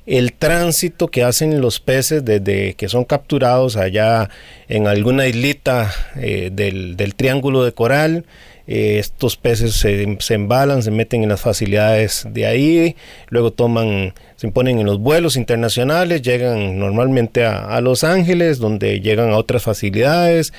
el 0.06 0.32
tránsito 0.32 1.08
que 1.08 1.24
hacen 1.24 1.60
los 1.60 1.80
peces 1.80 2.24
desde 2.24 2.74
que 2.74 2.88
son 2.88 3.04
capturados 3.04 3.76
allá 3.76 4.30
en 4.68 4.86
alguna 4.86 5.26
islita 5.26 5.92
eh, 6.16 6.50
del, 6.52 7.14
triángulo 7.16 7.64
de 7.64 7.72
coral. 7.72 8.24
Eh, 8.68 8.98
estos 8.98 9.36
peces 9.36 9.74
se, 9.74 10.34
embalan, 10.34 10.82
se 10.82 10.90
meten 10.90 11.22
en 11.22 11.28
las 11.28 11.40
facilidades 11.40 12.26
de 12.30 12.46
ahí, 12.46 12.96
luego 13.28 13.52
toman, 13.52 14.12
se 14.36 14.48
ponen 14.48 14.80
en 14.80 14.86
los 14.86 14.98
vuelos 14.98 15.36
internacionales, 15.36 16.22
llegan 16.22 16.78
normalmente 16.78 17.44
a, 17.44 17.80
Los 17.80 18.02
Ángeles, 18.02 18.58
donde 18.58 19.00
llegan 19.00 19.30
a 19.30 19.36
otras 19.36 19.62
facilidades. 19.62 20.52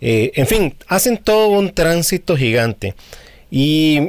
Eh, 0.00 0.32
en 0.34 0.46
fin, 0.46 0.74
hacen 0.88 1.18
todo 1.18 1.48
un 1.48 1.72
tránsito 1.72 2.36
gigante. 2.36 2.94
Y 3.50 4.00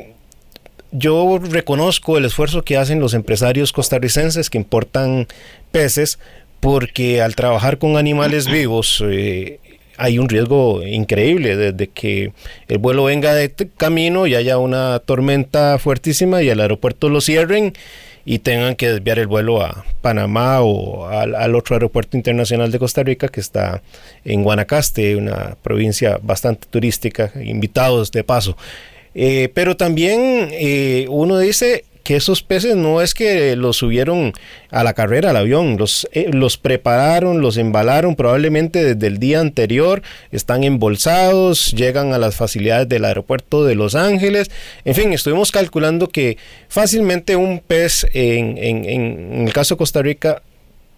yo 0.92 1.40
reconozco 1.40 2.18
el 2.18 2.26
esfuerzo 2.26 2.64
que 2.64 2.78
hacen 2.78 3.00
los 3.00 3.14
empresarios 3.14 3.72
costarricenses 3.72 4.50
que 4.50 4.58
importan 4.58 5.28
peces 5.72 6.20
porque 6.60 7.22
al 7.22 7.36
trabajar 7.36 7.78
con 7.78 7.98
animales 7.98 8.48
vivos 8.52 9.04
eh, 9.08 9.60
hay 9.98 10.20
un 10.20 10.30
riesgo 10.30 10.84
increíble 10.84 11.56
desde 11.56 11.88
que 11.88 12.34
el 12.68 12.78
vuelo 12.78 13.06
venga 13.06 13.34
de 13.34 13.52
camino 13.78 14.28
y 14.28 14.36
haya 14.36 14.58
una 14.58 15.00
tormenta 15.00 15.78
fuertísima 15.78 16.42
y 16.42 16.50
el 16.50 16.60
aeropuerto 16.60 17.08
lo 17.10 17.22
cierren 17.22 17.74
y 18.26 18.40
tengan 18.40 18.76
que 18.76 18.90
desviar 18.90 19.20
el 19.20 19.28
vuelo 19.28 19.62
a 19.62 19.86
Panamá 20.02 20.62
o 20.62 21.08
al, 21.08 21.56
otro 21.56 21.76
aeropuerto 21.76 22.18
internacional 22.18 22.72
de 22.72 22.80
Costa 22.80 23.04
Rica 23.04 23.28
que 23.28 23.40
está 23.40 23.82
en 24.26 24.44
Guanacaste, 24.44 25.16
una 25.16 25.58
provincia 25.62 26.20
bastante 26.22 26.68
turística, 26.70 27.32
invitados 27.44 28.12
de 28.12 28.24
paso. 28.24 28.58
Eh, 29.14 29.50
pero 29.54 29.76
también 29.76 30.50
eh, 30.52 31.06
uno 31.10 31.38
dice 31.38 31.86
que 32.04 32.16
esos 32.16 32.44
peces 32.44 32.76
no 32.76 33.02
es 33.02 33.14
que 33.14 33.56
los 33.56 33.78
subieron 33.78 34.34
a 34.70 34.84
la 34.84 34.94
carrera 34.94 35.32
al 35.32 35.38
avión, 35.38 35.78
los, 35.78 36.08
eh, 36.12 36.30
los 36.32 36.58
prepararon, 36.58 37.42
los 37.42 37.58
embalaron 37.58 38.16
probablemente 38.16 38.84
desde 38.84 39.08
el 39.08 39.20
día 39.20 39.40
anterior, 39.40 40.02
están 40.32 40.64
embolsados, 40.64 41.72
llegan 41.72 42.14
a 42.14 42.18
las 42.18 42.36
facilidades 42.36 42.90
del 42.90 43.06
aeropuerto 43.06 43.66
de 43.66 43.76
Los 43.76 43.96
Ángeles, 43.96 44.52
en 44.86 44.96
fin, 44.96 45.14
estuvimos 45.14 45.52
calculando 45.52 46.08
que 46.08 46.38
fácilmente 46.70 47.36
un 47.36 47.60
pez 47.60 48.06
en, 48.14 48.58
en 48.58 49.48
el 49.48 49.54
caso 49.54 49.76
de 49.76 49.80
Costa 49.80 50.02
Rica, 50.02 50.42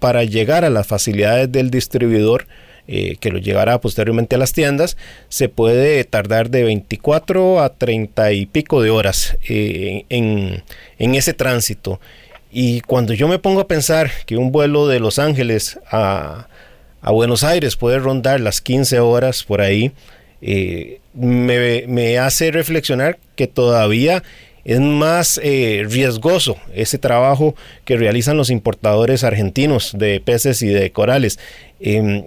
para 0.03 0.25
llegar 0.25 0.65
a 0.65 0.69
las 0.69 0.85
facilidades 0.85 1.49
del 1.49 1.71
distribuidor, 1.71 2.45
eh, 2.85 3.15
que 3.21 3.29
lo 3.29 3.37
llevará 3.37 3.79
posteriormente 3.79 4.35
a 4.35 4.37
las 4.37 4.51
tiendas, 4.51 4.97
se 5.29 5.47
puede 5.47 6.03
tardar 6.03 6.49
de 6.49 6.63
24 6.63 7.61
a 7.61 7.69
30 7.69 8.33
y 8.33 8.45
pico 8.45 8.81
de 8.81 8.89
horas 8.89 9.37
eh, 9.47 10.03
en, 10.09 10.61
ese 10.99 11.33
tránsito. 11.33 12.01
Y 12.51 12.81
cuando 12.81 13.13
yo 13.13 13.29
me 13.29 13.39
pongo 13.39 13.61
a 13.61 13.67
pensar 13.69 14.11
que 14.25 14.35
un 14.35 14.51
vuelo 14.51 14.89
de 14.89 14.99
Los 14.99 15.17
Ángeles 15.17 15.79
a, 15.89 16.49
Buenos 17.01 17.43
Aires 17.43 17.77
puede 17.77 17.99
rondar 17.99 18.41
las 18.41 18.59
15 18.59 18.99
horas 18.99 19.45
por 19.45 19.61
ahí, 19.61 19.93
eh, 20.41 20.99
me, 21.13 22.17
hace 22.17 22.51
reflexionar 22.51 23.17
que 23.37 23.47
todavía 23.47 24.23
es 24.65 24.81
más 24.81 25.39
riesgoso 25.41 26.57
ese 26.73 26.97
trabajo 26.97 27.55
que 27.85 27.95
realizan 27.95 28.35
los 28.35 28.49
importadores 28.49 29.23
argentinos 29.23 29.95
de 29.97 30.19
peces 30.19 30.61
y 30.61 30.67
de 30.67 30.91
corales. 30.91 31.39
Em, 31.79 32.25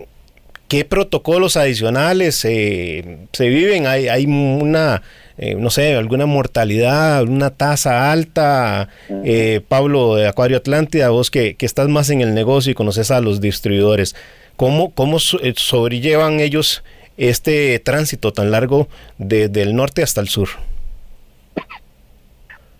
¿Qué 0.68 0.84
protocolos 0.84 1.56
adicionales 1.56 2.44
eh, 2.44 3.18
se 3.32 3.48
viven? 3.48 3.86
¿Hay, 3.86 4.08
hay 4.08 4.26
una, 4.26 5.02
eh, 5.38 5.54
no 5.54 5.70
sé, 5.70 5.94
alguna 5.94 6.26
mortalidad, 6.26 7.22
una 7.22 7.50
tasa 7.50 8.10
alta? 8.10 8.88
Eh, 9.24 9.60
Pablo 9.68 10.16
de 10.16 10.26
Acuario 10.26 10.56
Atlántida, 10.56 11.10
vos 11.10 11.30
que, 11.30 11.56
estás 11.60 11.88
más 11.88 12.10
en 12.10 12.20
el 12.20 12.34
negocio 12.34 12.72
y 12.72 12.74
conoces 12.74 13.12
a 13.12 13.20
los 13.20 13.40
distribuidores, 13.40 14.16
¿cómo, 14.56 14.90
cómo 14.90 15.20
sobrellevan 15.20 16.40
ellos 16.40 16.82
este 17.16 17.78
tránsito 17.78 18.32
tan 18.32 18.50
largo 18.50 18.88
desde 19.18 19.62
el 19.62 19.76
norte 19.76 20.02
hasta 20.02 20.20
el 20.20 20.28
sur? 20.28 20.48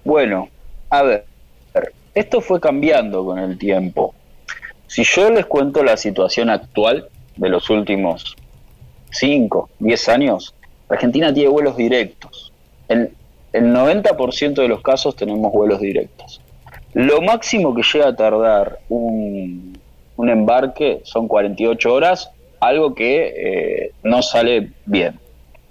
Bueno, 0.03 0.49
a 0.91 1.03
ver, 1.03 1.25
esto 2.17 2.41
fue 2.41 2.61
cambiando 2.61 3.25
con 3.25 3.39
el 3.39 3.57
tiempo. 3.59 4.13
Si 4.89 5.05
yo 5.05 5.31
les 5.31 5.47
cuento 5.47 5.85
la 5.85 5.97
situación 5.97 6.51
actual 6.51 7.09
de 7.37 7.49
los 7.49 7.69
últimos 7.71 8.37
5, 9.11 9.71
10 9.79 10.09
años, 10.09 10.55
Argentina 10.89 11.33
tiene 11.33 11.49
vuelos 11.51 11.77
directos. 11.77 12.53
En 12.89 13.13
el 13.53 13.65
90% 13.73 14.55
de 14.55 14.69
los 14.69 14.83
casos 14.83 15.17
tenemos 15.17 15.53
vuelos 15.53 15.81
directos. 15.81 16.41
Lo 16.93 17.21
máximo 17.21 17.75
que 17.75 17.83
llega 17.83 18.09
a 18.09 18.17
tardar 18.17 18.79
un, 18.89 19.79
un 20.17 20.29
embarque 20.29 21.01
son 21.05 21.29
48 21.29 21.93
horas, 21.93 22.31
algo 22.61 22.95
que 22.95 23.35
eh, 23.37 23.93
no 24.03 24.23
sale 24.23 24.71
bien. 24.85 25.19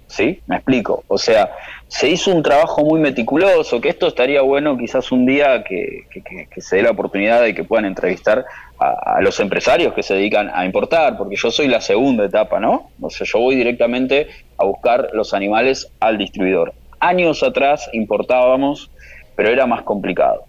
¿Sí? 0.08 0.40
Me 0.46 0.56
explico. 0.56 1.02
O 1.08 1.18
sea, 1.18 1.50
se 1.88 2.08
hizo 2.08 2.32
un 2.32 2.42
trabajo 2.42 2.84
muy 2.84 3.00
meticuloso, 3.00 3.80
que 3.80 3.88
esto 3.88 4.08
estaría 4.08 4.42
bueno 4.42 4.76
quizás 4.76 5.12
un 5.12 5.24
día 5.24 5.62
que, 5.62 6.04
se 6.58 6.76
dé 6.76 6.82
la 6.82 6.90
oportunidad 6.90 7.42
de 7.42 7.54
que 7.54 7.64
puedan 7.64 7.84
entrevistar 7.84 8.44
a, 8.78 9.20
los 9.20 9.38
empresarios 9.40 9.94
que 9.94 10.02
se 10.02 10.14
dedican 10.14 10.50
a 10.52 10.64
importar, 10.66 11.16
porque 11.16 11.36
yo 11.36 11.50
soy 11.50 11.68
la 11.68 11.80
segunda 11.80 12.24
etapa, 12.24 12.58
¿no? 12.60 12.90
O 13.00 13.08
sea, 13.08 13.26
yo 13.26 13.38
voy 13.38 13.54
directamente 13.54 14.28
a 14.58 14.64
buscar 14.64 15.10
los 15.12 15.32
animales 15.32 15.88
al 16.00 16.18
distribuidor. 16.18 16.74
Años 16.98 17.42
atrás 17.42 17.88
importábamos, 17.92 18.90
pero 19.36 19.50
era 19.50 19.66
más 19.66 19.82
complicado. 19.82 20.44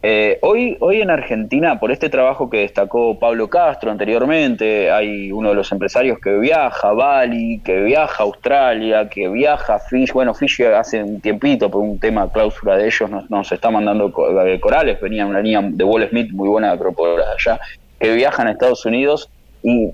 Eh, 0.00 0.38
hoy, 0.42 0.76
hoy 0.78 1.00
en 1.00 1.10
Argentina, 1.10 1.80
por 1.80 1.90
este 1.90 2.08
trabajo 2.08 2.48
que 2.48 2.58
destacó 2.58 3.18
Pablo 3.18 3.50
Castro 3.50 3.90
anteriormente, 3.90 4.92
hay 4.92 5.32
uno 5.32 5.48
de 5.48 5.56
los 5.56 5.72
empresarios 5.72 6.20
que 6.20 6.38
viaja 6.38 6.90
a 6.90 6.92
Bali, 6.92 7.60
que 7.64 7.80
viaja 7.80 8.22
a 8.22 8.26
Australia, 8.26 9.08
que 9.08 9.28
viaja 9.28 9.74
a 9.74 9.78
Fish. 9.80 10.12
Bueno, 10.12 10.34
Fish 10.34 10.62
hace 10.62 11.02
un 11.02 11.20
tiempito, 11.20 11.68
por 11.68 11.82
un 11.82 11.98
tema 11.98 12.30
cláusula 12.30 12.76
de 12.76 12.86
ellos, 12.86 13.10
nos, 13.28 13.50
está 13.50 13.72
mandando 13.72 14.12
corales. 14.12 15.00
Venía 15.00 15.26
una 15.26 15.40
línea 15.40 15.62
de 15.62 15.82
Wall 15.82 16.08
Smith 16.08 16.30
muy 16.30 16.48
buena 16.48 16.76
de 16.76 16.84
allá, 17.36 17.60
que 17.98 18.12
viajan 18.12 18.46
a 18.46 18.52
Estados 18.52 18.86
Unidos. 18.86 19.28
Y, 19.64 19.90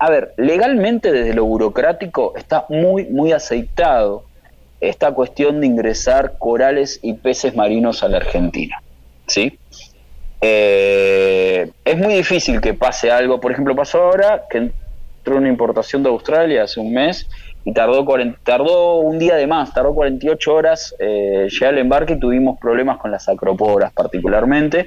a 0.00 0.10
ver, 0.10 0.34
legalmente 0.36 1.12
desde 1.12 1.34
lo 1.34 1.44
burocrático 1.44 2.32
está 2.36 2.66
muy, 2.68 3.04
muy 3.04 3.30
aceitado 3.30 4.24
esta 4.82 5.12
cuestión 5.12 5.60
de 5.60 5.68
ingresar 5.68 6.34
corales 6.38 6.98
y 7.02 7.14
peces 7.14 7.54
marinos 7.54 8.02
a 8.02 8.08
la 8.08 8.16
Argentina. 8.16 8.82
¿sí? 9.28 9.56
Eh, 10.40 11.70
es 11.84 11.96
muy 11.96 12.14
difícil 12.14 12.60
que 12.60 12.74
pase 12.74 13.10
algo, 13.10 13.40
por 13.40 13.52
ejemplo, 13.52 13.76
pasó 13.76 14.02
ahora 14.02 14.42
que 14.50 14.58
entró 14.58 15.36
una 15.36 15.48
importación 15.48 16.02
de 16.02 16.08
Australia 16.08 16.64
hace 16.64 16.80
un 16.80 16.92
mes 16.92 17.28
y 17.64 17.72
tardó, 17.72 18.96
un 18.96 19.20
día 19.20 19.36
de 19.36 19.46
más, 19.46 19.72
tardó 19.72 19.94
48 19.94 20.52
horas 20.52 20.96
eh, 20.98 21.46
llegar 21.48 21.74
al 21.74 21.78
embarque 21.78 22.14
y 22.14 22.18
tuvimos 22.18 22.58
problemas 22.58 22.98
con 22.98 23.12
las 23.12 23.28
acroporas 23.28 23.92
particularmente, 23.92 24.86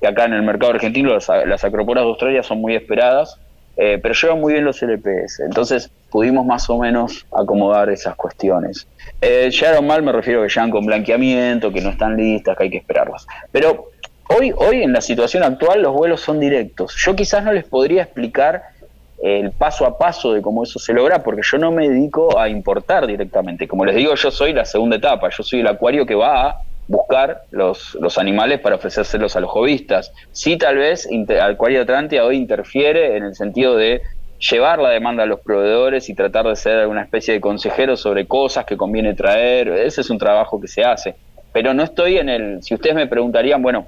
que 0.00 0.06
acá 0.06 0.24
en 0.24 0.32
el 0.32 0.42
mercado 0.42 0.72
argentino 0.72 1.12
las, 1.12 1.28
las 1.28 1.62
acroporas 1.64 2.04
de 2.04 2.08
Australia 2.08 2.42
son 2.42 2.62
muy 2.62 2.74
esperadas 2.74 3.38
eh, 3.76 3.98
pero 4.00 4.14
llevan 4.14 4.40
muy 4.40 4.52
bien 4.52 4.64
los 4.64 4.80
LPS, 4.82 5.40
entonces 5.40 5.90
pudimos 6.10 6.46
más 6.46 6.70
o 6.70 6.78
menos 6.78 7.26
acomodar 7.32 7.90
esas 7.90 8.14
cuestiones. 8.14 8.86
Eh, 9.20 9.50
mal, 9.82 10.02
me 10.02 10.12
refiero 10.12 10.40
a 10.40 10.44
que 10.44 10.48
llegan 10.48 10.70
con 10.70 10.86
blanqueamiento, 10.86 11.72
que 11.72 11.80
no 11.80 11.90
están 11.90 12.16
listas, 12.16 12.56
que 12.56 12.64
hay 12.64 12.70
que 12.70 12.78
esperarlas. 12.78 13.26
Pero 13.50 13.90
hoy, 14.28 14.52
hoy 14.56 14.82
en 14.82 14.92
la 14.92 15.00
situación 15.00 15.42
actual 15.42 15.82
los 15.82 15.92
vuelos 15.92 16.20
son 16.20 16.38
directos. 16.38 16.94
Yo 17.04 17.16
quizás 17.16 17.42
no 17.42 17.52
les 17.52 17.64
podría 17.64 18.02
explicar 18.02 18.62
el 19.22 19.52
paso 19.52 19.86
a 19.86 19.96
paso 19.96 20.34
de 20.34 20.42
cómo 20.42 20.64
eso 20.64 20.78
se 20.78 20.92
logra, 20.92 21.22
porque 21.22 21.40
yo 21.42 21.56
no 21.58 21.72
me 21.72 21.88
dedico 21.88 22.38
a 22.38 22.48
importar 22.48 23.06
directamente. 23.06 23.66
Como 23.66 23.84
les 23.84 23.96
digo, 23.96 24.14
yo 24.14 24.30
soy 24.30 24.52
la 24.52 24.64
segunda 24.64 24.96
etapa, 24.96 25.30
yo 25.30 25.42
soy 25.42 25.60
el 25.60 25.66
acuario 25.66 26.04
que 26.04 26.14
va 26.14 26.50
a 26.50 26.60
buscar 26.86 27.42
los, 27.50 27.94
los 28.00 28.18
animales 28.18 28.60
para 28.60 28.76
ofrecérselos 28.76 29.36
a 29.36 29.40
los 29.40 29.50
jovistas. 29.50 30.12
Sí, 30.32 30.56
tal 30.56 30.76
vez 30.76 31.08
Acuario 31.40 31.82
Atlántida 31.82 32.24
hoy 32.24 32.36
interfiere 32.36 33.16
en 33.16 33.24
el 33.24 33.34
sentido 33.34 33.76
de 33.76 34.02
llevar 34.38 34.78
la 34.78 34.90
demanda 34.90 35.22
a 35.22 35.26
los 35.26 35.40
proveedores 35.40 36.08
y 36.08 36.14
tratar 36.14 36.46
de 36.46 36.56
ser 36.56 36.86
una 36.86 37.02
especie 37.02 37.34
de 37.34 37.40
consejero 37.40 37.96
sobre 37.96 38.26
cosas 38.26 38.64
que 38.64 38.76
conviene 38.76 39.14
traer. 39.14 39.68
Ese 39.68 40.02
es 40.02 40.10
un 40.10 40.18
trabajo 40.18 40.60
que 40.60 40.68
se 40.68 40.84
hace. 40.84 41.14
Pero 41.52 41.72
no 41.72 41.82
estoy 41.82 42.18
en 42.18 42.28
el... 42.28 42.62
Si 42.62 42.74
ustedes 42.74 42.96
me 42.96 43.06
preguntarían, 43.06 43.62
bueno, 43.62 43.86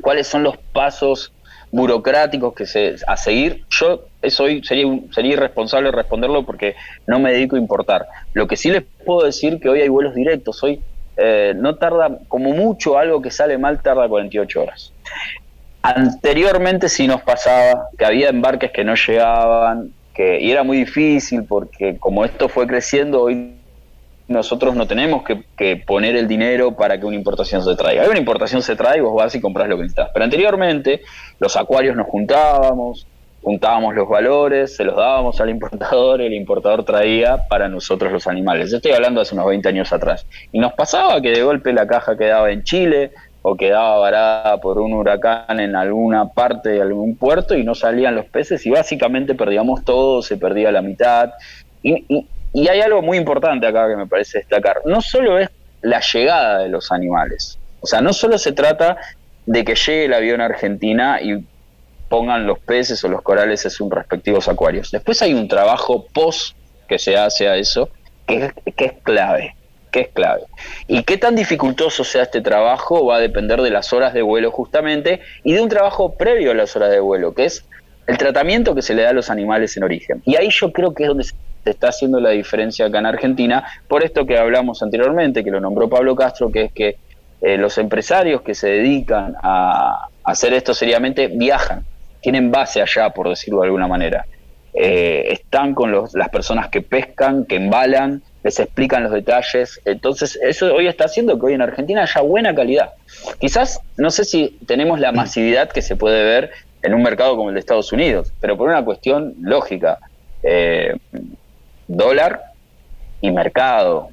¿cuáles 0.00 0.26
son 0.26 0.42
los 0.42 0.56
pasos 0.56 1.32
burocráticos 1.70 2.54
que 2.54 2.66
se 2.66 2.96
a 3.06 3.16
seguir? 3.16 3.64
Yo 3.70 4.04
soy, 4.28 4.62
sería, 4.64 4.86
sería 5.12 5.34
irresponsable 5.34 5.90
responderlo 5.92 6.44
porque 6.44 6.74
no 7.06 7.18
me 7.20 7.32
dedico 7.32 7.56
a 7.56 7.60
importar. 7.60 8.06
Lo 8.34 8.46
que 8.46 8.56
sí 8.56 8.70
les 8.70 8.82
puedo 9.04 9.24
decir 9.24 9.60
que 9.60 9.68
hoy 9.68 9.80
hay 9.80 9.88
vuelos 9.88 10.14
directos. 10.14 10.62
Hoy 10.62 10.80
eh, 11.18 11.52
no 11.56 11.74
tarda, 11.74 12.18
como 12.28 12.50
mucho 12.50 12.96
algo 12.96 13.20
que 13.20 13.30
sale 13.30 13.58
mal, 13.58 13.82
tarda 13.82 14.08
48 14.08 14.62
horas. 14.62 14.92
Anteriormente 15.82 16.88
sí 16.88 17.06
nos 17.06 17.22
pasaba 17.22 17.88
que 17.98 18.04
había 18.04 18.28
embarques 18.28 18.70
que 18.70 18.84
no 18.84 18.94
llegaban, 18.94 19.90
que, 20.14 20.40
y 20.40 20.50
era 20.50 20.62
muy 20.62 20.78
difícil 20.78 21.44
porque 21.44 21.98
como 21.98 22.24
esto 22.24 22.48
fue 22.48 22.66
creciendo, 22.66 23.22
hoy 23.22 23.58
nosotros 24.28 24.76
no 24.76 24.86
tenemos 24.86 25.24
que, 25.24 25.76
poner 25.86 26.14
el 26.14 26.28
dinero 26.28 26.76
para 26.76 27.00
que 27.00 27.06
una 27.06 27.16
importación 27.16 27.64
se 27.64 27.74
traiga. 27.74 28.02
Hay 28.02 28.08
una 28.08 28.18
importación 28.18 28.62
se 28.62 28.76
trae 28.76 29.00
vos 29.00 29.14
vas 29.14 29.34
y 29.34 29.40
compras 29.40 29.68
lo 29.68 29.76
que 29.76 29.82
necesitas. 29.82 30.10
Pero 30.12 30.24
anteriormente 30.24 31.00
los 31.40 31.56
acuarios 31.56 31.96
nos 31.96 32.06
juntábamos, 32.06 33.06
juntábamos 33.42 33.94
los 33.94 34.08
valores, 34.08 34.76
se 34.76 34.84
los 34.84 34.96
dábamos 34.96 35.40
al 35.40 35.50
importador 35.50 36.20
y 36.20 36.26
el 36.26 36.34
importador 36.34 36.84
traía 36.84 37.48
para 37.48 37.68
nosotros 37.68 38.12
los 38.12 38.26
animales. 38.26 38.72
Estoy 38.72 38.92
hablando 38.92 39.20
hace 39.20 39.34
unos 39.34 39.46
20 39.46 39.68
años 39.68 39.92
atrás. 39.92 40.26
Y 40.52 40.58
nos 40.58 40.72
pasaba 40.74 41.20
que 41.20 41.30
de 41.30 41.42
golpe 41.42 41.72
la 41.72 41.86
caja 41.86 42.16
quedaba 42.16 42.50
en 42.50 42.62
Chile 42.62 43.12
o 43.42 43.56
quedaba 43.56 43.98
varada 43.98 44.60
por 44.60 44.78
un 44.78 44.92
huracán 44.92 45.60
en 45.60 45.76
alguna 45.76 46.28
parte 46.28 46.70
de 46.70 46.82
algún 46.82 47.16
puerto 47.16 47.56
y 47.56 47.64
no 47.64 47.74
salían 47.74 48.16
los 48.16 48.26
peces 48.26 48.66
y 48.66 48.70
básicamente 48.70 49.34
perdíamos 49.34 49.84
todo, 49.84 50.22
se 50.22 50.36
perdía 50.36 50.72
la 50.72 50.82
mitad. 50.82 51.30
Y, 51.82 52.26
y 52.52 52.68
hay 52.68 52.80
algo 52.80 53.02
muy 53.02 53.16
importante 53.16 53.66
acá 53.66 53.88
que 53.88 53.96
me 53.96 54.06
parece 54.06 54.38
destacar. 54.38 54.82
No 54.84 55.00
solo 55.00 55.38
es 55.38 55.48
la 55.82 56.00
llegada 56.00 56.58
de 56.58 56.68
los 56.68 56.90
animales. 56.90 57.58
O 57.80 57.86
sea, 57.86 58.00
no 58.00 58.12
solo 58.12 58.38
se 58.38 58.52
trata 58.52 58.96
de 59.46 59.64
que 59.64 59.74
llegue 59.74 60.06
el 60.06 60.14
avión 60.14 60.40
a 60.40 60.46
Argentina 60.46 61.20
y 61.22 61.44
pongan 62.08 62.46
los 62.46 62.58
peces 62.58 63.02
o 63.04 63.08
los 63.08 63.22
corales 63.22 63.64
en 63.64 63.70
sus 63.70 63.90
respectivos 63.90 64.48
acuarios. 64.48 64.90
Después 64.90 65.20
hay 65.22 65.34
un 65.34 65.48
trabajo 65.48 66.06
post 66.12 66.56
que 66.88 66.98
se 66.98 67.16
hace 67.16 67.48
a 67.48 67.56
eso, 67.56 67.90
que 68.26 68.52
es, 68.76 68.92
clave, 69.02 69.54
que 69.90 70.00
es 70.00 70.08
clave. 70.08 70.42
Y 70.86 71.02
qué 71.02 71.18
tan 71.18 71.36
dificultoso 71.36 72.02
sea 72.04 72.22
este 72.22 72.40
trabajo 72.40 73.06
va 73.06 73.16
a 73.16 73.20
depender 73.20 73.60
de 73.60 73.70
las 73.70 73.92
horas 73.92 74.14
de 74.14 74.22
vuelo 74.22 74.50
justamente 74.50 75.20
y 75.44 75.52
de 75.52 75.60
un 75.60 75.68
trabajo 75.68 76.14
previo 76.14 76.50
a 76.50 76.54
las 76.54 76.74
horas 76.76 76.90
de 76.90 77.00
vuelo, 77.00 77.34
que 77.34 77.44
es 77.44 77.64
el 78.06 78.16
tratamiento 78.16 78.74
que 78.74 78.82
se 78.82 78.94
le 78.94 79.02
da 79.02 79.10
a 79.10 79.12
los 79.12 79.30
animales 79.30 79.76
en 79.76 79.84
origen. 79.84 80.22
Y 80.24 80.36
ahí 80.36 80.48
yo 80.50 80.72
creo 80.72 80.94
que 80.94 81.04
es 81.04 81.08
donde 81.08 81.24
se 81.24 81.34
está 81.64 81.88
haciendo 81.88 82.20
la 82.20 82.30
diferencia 82.30 82.86
acá 82.86 82.98
en 82.98 83.06
Argentina, 83.06 83.64
por 83.86 84.02
esto 84.02 84.24
que 84.24 84.38
hablamos 84.38 84.82
anteriormente, 84.82 85.44
que 85.44 85.50
lo 85.50 85.60
nombró 85.60 85.90
Pablo 85.90 86.16
Castro, 86.16 86.50
que 86.50 86.64
es 86.64 86.72
que 86.72 86.96
eh, 87.42 87.58
los 87.58 87.76
empresarios 87.76 88.40
que 88.40 88.54
se 88.54 88.68
dedican 88.68 89.34
a 89.42 90.08
hacer 90.24 90.54
esto 90.54 90.74
seriamente 90.74 91.28
viajan 91.28 91.84
tienen 92.20 92.50
base 92.50 92.82
allá, 92.82 93.10
por 93.10 93.28
decirlo 93.28 93.60
de 93.60 93.66
alguna 93.66 93.86
manera. 93.86 94.26
Eh, 94.74 95.32
están 95.32 95.74
con 95.74 95.92
las 95.92 96.28
personas 96.28 96.68
que 96.68 96.82
pescan, 96.82 97.44
que 97.46 97.56
embalan, 97.56 98.22
les 98.44 98.60
explican 98.60 99.02
los 99.02 99.12
detalles. 99.12 99.80
Entonces, 99.84 100.38
eso 100.42 100.72
hoy 100.74 100.86
está 100.86 101.04
haciendo 101.06 101.38
que 101.38 101.46
hoy 101.46 101.54
en 101.54 101.62
Argentina 101.62 102.02
haya 102.02 102.20
buena 102.20 102.54
calidad. 102.54 102.92
Quizás, 103.40 103.80
no 103.96 104.10
sé 104.10 104.24
si 104.24 104.58
tenemos 104.66 105.00
la 105.00 105.12
masividad 105.12 105.70
que 105.70 105.82
se 105.82 105.96
puede 105.96 106.22
ver 106.22 106.50
en 106.82 106.94
un 106.94 107.02
mercado 107.02 107.36
como 107.36 107.48
el 107.48 107.54
de 107.54 107.60
Estados 107.60 107.92
Unidos, 107.92 108.32
pero 108.40 108.56
por 108.56 108.68
una 108.68 108.84
cuestión 108.84 109.34
lógica. 109.40 109.98
Eh, 110.42 110.94
dólar 111.88 112.42
y 113.20 113.30
mercado, 113.32 114.10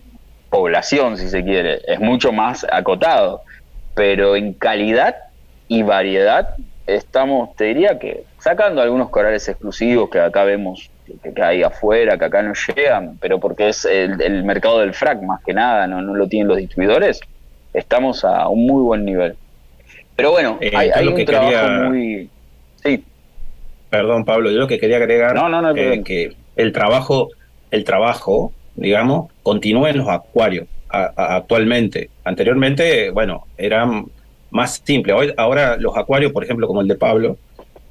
población, 0.49 1.17
si 1.17 1.29
se 1.29 1.43
quiere, 1.43 1.81
es 1.85 1.99
mucho 1.99 2.31
más 2.31 2.65
acotado, 2.71 3.43
pero 3.93 4.35
en 4.35 4.53
calidad 4.53 5.15
y 5.67 5.83
variedad 5.83 6.55
estamos, 6.87 7.55
te 7.55 7.65
diría 7.65 7.97
que 7.99 8.23
sacando 8.39 8.81
algunos 8.81 9.09
corales 9.09 9.47
exclusivos 9.47 10.09
que 10.09 10.19
acá 10.19 10.43
vemos 10.43 10.89
que, 11.05 11.41
hay 11.41 11.63
afuera, 11.63 12.17
que 12.17 12.25
acá 12.25 12.41
no 12.41 12.53
llegan, 12.53 13.17
pero 13.19 13.39
porque 13.39 13.69
es 13.69 13.85
el, 13.85 14.43
mercado 14.43 14.79
del 14.79 14.93
frac 14.93 15.21
más 15.21 15.43
que 15.43 15.53
nada, 15.53 15.87
no, 15.87 16.01
no, 16.01 16.15
lo 16.15 16.27
tienen 16.27 16.47
los 16.47 16.57
distribuidores, 16.57 17.21
estamos 17.73 18.23
a 18.23 18.47
un 18.47 18.65
muy 18.65 18.81
buen 18.81 19.05
nivel. 19.05 19.35
Pero 20.15 20.31
bueno, 20.31 20.57
eh, 20.61 20.71
hay, 20.75 21.07
un 21.07 21.25
trabajo 21.25 21.89
muy... 21.89 22.29
Sí. 22.83 23.03
Perdón, 23.89 24.25
Pablo, 24.25 24.49
yo 24.49 24.59
lo 24.59 24.67
que 24.67 24.79
quería 24.79 24.97
agregar 24.97 25.35
no, 25.35 25.49
no, 25.49 25.75
eh, 25.75 26.01
que 26.03 26.35
el 26.55 26.71
trabajo, 26.71 27.29
el 27.71 27.83
trabajo, 27.83 28.53
digamos, 28.75 29.31
continúa 29.43 29.89
en 29.89 29.97
los 29.99 30.07
acuarios 30.07 30.67
actualmente. 30.89 32.09
Anteriormente, 32.23 33.09
bueno, 33.09 33.45
eran 33.57 34.05
más 34.51 34.81
simple. 34.83 35.13
Hoy, 35.13 35.33
ahora 35.37 35.77
los 35.77 35.97
acuarios, 35.97 36.31
por 36.31 36.43
ejemplo, 36.43 36.67
como 36.67 36.81
el 36.81 36.87
de 36.87 36.95
Pablo, 36.95 37.37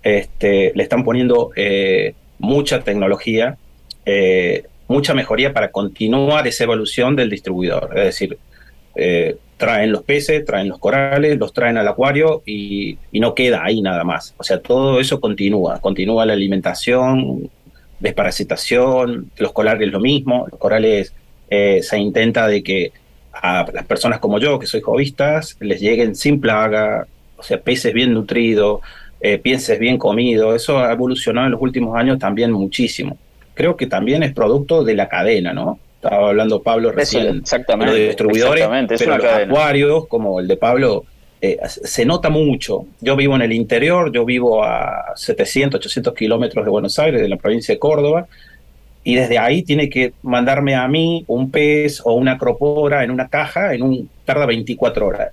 este, 0.03 0.73
le 0.75 0.83
están 0.83 1.03
poniendo 1.03 1.51
eh, 1.57 2.15
mucha 2.39 2.81
tecnología, 2.81 3.57
eh, 4.05 4.65
mucha 4.87 5.15
mejoría 5.15 5.53
para 5.53 5.71
continuar 5.71 6.47
esa 6.47 6.65
evolución 6.65 7.17
del 7.17 7.31
distribuidor. 7.31 7.91
Es 7.97 8.05
decir, 8.05 8.39
eh, 8.95 9.37
traen 9.57 9.93
los 9.93 10.03
peces, 10.03 10.45
traen 10.45 10.69
los 10.69 10.79
corales, 10.79 11.39
los 11.39 11.55
traen 11.55 11.79
al 11.79 11.89
acuario 11.89 12.43
y, 12.45 12.99
no 13.13 13.35
queda 13.35 13.65
ahí 13.65 13.81
nada 13.81 14.05
más. 14.05 14.35
O 14.37 14.45
sea, 14.45 14.61
todo 14.61 15.01
eso 15.01 15.21
continúa, 15.21 15.81
continúa 15.81 16.27
la 16.27 16.35
alimentación, 16.35 17.51
desparasitación, 17.99 19.31
los 19.39 19.53
corales 19.53 19.91
lo 19.91 20.01
mismo, 20.01 20.47
los 20.51 20.61
corales 20.61 21.15
se 21.49 21.99
intenta 21.99 22.49
de 22.49 22.65
que 22.65 22.93
a 23.35 23.67
las 23.73 23.85
personas 23.85 24.19
como 24.19 24.39
yo, 24.39 24.59
que 24.59 24.67
soy 24.67 24.81
jovistas, 24.81 25.57
les 25.61 25.81
lleguen 25.81 26.15
sin 26.15 26.41
plaga, 26.41 27.07
o 27.37 27.43
sea, 27.43 27.61
peces 27.61 27.93
bien 27.93 28.13
nutridos, 28.13 28.81
eh, 29.21 29.39
peces 29.39 29.79
bien 29.79 29.99
comidos, 29.99 30.55
eso 30.55 30.79
ha 30.79 30.93
evolucionado 30.93 31.47
en 31.47 31.53
los 31.53 31.63
últimos 31.63 31.97
años 31.97 32.19
también 32.19 32.53
muchísimo. 32.53 33.19
Creo 33.55 33.77
que 33.77 33.87
también 33.87 34.23
es 34.23 34.33
producto 34.33 34.85
de 34.85 34.95
la 34.95 35.09
cadena, 35.09 35.53
¿no? 35.53 35.79
Estaba 36.03 36.29
hablando 36.29 36.63
Pablo 36.63 36.93
recién 36.93 37.39
exactamente, 37.39 37.95
de 37.95 38.07
distribuidores, 38.09 38.69
pero 38.99 39.17
los 39.17 39.27
acuarios, 39.27 40.07
como 40.07 40.41
el 40.41 40.47
de 40.47 40.57
Pablo, 40.57 41.05
eh, 41.41 41.59
se 41.67 42.05
nota 42.05 42.29
mucho. 42.29 42.87
Yo 43.01 43.17
vivo 43.17 43.35
en 43.37 43.43
el 43.43 43.53
interior, 43.53 44.13
yo 44.13 44.25
vivo 44.25 44.63
a 44.63 45.13
700, 45.15 45.79
800 45.79 46.15
kilómetros 46.15 46.65
de 46.65 46.71
Buenos 46.71 46.99
Aires, 46.99 47.21
de 47.21 47.29
la 47.29 47.37
provincia 47.37 47.75
de 47.75 47.79
Córdoba, 47.79 48.27
y 49.05 49.15
desde 49.15 49.39
ahí 49.39 49.63
tiene 49.63 49.89
que 49.89 50.15
mandarme 50.23 50.75
a 50.75 50.89
mí 50.89 51.25
un 51.29 51.51
pez 51.51 52.01
o 52.05 52.15
una 52.15 52.33
acropora 52.33 53.05
en 53.05 53.11
una 53.11 53.29
caja, 53.29 53.75
en 53.75 53.83
un 53.83 54.11
tarda 54.25 54.47
24 54.47 55.07
horas. 55.07 55.29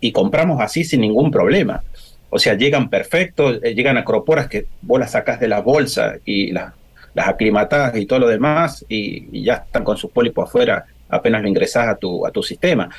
Y 0.00 0.12
compramos 0.12 0.60
así 0.60 0.84
sin 0.84 1.00
ningún 1.00 1.30
problema. 1.30 1.82
O 2.30 2.38
sea, 2.38 2.54
llegan 2.54 2.90
perfectos, 2.90 3.58
eh, 3.62 3.74
llegan 3.74 3.96
acroporas 3.96 4.48
que 4.48 4.66
vos 4.82 5.00
las 5.00 5.12
sacás 5.12 5.40
de 5.40 5.48
la 5.48 5.60
bolsa 5.60 6.16
y 6.24 6.52
las 6.52 6.74
las 7.16 7.28
aclimatadas 7.28 7.96
y 7.96 8.04
todo 8.04 8.18
lo 8.20 8.28
demás, 8.28 8.84
y, 8.90 9.42
ya 9.42 9.54
están 9.54 9.84
con 9.84 9.96
sus 9.96 10.10
pólipos 10.10 10.46
afuera 10.46 10.84
apenas 11.08 11.40
lo 11.40 11.48
ingresas 11.48 11.88
a 11.88 11.96
tu, 11.96 12.26
a 12.26 12.30
tu 12.30 12.42
sistema. 12.42 12.90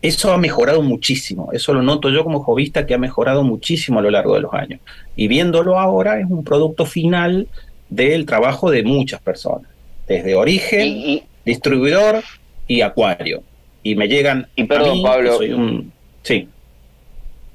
Eso 0.00 0.32
ha 0.32 0.38
mejorado 0.38 0.80
muchísimo, 0.80 1.50
eso 1.52 1.74
lo 1.74 1.82
noto 1.82 2.08
yo 2.08 2.24
como 2.24 2.42
jovista 2.42 2.86
que 2.86 2.94
ha 2.94 2.98
mejorado 2.98 3.44
muchísimo 3.44 3.98
a 3.98 4.02
lo 4.02 4.10
largo 4.10 4.34
de 4.34 4.40
los 4.40 4.54
años. 4.54 4.80
Y 5.16 5.28
viéndolo 5.28 5.78
ahora 5.78 6.18
es 6.18 6.26
un 6.28 6.44
producto 6.44 6.86
final 6.86 7.46
del 7.88 8.26
trabajo 8.26 8.70
de 8.70 8.82
muchas 8.82 9.20
personas, 9.20 9.70
desde 10.06 10.34
origen, 10.34 11.22
distribuidor 11.44 12.22
y 12.66 12.80
acuario. 12.80 13.42
Y 13.82 13.94
me 13.94 14.08
llegan... 14.08 14.48
Y 14.56 14.64
perdón, 14.64 15.02
Pablo. 15.02 15.36
Soy 15.36 15.52
un, 15.52 15.92
sí. 16.22 16.48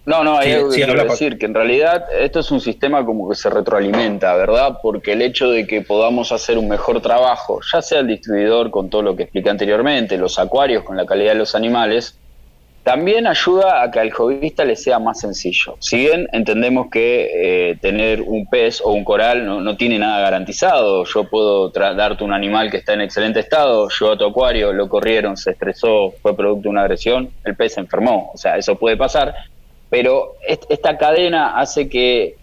No, 0.05 0.23
no, 0.23 0.39
hay 0.39 0.53
algo 0.53 0.69
que 0.71 0.77
quiero 0.77 1.03
decir, 1.03 1.37
que 1.37 1.45
en 1.45 1.53
realidad 1.53 2.05
esto 2.19 2.39
es 2.39 2.49
un 2.49 2.59
sistema 2.59 3.05
como 3.05 3.29
que 3.29 3.35
se 3.35 3.49
retroalimenta, 3.49 4.35
¿verdad? 4.35 4.79
Porque 4.81 5.13
el 5.13 5.21
hecho 5.21 5.51
de 5.51 5.67
que 5.67 5.81
podamos 5.81 6.31
hacer 6.31 6.57
un 6.57 6.67
mejor 6.67 7.01
trabajo, 7.01 7.59
ya 7.71 7.83
sea 7.83 7.99
el 7.99 8.07
distribuidor 8.07 8.71
con 8.71 8.89
todo 8.89 9.03
lo 9.03 9.15
que 9.15 9.23
expliqué 9.23 9.51
anteriormente, 9.51 10.17
los 10.17 10.39
acuarios 10.39 10.83
con 10.83 10.97
la 10.97 11.05
calidad 11.05 11.33
de 11.33 11.39
los 11.39 11.53
animales, 11.53 12.17
también 12.83 13.27
ayuda 13.27 13.83
a 13.83 13.91
que 13.91 13.99
al 13.99 14.11
jovista 14.11 14.65
le 14.65 14.75
sea 14.75 14.97
más 14.97 15.19
sencillo. 15.19 15.77
Si 15.79 15.97
bien 15.97 16.27
entendemos 16.31 16.89
que 16.89 17.29
eh, 17.71 17.77
tener 17.79 18.21
un 18.21 18.47
pez 18.47 18.81
o 18.81 18.91
un 18.91 19.03
coral 19.03 19.45
no, 19.45 19.61
no 19.61 19.77
tiene 19.77 19.99
nada 19.99 20.19
garantizado, 20.19 21.05
yo 21.05 21.25
puedo 21.25 21.69
darte 21.69 22.23
un 22.23 22.33
animal 22.33 22.71
que 22.71 22.77
está 22.77 22.93
en 22.93 23.01
excelente 23.01 23.39
estado, 23.39 23.87
yo 23.89 24.13
a 24.13 24.17
tu 24.17 24.25
acuario 24.25 24.73
lo 24.73 24.89
corrieron, 24.89 25.37
se 25.37 25.51
estresó, 25.51 26.13
fue 26.21 26.35
producto 26.35 26.63
de 26.63 26.69
una 26.69 26.81
agresión, 26.81 27.29
el 27.43 27.55
pez 27.55 27.75
se 27.75 27.81
enfermó, 27.81 28.31
o 28.33 28.37
sea, 28.37 28.57
eso 28.57 28.75
puede 28.75 28.97
pasar, 28.97 29.35
pero 29.89 30.35
esta 30.47 30.97
cadena 30.97 31.59
hace 31.59 31.87
que, 31.87 32.35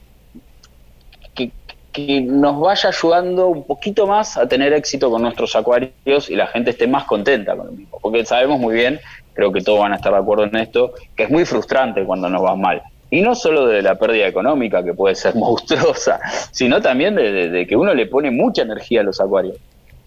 que, 1.35 2.21
nos 2.21 2.61
vaya 2.61 2.91
ayudando 2.91 3.49
un 3.49 3.65
poquito 3.65 4.07
más 4.07 4.37
a 4.37 4.47
tener 4.47 4.73
éxito 4.73 5.11
con 5.11 5.23
nuestros 5.23 5.57
acuarios 5.57 6.31
y 6.31 6.37
la 6.37 6.47
gente 6.47 6.71
esté 6.71 6.87
más 6.87 7.05
contenta 7.05 7.57
con 7.57 7.67
lo 7.67 7.73
mismo. 7.73 7.99
Porque 8.01 8.25
sabemos 8.25 8.61
muy 8.61 8.77
bien, 8.77 9.01
creo 9.39 9.53
que 9.53 9.61
todos 9.61 9.79
van 9.79 9.93
a 9.93 9.97
estar 9.97 10.13
de 10.13 10.19
acuerdo 10.19 10.47
en 10.47 10.57
esto, 10.57 10.95
que 11.15 11.23
es 11.23 11.31
muy 11.31 11.45
frustrante 11.45 12.03
cuando 12.05 12.29
nos 12.29 12.45
va 12.45 12.57
mal. 12.57 12.83
Y 13.09 13.21
no 13.21 13.37
solo 13.37 13.69
de 13.69 13.83
la 13.83 13.95
pérdida 13.95 14.27
económica, 14.27 14.83
que 14.83 14.95
puede 14.95 15.15
ser 15.15 15.35
monstruosa, 15.37 16.19
sino 16.51 16.83
también 16.83 17.15
de 17.15 17.65
que 17.69 17.77
uno 17.77 17.95
le 17.95 18.07
pone 18.07 18.33
mucha 18.33 18.63
energía 18.63 19.03
a 19.03 19.05
los 19.05 19.21
acuarios. 19.21 19.57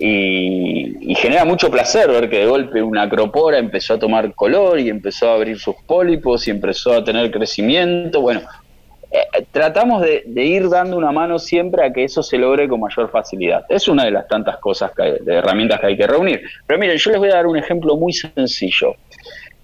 Y, 0.03 1.15
genera 1.15 1.45
mucho 1.45 1.69
placer 1.69 2.09
ver 2.09 2.27
que 2.27 2.39
de 2.39 2.45
golpe 2.47 2.81
una 2.81 3.03
acropora 3.03 3.59
empezó 3.59 3.93
a 3.93 3.99
tomar 3.99 4.33
color 4.33 4.79
y 4.79 4.89
empezó 4.89 5.29
a 5.29 5.35
abrir 5.35 5.59
sus 5.59 5.75
pólipos 5.85 6.47
y 6.47 6.51
empezó 6.51 6.93
a 6.93 7.03
tener 7.03 7.29
crecimiento. 7.29 8.19
Bueno, 8.19 8.41
eh, 9.11 9.45
tratamos 9.51 10.01
de, 10.01 10.23
ir 10.35 10.69
dando 10.69 10.97
una 10.97 11.11
mano 11.11 11.37
siempre 11.37 11.85
a 11.85 11.93
que 11.93 12.03
eso 12.03 12.23
se 12.23 12.39
logre 12.39 12.67
con 12.67 12.79
mayor 12.79 13.11
facilidad. 13.11 13.63
Es 13.69 13.87
una 13.87 14.05
de 14.05 14.11
las 14.11 14.27
tantas 14.27 14.57
cosas, 14.57 14.91
de 14.95 15.35
herramientas 15.35 15.79
que 15.79 15.87
hay 15.87 15.97
que 15.97 16.07
reunir. 16.07 16.41
Pero 16.65 16.79
miren, 16.79 16.97
yo 16.97 17.11
les 17.11 17.19
voy 17.19 17.29
a 17.29 17.35
dar 17.35 17.45
un 17.45 17.57
ejemplo 17.57 17.95
muy 17.95 18.11
sencillo. 18.11 18.95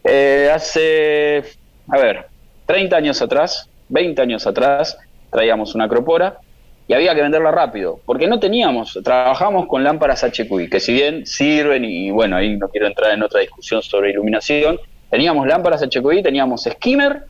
Eh, 0.09 0.49
hace, 0.53 1.43
a 1.89 1.97
ver, 1.97 2.27
30 2.65 2.95
años 2.95 3.21
atrás, 3.21 3.69
20 3.89 4.21
años 4.21 4.47
atrás, 4.47 4.97
traíamos 5.29 5.75
una 5.75 5.83
acropora 5.83 6.37
y 6.87 6.93
había 6.93 7.13
que 7.13 7.21
venderla 7.21 7.51
rápido, 7.51 7.99
porque 8.05 8.27
no 8.27 8.39
teníamos, 8.39 8.97
trabajamos 9.03 9.67
con 9.67 9.83
lámparas 9.83 10.23
HQI, 10.23 10.69
que 10.69 10.79
si 10.79 10.93
bien 10.93 11.25
sirven, 11.25 11.83
y 11.83 12.09
bueno, 12.11 12.37
ahí 12.37 12.55
no 12.55 12.69
quiero 12.69 12.87
entrar 12.87 13.13
en 13.13 13.21
otra 13.21 13.41
discusión 13.41 13.81
sobre 13.81 14.11
iluminación, 14.11 14.79
teníamos 15.09 15.45
lámparas 15.45 15.83
HQI, 15.83 16.23
teníamos 16.23 16.63
skimmer, 16.63 17.23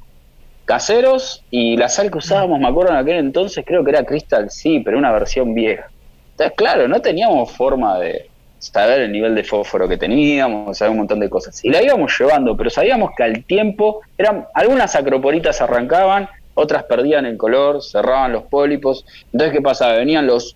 caseros, 0.65 1.43
y 1.49 1.77
la 1.77 1.89
sal 1.89 2.11
que 2.11 2.19
usábamos, 2.19 2.59
me 2.59 2.67
acuerdo 2.67 2.91
en 2.91 2.97
aquel 2.97 3.15
entonces, 3.15 3.65
creo 3.65 3.83
que 3.83 3.89
era 3.89 4.03
Crystal 4.03 4.51
sí, 4.51 4.81
pero 4.85 4.99
una 4.99 5.11
versión 5.11 5.55
vieja. 5.55 5.89
Entonces, 6.31 6.55
claro, 6.55 6.87
no 6.87 7.01
teníamos 7.01 7.51
forma 7.51 7.97
de 7.97 8.29
saber 8.59 9.01
el 9.01 9.11
nivel 9.11 9.35
de 9.35 9.43
fósforo 9.43 9.87
que 9.87 9.97
teníamos, 9.97 10.77
saber 10.77 10.91
un 10.91 10.97
montón 10.97 11.19
de 11.19 11.29
cosas. 11.29 11.63
Y 11.63 11.69
la 11.69 11.81
íbamos 11.81 12.17
llevando, 12.17 12.55
pero 12.57 12.69
sabíamos 12.69 13.11
que 13.15 13.23
al 13.23 13.43
tiempo, 13.43 14.01
eran 14.17 14.45
algunas 14.53 14.95
acroporitas 14.95 15.61
arrancaban, 15.61 16.29
otras 16.53 16.83
perdían 16.83 17.25
el 17.25 17.37
color, 17.37 17.83
cerraban 17.83 18.31
los 18.31 18.43
pólipos. 18.43 19.05
Entonces, 19.31 19.53
¿qué 19.55 19.61
pasaba? 19.61 19.93
Venían 19.93 20.25
los 20.25 20.55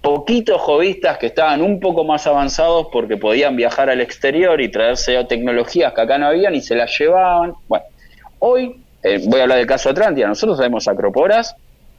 poquitos 0.00 0.60
jovistas 0.60 1.18
que 1.18 1.26
estaban 1.26 1.62
un 1.62 1.80
poco 1.80 2.04
más 2.04 2.26
avanzados 2.26 2.88
porque 2.92 3.16
podían 3.16 3.56
viajar 3.56 3.90
al 3.90 4.00
exterior 4.00 4.60
y 4.60 4.70
traerse 4.70 5.22
tecnologías 5.24 5.92
que 5.92 6.00
acá 6.00 6.18
no 6.18 6.26
habían 6.26 6.54
y 6.54 6.60
se 6.60 6.74
las 6.74 6.96
llevaban. 6.98 7.54
Bueno, 7.66 7.84
hoy 8.38 8.80
eh, 9.02 9.20
voy 9.26 9.40
a 9.40 9.42
hablar 9.44 9.58
del 9.58 9.66
caso 9.66 9.90
Atlántida. 9.90 10.28
Nosotros 10.28 10.58
tenemos 10.58 10.86
acroporas, 10.86 11.56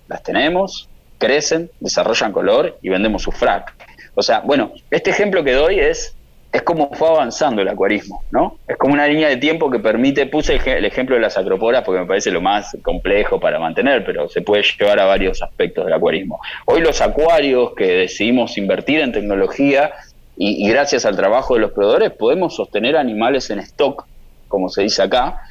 las 0.07 0.23
tenemos, 0.23 0.87
crecen, 1.17 1.69
desarrollan 1.79 2.31
color 2.31 2.77
y 2.81 2.89
vendemos 2.89 3.23
su 3.23 3.31
frac. 3.31 3.73
O 4.19 4.21
sea, 4.21 4.41
bueno, 4.41 4.73
este 4.91 5.11
ejemplo 5.11 5.43
que 5.43 5.53
doy 5.53 5.79
es 5.79 6.15
es 6.51 6.63
como 6.63 6.89
fue 6.93 7.07
avanzando 7.07 7.61
el 7.61 7.67
acuarismo, 7.67 8.23
¿no? 8.31 8.57
Es 8.67 8.75
como 8.75 8.93
una 8.93 9.07
línea 9.07 9.29
de 9.29 9.37
tiempo 9.37 9.69
que 9.69 9.79
permite, 9.79 10.25
puse 10.25 10.59
el, 10.65 10.83
ejemplo 10.83 11.15
de 11.15 11.21
las 11.21 11.37
acroporas 11.37 11.83
porque 11.83 12.01
me 12.01 12.07
parece 12.07 12.31
lo 12.31 12.41
más 12.41 12.75
complejo 12.81 13.39
para 13.39 13.59
mantener, 13.59 14.03
pero 14.03 14.27
se 14.27 14.41
puede 14.41 14.63
llevar 14.63 14.99
a 14.99 15.05
varios 15.05 15.43
aspectos 15.43 15.85
del 15.85 15.93
acuarismo. 15.93 16.39
Hoy 16.65 16.81
los 16.81 17.01
acuarios 17.01 17.73
que 17.75 17.85
decidimos 17.85 18.57
invertir 18.57 18.99
en 19.01 19.11
tecnología 19.11 19.93
y, 20.35 20.67
gracias 20.69 21.05
al 21.05 21.15
trabajo 21.15 21.53
de 21.53 21.61
los 21.61 21.71
proveedores 21.71 22.11
podemos 22.11 22.55
sostener 22.55 22.97
animales 22.97 23.49
en 23.51 23.59
stock, 23.59 24.05
como 24.47 24.69
se 24.69 24.81
dice 24.81 25.03
acá, 25.03 25.41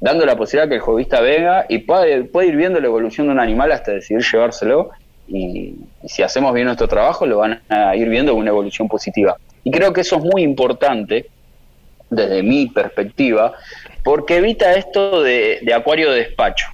dando 0.00 0.26
la 0.26 0.36
posibilidad 0.36 0.68
que 0.68 0.74
el 0.74 0.80
jovista 0.80 1.20
venga 1.20 1.64
y 1.68 1.78
puede, 1.78 2.24
puede 2.24 2.48
ir 2.48 2.56
viendo 2.56 2.78
la 2.78 2.88
evolución 2.88 3.28
de 3.28 3.32
un 3.32 3.40
animal 3.40 3.72
hasta 3.72 3.92
decidir 3.92 4.22
llevárselo 4.22 4.90
y, 5.32 5.74
y 6.02 6.08
si 6.08 6.22
hacemos 6.22 6.52
bien 6.54 6.66
nuestro 6.66 6.88
trabajo 6.88 7.26
lo 7.26 7.38
van 7.38 7.60
a 7.68 7.96
ir 7.96 8.08
viendo 8.08 8.34
una 8.34 8.50
evolución 8.50 8.88
positiva. 8.88 9.36
Y 9.64 9.70
creo 9.70 9.92
que 9.92 10.02
eso 10.02 10.16
es 10.16 10.24
muy 10.24 10.42
importante 10.42 11.26
desde 12.12 12.42
mi 12.42 12.66
perspectiva, 12.66 13.54
porque 14.04 14.36
evita 14.36 14.74
esto 14.74 15.22
de, 15.22 15.60
acuario 15.74 16.12
de 16.12 16.18
despacho. 16.18 16.66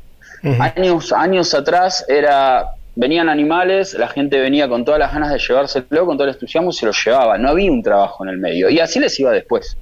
Años, 0.58 1.12
años 1.12 1.54
atrás 1.54 2.04
era 2.08 2.66
venían 2.94 3.28
animales, 3.28 3.94
la 3.94 4.08
gente 4.08 4.40
venía 4.40 4.68
con 4.68 4.84
todas 4.84 4.98
las 4.98 5.12
ganas 5.12 5.32
de 5.32 5.38
llevárselo, 5.38 6.04
con 6.04 6.16
todo 6.16 6.26
el 6.26 6.34
entusiasmo 6.34 6.72
se 6.72 6.84
los 6.84 7.04
llevaba. 7.04 7.38
No 7.38 7.50
había 7.50 7.70
un 7.70 7.82
trabajo 7.82 8.24
en 8.24 8.30
el 8.30 8.38
medio. 8.38 8.68
Y 8.68 8.80
así 8.80 8.98
les 8.98 9.18
iba 9.20 9.30
después. 9.30 9.76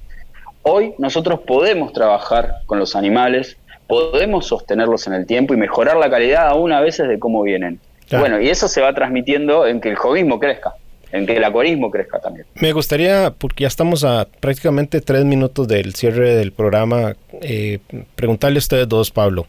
Hoy 0.61 0.93
nosotros 0.99 1.39
podemos 1.39 1.93
trabajar 1.93 2.57
con 2.67 2.77
los 2.77 2.95
animales, 2.95 3.57
podemos 3.87 4.45
sostenerlos 4.45 5.07
en 5.07 5.13
el 5.13 5.25
tiempo 5.25 5.55
y 5.55 5.57
mejorar 5.57 5.97
la 5.97 6.11
calidad 6.11 6.47
aún 6.47 6.71
a 6.71 6.81
veces 6.81 7.07
de 7.07 7.17
cómo 7.17 7.41
vienen. 7.41 7.79
Bueno, 8.11 8.39
y 8.41 8.49
eso 8.49 8.67
se 8.67 8.81
va 8.81 8.93
transmitiendo 8.93 9.67
en 9.67 9.81
que 9.81 9.89
el 9.89 9.95
jovismo 9.95 10.39
crezca 10.39 10.73
en 11.11 11.25
que 11.25 11.37
el 11.37 11.43
acuarismo 11.43 11.89
crezca 11.89 12.19
también. 12.19 12.45
Me 12.55 12.73
gustaría, 12.73 13.33
porque 13.37 13.63
ya 13.63 13.67
estamos 13.67 14.03
a 14.03 14.27
prácticamente 14.39 15.01
tres 15.01 15.25
minutos 15.25 15.67
del 15.67 15.95
cierre 15.95 16.35
del 16.35 16.51
programa, 16.51 17.15
eh, 17.41 17.79
preguntarle 18.15 18.57
a 18.57 18.59
ustedes 18.59 18.87
dos, 18.89 19.11
Pablo. 19.11 19.47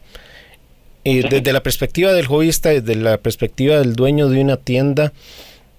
Eh, 1.04 1.24
desde 1.28 1.52
la 1.52 1.62
perspectiva 1.62 2.12
del 2.12 2.26
jovista, 2.26 2.70
desde 2.70 2.94
la 2.94 3.18
perspectiva 3.18 3.78
del 3.78 3.94
dueño 3.94 4.28
de 4.28 4.40
una 4.40 4.56
tienda, 4.56 5.12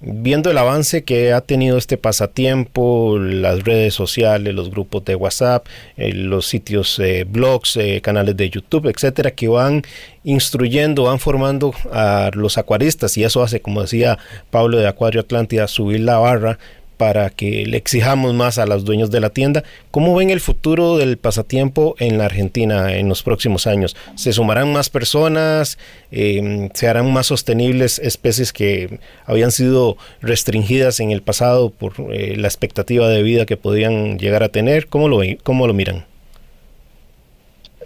viendo 0.02 0.50
el 0.50 0.58
avance 0.58 1.04
que 1.04 1.34
ha 1.34 1.42
tenido 1.42 1.78
este 1.78 1.98
pasatiempo, 1.98 3.18
las 3.20 3.64
redes 3.64 3.94
sociales, 3.94 4.54
los 4.54 4.70
grupos 4.72 5.04
de 5.06 5.16
WhatsApp, 5.16 5.68
eh, 5.98 6.14
los 6.14 6.48
sitios, 6.48 7.00
eh, 7.00 7.26
blogs, 7.28 7.78
eh, 7.78 8.00
canales 8.02 8.38
de 8.38 8.50
YouTube, 8.50 8.88
etcétera, 8.88 9.32
que 9.32 9.48
van 9.48 9.84
instruyendo, 10.24 11.04
van 11.04 11.20
formando 11.20 11.74
a 11.92 12.32
los 12.34 12.58
acuaristas. 12.58 13.18
Y 13.18 13.24
eso 13.24 13.44
hace, 13.44 13.62
como 13.62 13.82
decía 13.82 14.18
Pablo 14.50 14.78
de 14.78 14.88
Acuario 14.88 15.22
Atlántida, 15.22 15.68
subir 15.68 16.02
la 16.02 16.18
barra 16.18 16.60
para 17.00 17.30
que 17.30 17.66
le 17.66 17.78
exijamos 17.78 18.34
más 18.34 18.58
a 18.58 18.66
los 18.66 18.84
dueños 18.84 19.10
de 19.10 19.22
la 19.22 19.30
tienda. 19.30 19.64
¿Cómo 19.90 20.14
ven 20.18 20.32
el 20.32 20.42
futuro 20.42 20.98
del 20.98 21.18
pasatiempo 21.18 21.96
en 21.98 22.18
la 22.18 22.26
Argentina 22.26 22.94
en 22.94 23.08
los 23.08 23.24
próximos 23.24 23.68
años? 23.68 23.96
¿Se 24.16 24.34
sumarán 24.34 24.74
más 24.74 24.90
personas? 24.90 25.80
Em, 26.12 26.70
¿Se 26.74 26.90
harán 26.90 27.10
más 27.14 27.28
sostenibles 27.28 28.00
especies 28.00 28.52
que 28.52 29.00
habían 29.26 29.52
sido 29.52 29.96
restringidas 30.20 31.00
en 31.00 31.12
el 31.12 31.22
pasado 31.22 31.70
por 31.70 31.94
eh, 32.12 32.36
la 32.36 32.50
expectativa 32.50 33.08
de 33.08 33.24
vida 33.24 33.46
que 33.46 33.56
podían 33.56 34.20
llegar 34.20 34.44
a 34.44 34.50
tener? 34.50 34.88
¿Cómo 34.88 35.08
lo, 35.08 35.22
cómo 35.42 35.68
lo 35.68 35.74
miran? 35.74 36.06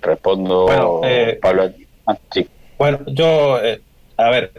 Respondo, 0.01 0.63
bueno, 0.63 1.01
eh, 1.03 1.37
Pablo. 1.39 1.71
Ah, 2.07 2.17
bueno, 2.79 3.01
yo, 3.05 3.63
eh, 3.63 3.79
a 4.17 4.31
ver, 4.31 4.51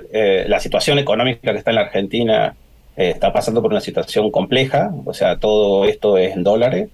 la 0.46 0.60
situación 0.60 1.00
económica 1.00 1.50
que 1.50 1.58
está 1.58 1.72
en 1.72 1.74
la 1.74 1.82
Argentina 1.82 2.54
eh, 2.96 3.10
está 3.10 3.32
pasando 3.32 3.60
por 3.60 3.72
una 3.72 3.80
situación 3.80 4.30
compleja, 4.30 4.92
o 5.04 5.12
sea, 5.12 5.38
todo 5.38 5.84
esto 5.84 6.16
es 6.16 6.36
en 6.36 6.44
dólares 6.44 6.90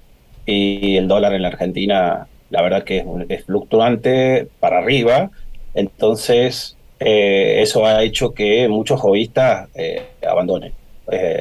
y 0.47 0.97
el 0.97 1.09
dólar 1.09 1.35
en 1.35 1.43
la 1.43 1.49
Argentina, 1.49 2.27
la 2.49 2.63
verdad 2.63 2.85
que 2.85 3.05
es, 3.29 3.45
fluctuante 3.45 4.49
para 4.61 4.79
arriba, 4.79 5.31
entonces 5.75 6.77
eh, 7.01 7.61
eso 7.61 7.85
ha 7.85 8.03
hecho 8.03 8.33
que 8.33 8.67
muchos 8.69 8.99
hobbyistas 9.01 9.69
eh, 9.75 10.03
abandonen, 10.27 10.73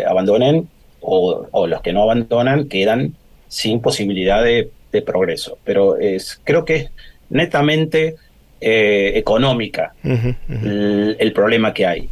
abandonen 0.05 0.68
o, 0.99 1.66
los 1.68 1.82
que 1.82 1.93
no 1.93 2.03
abandonan 2.03 2.68
quedan 2.68 3.16
sin 3.47 3.80
posibilidad 3.80 4.43
de, 4.43 4.70
progreso, 5.05 5.57
pero 5.64 5.97
es, 5.97 6.41
creo 6.43 6.66
que 6.66 6.76
es 6.76 6.91
netamente 7.30 8.16
económica 8.60 9.93
El, 10.03 11.16
el 11.18 11.32
problema 11.32 11.74
que 11.74 11.86
hay. 11.86 12.10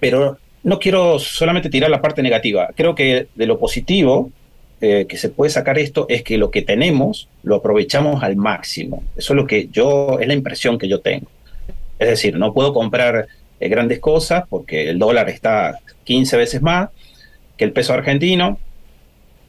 Pero 0.00 0.38
no 0.62 0.78
quiero 0.78 1.18
solamente 1.18 1.70
tirar 1.70 1.90
la 1.90 2.02
parte 2.02 2.22
negativa. 2.22 2.70
Creo 2.74 2.94
que 2.94 3.28
de 3.34 3.46
lo 3.46 3.58
positivo 3.58 4.30
eh, 4.80 5.06
que 5.08 5.16
se 5.16 5.28
puede 5.28 5.50
sacar 5.50 5.78
esto 5.78 6.06
es 6.08 6.22
que 6.22 6.38
lo 6.38 6.50
que 6.50 6.62
tenemos 6.62 7.28
lo 7.42 7.56
aprovechamos 7.56 8.22
al 8.22 8.36
máximo. 8.36 9.02
Eso 9.16 9.32
es 9.32 9.36
lo 9.36 9.46
que 9.46 9.68
yo, 9.68 10.18
es 10.20 10.28
la 10.28 10.34
impresión 10.34 10.78
que 10.78 10.88
yo 10.88 11.00
tengo. 11.00 11.26
Es 11.98 12.08
decir, 12.08 12.36
no 12.36 12.52
puedo 12.52 12.72
comprar 12.72 13.26
eh, 13.58 13.68
grandes 13.68 13.98
cosas 13.98 14.44
porque 14.48 14.90
el 14.90 14.98
dólar 14.98 15.28
está 15.30 15.78
15 16.04 16.36
veces 16.36 16.62
más 16.62 16.90
que 17.56 17.64
el 17.64 17.72
peso 17.72 17.92
argentino, 17.92 18.58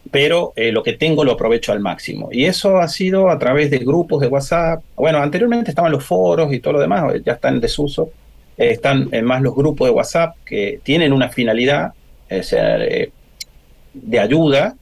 pero 0.10 0.53
eh, 0.55 0.72
lo 0.72 0.82
que 0.82 0.93
tengo 0.93 1.24
lo 1.24 1.34
aprovecho 1.34 1.72
al 1.72 1.80
máximo. 1.80 2.30
Y 2.32 2.45
eso 2.45 2.78
ha 2.78 2.88
sido 2.88 3.30
a 3.30 3.38
través 3.38 3.70
de 3.70 3.78
grupos 3.80 4.22
de 4.22 4.28
WhatsApp. 4.28 4.82
Bueno, 4.95 5.20
anteriormente 5.20 5.70
estaban 5.70 5.91
los 5.91 6.03
foros 6.03 6.51
y 6.51 6.60
todo 6.60 6.74
lo 6.74 6.80
demás, 6.80 7.14
ya 7.24 7.34
están 7.34 7.55
en 7.55 7.62
desuso 7.62 8.12
están 8.68 9.10
más 9.24 9.41
los 9.41 9.55
grupos 9.55 9.88
de 9.88 9.93
WhatsApp 9.93 10.36
que 10.45 10.82
tienen 10.84 11.14
una 11.14 11.30
finalidad 11.30 11.93
eh, 12.30 13.12
de 13.93 14.20
ayuda. 14.20 14.76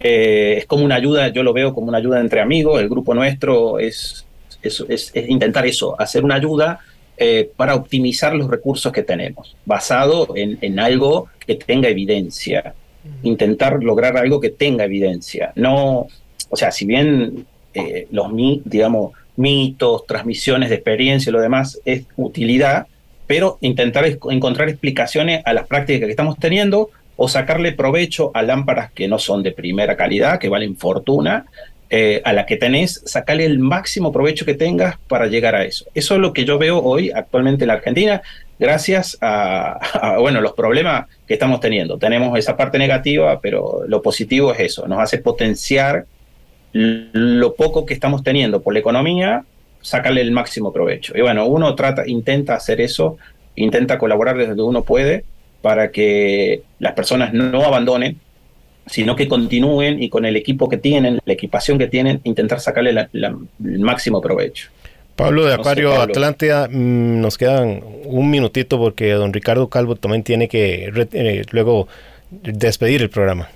Eh, 0.00 0.56
es 0.58 0.66
como 0.66 0.84
una 0.84 0.94
ayuda, 0.94 1.28
yo 1.28 1.42
lo 1.42 1.52
veo 1.52 1.74
como 1.74 1.88
una 1.88 1.98
ayuda 1.98 2.20
entre 2.20 2.40
amigos. 2.40 2.80
El 2.80 2.88
grupo 2.88 3.14
nuestro 3.14 3.78
es, 3.78 4.24
es, 4.62 5.12
intentar 5.28 5.66
eso, 5.66 6.00
hacer 6.00 6.24
una 6.24 6.36
ayuda 6.36 6.80
eh, 7.16 7.50
para 7.56 7.74
optimizar 7.74 8.34
los 8.34 8.48
recursos 8.48 8.92
que 8.92 9.02
tenemos, 9.02 9.56
basado 9.66 10.28
en, 10.34 10.78
algo 10.78 11.28
que 11.44 11.56
tenga 11.56 11.88
evidencia. 11.88 12.74
Intentar 13.22 13.82
lograr 13.82 14.16
algo 14.16 14.40
que 14.40 14.50
tenga 14.50 14.84
evidencia. 14.84 15.52
No, 15.56 16.06
o 16.48 16.56
sea, 16.56 16.70
si 16.70 16.86
bien 16.86 17.46
los 18.10 18.32
digamos, 18.64 19.12
mitos, 19.36 20.04
transmisiones 20.06 20.68
de 20.68 20.76
experiencia 20.76 21.30
y 21.30 21.32
lo 21.32 21.40
demás 21.40 21.80
es 21.84 22.04
utilidad, 22.16 22.86
pero 23.28 23.58
intentar 23.60 24.04
encontrar 24.06 24.68
explicaciones 24.68 25.42
a 25.44 25.52
las 25.52 25.68
prácticas 25.68 26.06
que 26.06 26.10
estamos 26.10 26.36
teniendo 26.38 26.90
o 27.14 27.28
sacarle 27.28 27.72
provecho 27.72 28.32
a 28.34 28.42
lámparas 28.42 28.90
que 28.90 29.06
no 29.06 29.18
son 29.18 29.42
de 29.42 29.52
primera 29.52 29.96
calidad, 29.96 30.38
que 30.40 30.48
valen 30.48 30.76
fortuna, 30.76 31.44
eh, 31.90 32.22
a 32.24 32.32
la 32.32 32.46
que 32.46 32.56
tenés, 32.56 33.02
sacarle 33.04 33.44
el 33.44 33.58
máximo 33.58 34.12
provecho 34.12 34.44
que 34.44 34.54
tengas 34.54 34.98
para 35.08 35.26
llegar 35.26 35.54
a 35.54 35.64
eso. 35.64 35.84
Eso 35.94 36.14
es 36.14 36.20
lo 36.20 36.32
que 36.32 36.44
yo 36.44 36.58
veo 36.58 36.82
hoy 36.82 37.10
actualmente 37.10 37.64
en 37.64 37.68
la 37.68 37.74
Argentina, 37.74 38.22
gracias 38.58 39.18
a, 39.20 40.16
bueno, 40.20 40.40
los 40.40 40.52
problemas 40.54 41.06
que 41.26 41.34
estamos 41.34 41.60
teniendo. 41.60 41.98
Tenemos 41.98 42.38
esa 42.38 42.56
parte 42.56 42.78
negativa, 42.78 43.40
pero 43.40 43.82
lo 43.86 44.00
positivo 44.00 44.52
es 44.52 44.60
eso, 44.60 44.88
nos 44.88 45.00
hace 45.00 45.18
potenciar 45.18 46.06
lo 46.72 47.54
poco 47.54 47.84
que 47.84 47.94
estamos 47.94 48.22
teniendo 48.22 48.62
por 48.62 48.74
la 48.74 48.80
economía 48.80 49.44
sacarle 49.80 50.20
el 50.20 50.30
máximo 50.32 50.72
provecho. 50.72 51.16
Y 51.16 51.20
bueno, 51.20 51.46
uno 51.46 51.74
trata, 51.74 52.06
intenta 52.06 52.54
hacer 52.54 52.80
eso, 52.80 53.18
intenta 53.56 53.98
colaborar 53.98 54.36
desde 54.36 54.50
donde 54.50 54.62
uno 54.64 54.82
puede 54.82 55.24
para 55.62 55.90
que 55.90 56.62
las 56.78 56.92
personas 56.92 57.32
no 57.32 57.64
abandonen, 57.64 58.18
sino 58.86 59.16
que 59.16 59.28
continúen 59.28 60.02
y 60.02 60.08
con 60.08 60.24
el 60.24 60.36
equipo 60.36 60.68
que 60.68 60.76
tienen, 60.76 61.18
la 61.24 61.32
equipación 61.32 61.78
que 61.78 61.88
tienen, 61.88 62.20
intentar 62.24 62.60
sacarle 62.60 63.08
el 63.12 63.78
máximo 63.80 64.20
provecho. 64.20 64.70
Pablo 65.18 65.44
de 65.46 65.54
Acuario 65.54 66.00
Atlántida, 66.00 66.68
mm, 66.68 67.20
nos 67.20 67.36
quedan 67.36 67.82
un 68.04 68.30
minutito 68.30 68.78
porque 68.78 69.10
don 69.10 69.32
Ricardo 69.32 69.68
Calvo 69.68 69.96
también 69.96 70.22
tiene 70.22 70.48
que 70.48 70.92
eh, 71.12 71.44
luego 71.50 71.88
despedir 72.30 73.02
el 73.02 73.10
programa. 73.10 73.48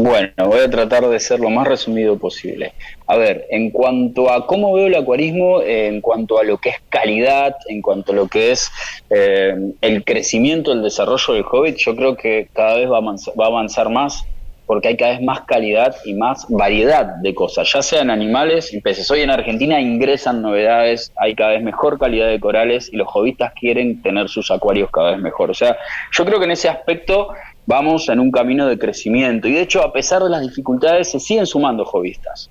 Bueno, 0.00 0.30
voy 0.46 0.60
a 0.60 0.70
tratar 0.70 1.08
de 1.08 1.18
ser 1.18 1.40
lo 1.40 1.50
más 1.50 1.66
resumido 1.66 2.16
posible. 2.16 2.72
A 3.08 3.16
ver, 3.16 3.46
en 3.50 3.70
cuanto 3.70 4.30
a 4.30 4.46
cómo 4.46 4.72
veo 4.72 4.86
el 4.86 4.94
acuarismo, 4.94 5.60
en 5.60 6.00
cuanto 6.00 6.38
a 6.38 6.44
lo 6.44 6.58
que 6.58 6.68
es 6.68 6.76
calidad, 6.88 7.56
en 7.66 7.82
cuanto 7.82 8.12
a 8.12 8.14
lo 8.14 8.28
que 8.28 8.52
es 8.52 8.70
eh, 9.10 9.56
el 9.80 10.04
crecimiento, 10.04 10.70
el 10.70 10.82
desarrollo 10.84 11.34
del 11.34 11.44
Hobbit, 11.50 11.78
yo 11.78 11.96
creo 11.96 12.16
que 12.16 12.48
cada 12.52 12.76
vez 12.76 12.88
va 12.88 12.98
a, 12.98 13.46
avanzar, 13.48 13.88
más 13.88 14.24
porque 14.66 14.88
hay 14.88 14.96
cada 14.98 15.12
vez 15.12 15.22
más 15.22 15.40
calidad 15.40 15.96
y 16.04 16.12
más 16.12 16.46
variedad 16.48 17.06
de 17.22 17.34
cosas, 17.34 17.72
ya 17.72 17.82
sean 17.82 18.10
animales 18.10 18.72
y 18.74 18.80
peces. 18.82 19.10
Hoy 19.10 19.22
en 19.22 19.30
Argentina 19.30 19.80
ingresan 19.80 20.42
novedades, 20.42 21.10
hay 21.16 21.34
cada 21.34 21.52
vez 21.52 21.62
mejor 21.62 21.98
calidad 21.98 22.28
de 22.28 22.38
corales 22.38 22.90
y 22.92 22.96
los 22.96 23.08
hobbistas 23.10 23.54
quieren 23.58 24.02
tener 24.02 24.28
sus 24.28 24.50
acuarios 24.50 24.90
cada 24.92 25.12
vez 25.12 25.20
mejor. 25.20 25.50
O 25.50 25.54
sea, 25.54 25.76
yo 26.12 26.24
creo 26.26 26.38
que 26.38 26.44
en 26.44 26.50
ese 26.50 26.68
aspecto 26.68 27.30
vamos 27.68 28.08
en 28.08 28.18
un 28.18 28.30
camino 28.30 28.66
de 28.66 28.78
crecimiento 28.78 29.46
y 29.46 29.52
de 29.52 29.60
hecho 29.60 29.82
a 29.82 29.92
pesar 29.92 30.22
de 30.22 30.30
las 30.30 30.40
dificultades 30.40 31.10
se 31.10 31.20
siguen 31.20 31.46
sumando 31.46 31.84
jovistas. 31.84 32.50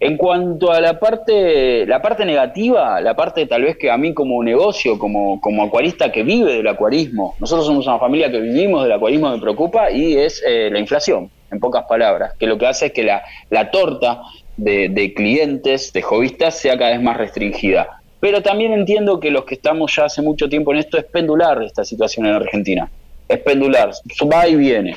En 0.00 0.16
cuanto 0.16 0.72
a 0.72 0.80
la 0.80 0.98
parte, 0.98 1.86
la 1.86 2.02
parte 2.02 2.26
negativa, 2.26 3.00
la 3.00 3.14
parte 3.14 3.46
tal 3.46 3.62
vez 3.62 3.78
que 3.78 3.92
a 3.92 3.96
mí 3.96 4.12
como 4.12 4.42
negocio, 4.42 4.98
como, 4.98 5.40
como 5.40 5.62
acuarista 5.62 6.10
que 6.10 6.24
vive 6.24 6.54
del 6.54 6.66
acuarismo, 6.66 7.36
nosotros 7.38 7.64
somos 7.64 7.86
una 7.86 8.00
familia 8.00 8.28
que 8.28 8.40
vivimos 8.40 8.82
del 8.82 8.92
acuarismo, 8.92 9.30
me 9.30 9.38
preocupa 9.38 9.92
y 9.92 10.16
es 10.16 10.42
eh, 10.44 10.68
la 10.70 10.80
inflación, 10.80 11.30
en 11.52 11.60
pocas 11.60 11.84
palabras, 11.84 12.34
que 12.36 12.48
lo 12.48 12.58
que 12.58 12.66
hace 12.66 12.86
es 12.86 12.92
que 12.92 13.04
la, 13.04 13.22
la 13.50 13.70
torta 13.70 14.20
de, 14.56 14.88
de 14.88 15.14
clientes, 15.14 15.92
de 15.92 16.02
jovistas, 16.02 16.58
sea 16.58 16.76
cada 16.76 16.90
vez 16.90 17.00
más 17.00 17.16
restringida. 17.16 18.00
Pero 18.18 18.42
también 18.42 18.72
entiendo 18.72 19.20
que 19.20 19.30
los 19.30 19.44
que 19.44 19.54
estamos 19.54 19.94
ya 19.94 20.06
hace 20.06 20.22
mucho 20.22 20.48
tiempo 20.48 20.72
en 20.72 20.80
esto 20.80 20.98
es 20.98 21.04
pendular 21.04 21.62
esta 21.62 21.84
situación 21.84 22.26
en 22.26 22.34
Argentina 22.34 22.90
es 23.28 23.38
pendular, 23.40 23.90
va 24.32 24.46
y 24.46 24.56
viene. 24.56 24.96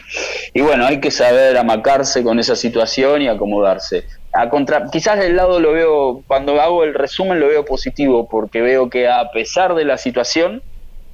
Y 0.53 0.61
bueno, 0.61 0.85
hay 0.85 0.99
que 0.99 1.11
saber 1.11 1.57
amacarse 1.57 2.23
con 2.23 2.39
esa 2.39 2.55
situación 2.55 3.21
y 3.21 3.27
acomodarse. 3.27 4.03
A 4.31 4.49
contra, 4.49 4.89
quizás 4.91 5.17
del 5.17 5.35
lado 5.35 5.59
lo 5.59 5.71
veo, 5.71 6.23
cuando 6.27 6.61
hago 6.61 6.83
el 6.83 6.93
resumen 6.93 7.39
lo 7.39 7.47
veo 7.47 7.65
positivo, 7.65 8.27
porque 8.29 8.61
veo 8.61 8.89
que 8.89 9.07
a 9.07 9.31
pesar 9.31 9.73
de 9.73 9.85
la 9.85 9.97
situación, 9.97 10.61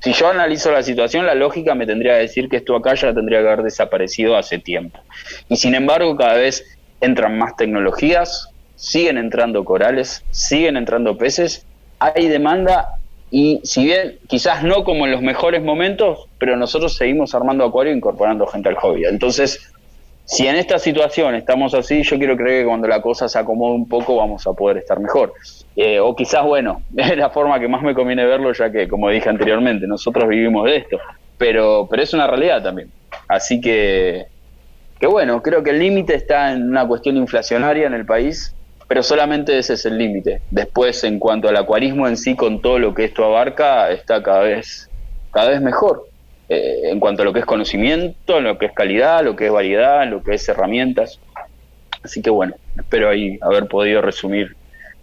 si 0.01 0.11
yo 0.11 0.30
analizo 0.30 0.72
la 0.72 0.84
situación, 0.84 1.26
la 1.26 1.36
lógica 1.36 1.74
me 1.76 1.86
tendría 1.86 2.13
que 2.16 2.20
decir 2.20 2.49
que 2.49 2.57
esto 2.57 2.76
acá 2.76 2.93
ya 2.95 3.13
tendría 3.13 3.41
que 3.41 3.47
haber 3.47 3.63
desaparecido 3.63 4.36
hace 4.36 4.59
tiempo. 4.59 4.99
Y 5.47 5.55
sin 5.55 5.76
embargo, 5.76 6.18
cada 6.18 6.34
vez 6.34 6.66
entran 6.99 7.38
más 7.38 7.55
tecnologías, 7.55 8.49
siguen 8.76 9.18
entrando 9.18 9.63
corales, 9.63 10.24
siguen 10.32 10.76
entrando 10.76 11.18
peces, 11.18 11.66
hay 11.99 12.28
demanda 12.28 12.88
y 13.38 13.59
si 13.65 13.83
bien 13.83 14.17
quizás 14.29 14.63
no 14.63 14.86
como 14.86 15.05
en 15.05 15.11
los 15.11 15.21
mejores 15.21 15.61
momentos, 15.61 16.29
pero 16.38 16.55
nosotros 16.55 16.95
seguimos 16.95 17.36
armando 17.36 17.65
acuario 17.65 17.91
e 17.91 17.97
incorporando 17.97 18.47
gente 18.47 18.69
al 18.69 18.75
hobby. 18.75 19.03
Entonces, 19.03 19.73
si 20.23 20.47
en 20.47 20.55
esta 20.55 20.79
situación 20.79 21.36
estamos 21.36 21.73
así, 21.73 22.01
yo 22.03 22.17
quiero 22.17 22.38
creer 22.38 22.61
que 22.61 22.67
cuando 22.69 22.88
la 22.88 23.01
cosa 23.01 23.27
se 23.27 23.38
acomode 23.38 23.75
un 23.75 23.89
poco 23.89 24.15
vamos 24.15 24.47
a 24.47 24.53
poder 24.53 24.77
estar 24.77 25.01
mejor. 25.01 25.33
Eh, 25.75 25.99
o 25.99 26.15
quizás, 26.15 26.45
bueno, 26.45 26.83
es 26.95 27.17
la 27.17 27.29
forma 27.29 27.59
que 27.59 27.67
más 27.67 27.81
me 27.81 27.93
conviene 27.93 28.25
verlo, 28.25 28.53
ya 28.53 28.71
que, 28.71 28.88
como 28.88 29.09
dije 29.09 29.27
anteriormente, 29.27 29.86
nosotros 29.86 30.29
vivimos 30.29 30.63
de 30.63 30.77
esto. 30.77 30.97
Pero, 31.38 31.89
pero 31.91 32.03
es 32.03 32.13
una 32.13 32.27
realidad 32.27 32.63
también. 32.63 32.89
Así 33.27 33.59
que, 33.59 34.27
que 34.97 35.07
bueno, 35.07 35.43
creo 35.43 35.61
que 35.61 35.71
el 35.71 35.79
límite 35.79 36.15
está 36.15 36.53
en 36.53 36.69
una 36.69 36.88
cuestión 36.88 37.17
inflacionaria 37.17 37.86
en 37.86 37.95
el 37.95 38.05
país 38.05 38.55
pero 38.88 39.03
solamente 39.03 39.57
ese 39.57 39.73
es 39.73 39.86
el 39.86 39.97
límite. 39.97 40.41
Después, 40.51 41.03
en 41.03 41.19
cuanto 41.19 41.49
al 41.49 41.57
acuarismo 41.57 42.07
en 42.07 42.17
sí, 42.17 42.36
con 42.36 42.61
todo 42.61 42.79
lo 42.79 42.93
que 42.93 43.05
esto 43.05 43.25
abarca, 43.25 43.89
está 43.91 44.21
cada 44.21 44.41
vez, 44.41 44.89
cada 45.31 45.49
vez 45.49 45.61
mejor. 45.61 46.07
Eh, 46.47 46.91
en 46.91 46.99
cuanto 46.99 47.23
a 47.23 47.25
lo 47.25 47.33
que 47.33 47.39
es 47.39 47.45
conocimiento, 47.45 48.39
lo 48.39 48.59
que 48.59 48.67
es 48.67 48.73
calidad, 48.73 49.23
lo 49.23 49.36
que 49.36 49.47
es 49.47 49.51
variedad, 49.51 50.07
lo 50.07 50.21
que 50.21 50.36
es 50.36 50.47
herramientas. 50.47 51.19
Así 52.03 52.21
que 52.21 52.29
bueno, 52.29 52.53
espero 52.77 53.09
ahí 53.09 53.39
haber 53.41 53.67
podido 53.67 54.01
resumir 54.01 54.55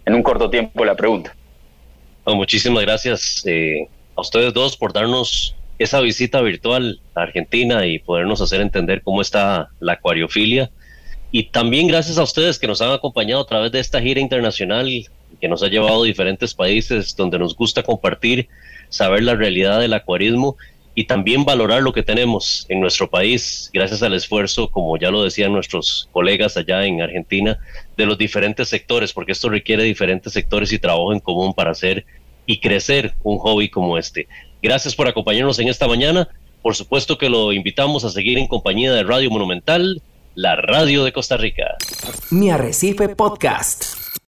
en 0.05 0.13
un 0.13 0.23
corto 0.23 0.49
tiempo 0.49 0.85
la 0.85 0.95
pregunta. 0.95 1.35
muchísimas 2.25 2.83
gracias 2.83 3.43
eh, 3.45 3.89
a 4.15 4.21
ustedes 4.21 4.53
dos 4.53 4.77
por 4.77 4.93
darnos 4.93 5.55
esa 5.79 5.99
visita 5.99 6.39
virtual 6.41 7.01
a 7.13 7.23
Argentina 7.23 7.85
y 7.85 7.99
podernos 7.99 8.39
hacer 8.39 8.61
entender 8.61 9.01
cómo 9.01 9.21
está 9.21 9.69
la 9.81 9.93
acuariofilia. 9.93 10.69
Y 11.35 11.45
también 11.45 11.87
gracias 11.87 12.19
a 12.19 12.23
ustedes 12.23 12.59
que 12.59 12.67
nos 12.67 12.79
han 12.79 12.91
acompañado 12.91 13.41
a 13.41 13.47
través 13.47 13.71
de 13.71 13.79
esta 13.79 13.99
gira 13.99 14.21
internacional 14.21 14.87
que 15.41 15.47
nos 15.47 15.63
ha 15.63 15.67
llevado 15.67 16.03
a 16.03 16.05
diferentes 16.05 16.53
países 16.53 17.15
donde 17.15 17.39
nos 17.39 17.55
gusta 17.55 17.81
compartir, 17.81 18.47
saber 18.89 19.23
la 19.23 19.33
realidad 19.33 19.79
del 19.79 19.95
acuarismo 19.95 20.57
y 20.93 21.05
también 21.05 21.43
valorar 21.43 21.81
lo 21.81 21.91
que 21.91 22.03
tenemos 22.03 22.67
en 22.69 22.79
nuestro 22.79 23.09
país, 23.09 23.71
gracias 23.73 24.03
al 24.03 24.13
esfuerzo, 24.13 24.69
como 24.69 24.95
ya 24.99 25.09
lo 25.09 25.23
decían 25.23 25.51
nuestros 25.51 26.07
colegas 26.11 26.55
allá 26.55 26.85
en 26.85 27.01
Argentina, 27.01 27.57
de 27.97 28.05
los 28.05 28.19
diferentes 28.19 28.69
sectores, 28.69 29.11
porque 29.11 29.31
esto 29.31 29.49
requiere 29.49 29.81
diferentes 29.81 30.33
sectores 30.33 30.71
y 30.71 30.77
trabajo 30.77 31.13
en 31.13 31.19
común 31.19 31.55
para 31.55 31.71
hacer 31.71 32.05
y 32.45 32.59
crecer 32.59 33.15
un 33.23 33.39
hobby 33.39 33.69
como 33.69 33.97
este. 33.97 34.27
Gracias 34.61 34.95
por 34.95 35.07
acompañarnos 35.07 35.57
en 35.57 35.67
esta 35.67 35.87
mañana. 35.87 36.29
Por 36.61 36.75
supuesto 36.75 37.17
que 37.17 37.27
lo 37.27 37.51
invitamos 37.53 38.05
a 38.05 38.11
seguir 38.11 38.37
en 38.37 38.45
compañía 38.45 38.93
de 38.93 39.01
Radio 39.01 39.31
Monumental, 39.31 39.99
la 40.35 40.55
radio 40.55 41.03
de 41.03 41.13
Costa 41.13 41.37
Rica. 41.37 41.77
Mi 42.31 42.51
Arrecife 42.51 43.09
Podcast. 43.09 44.02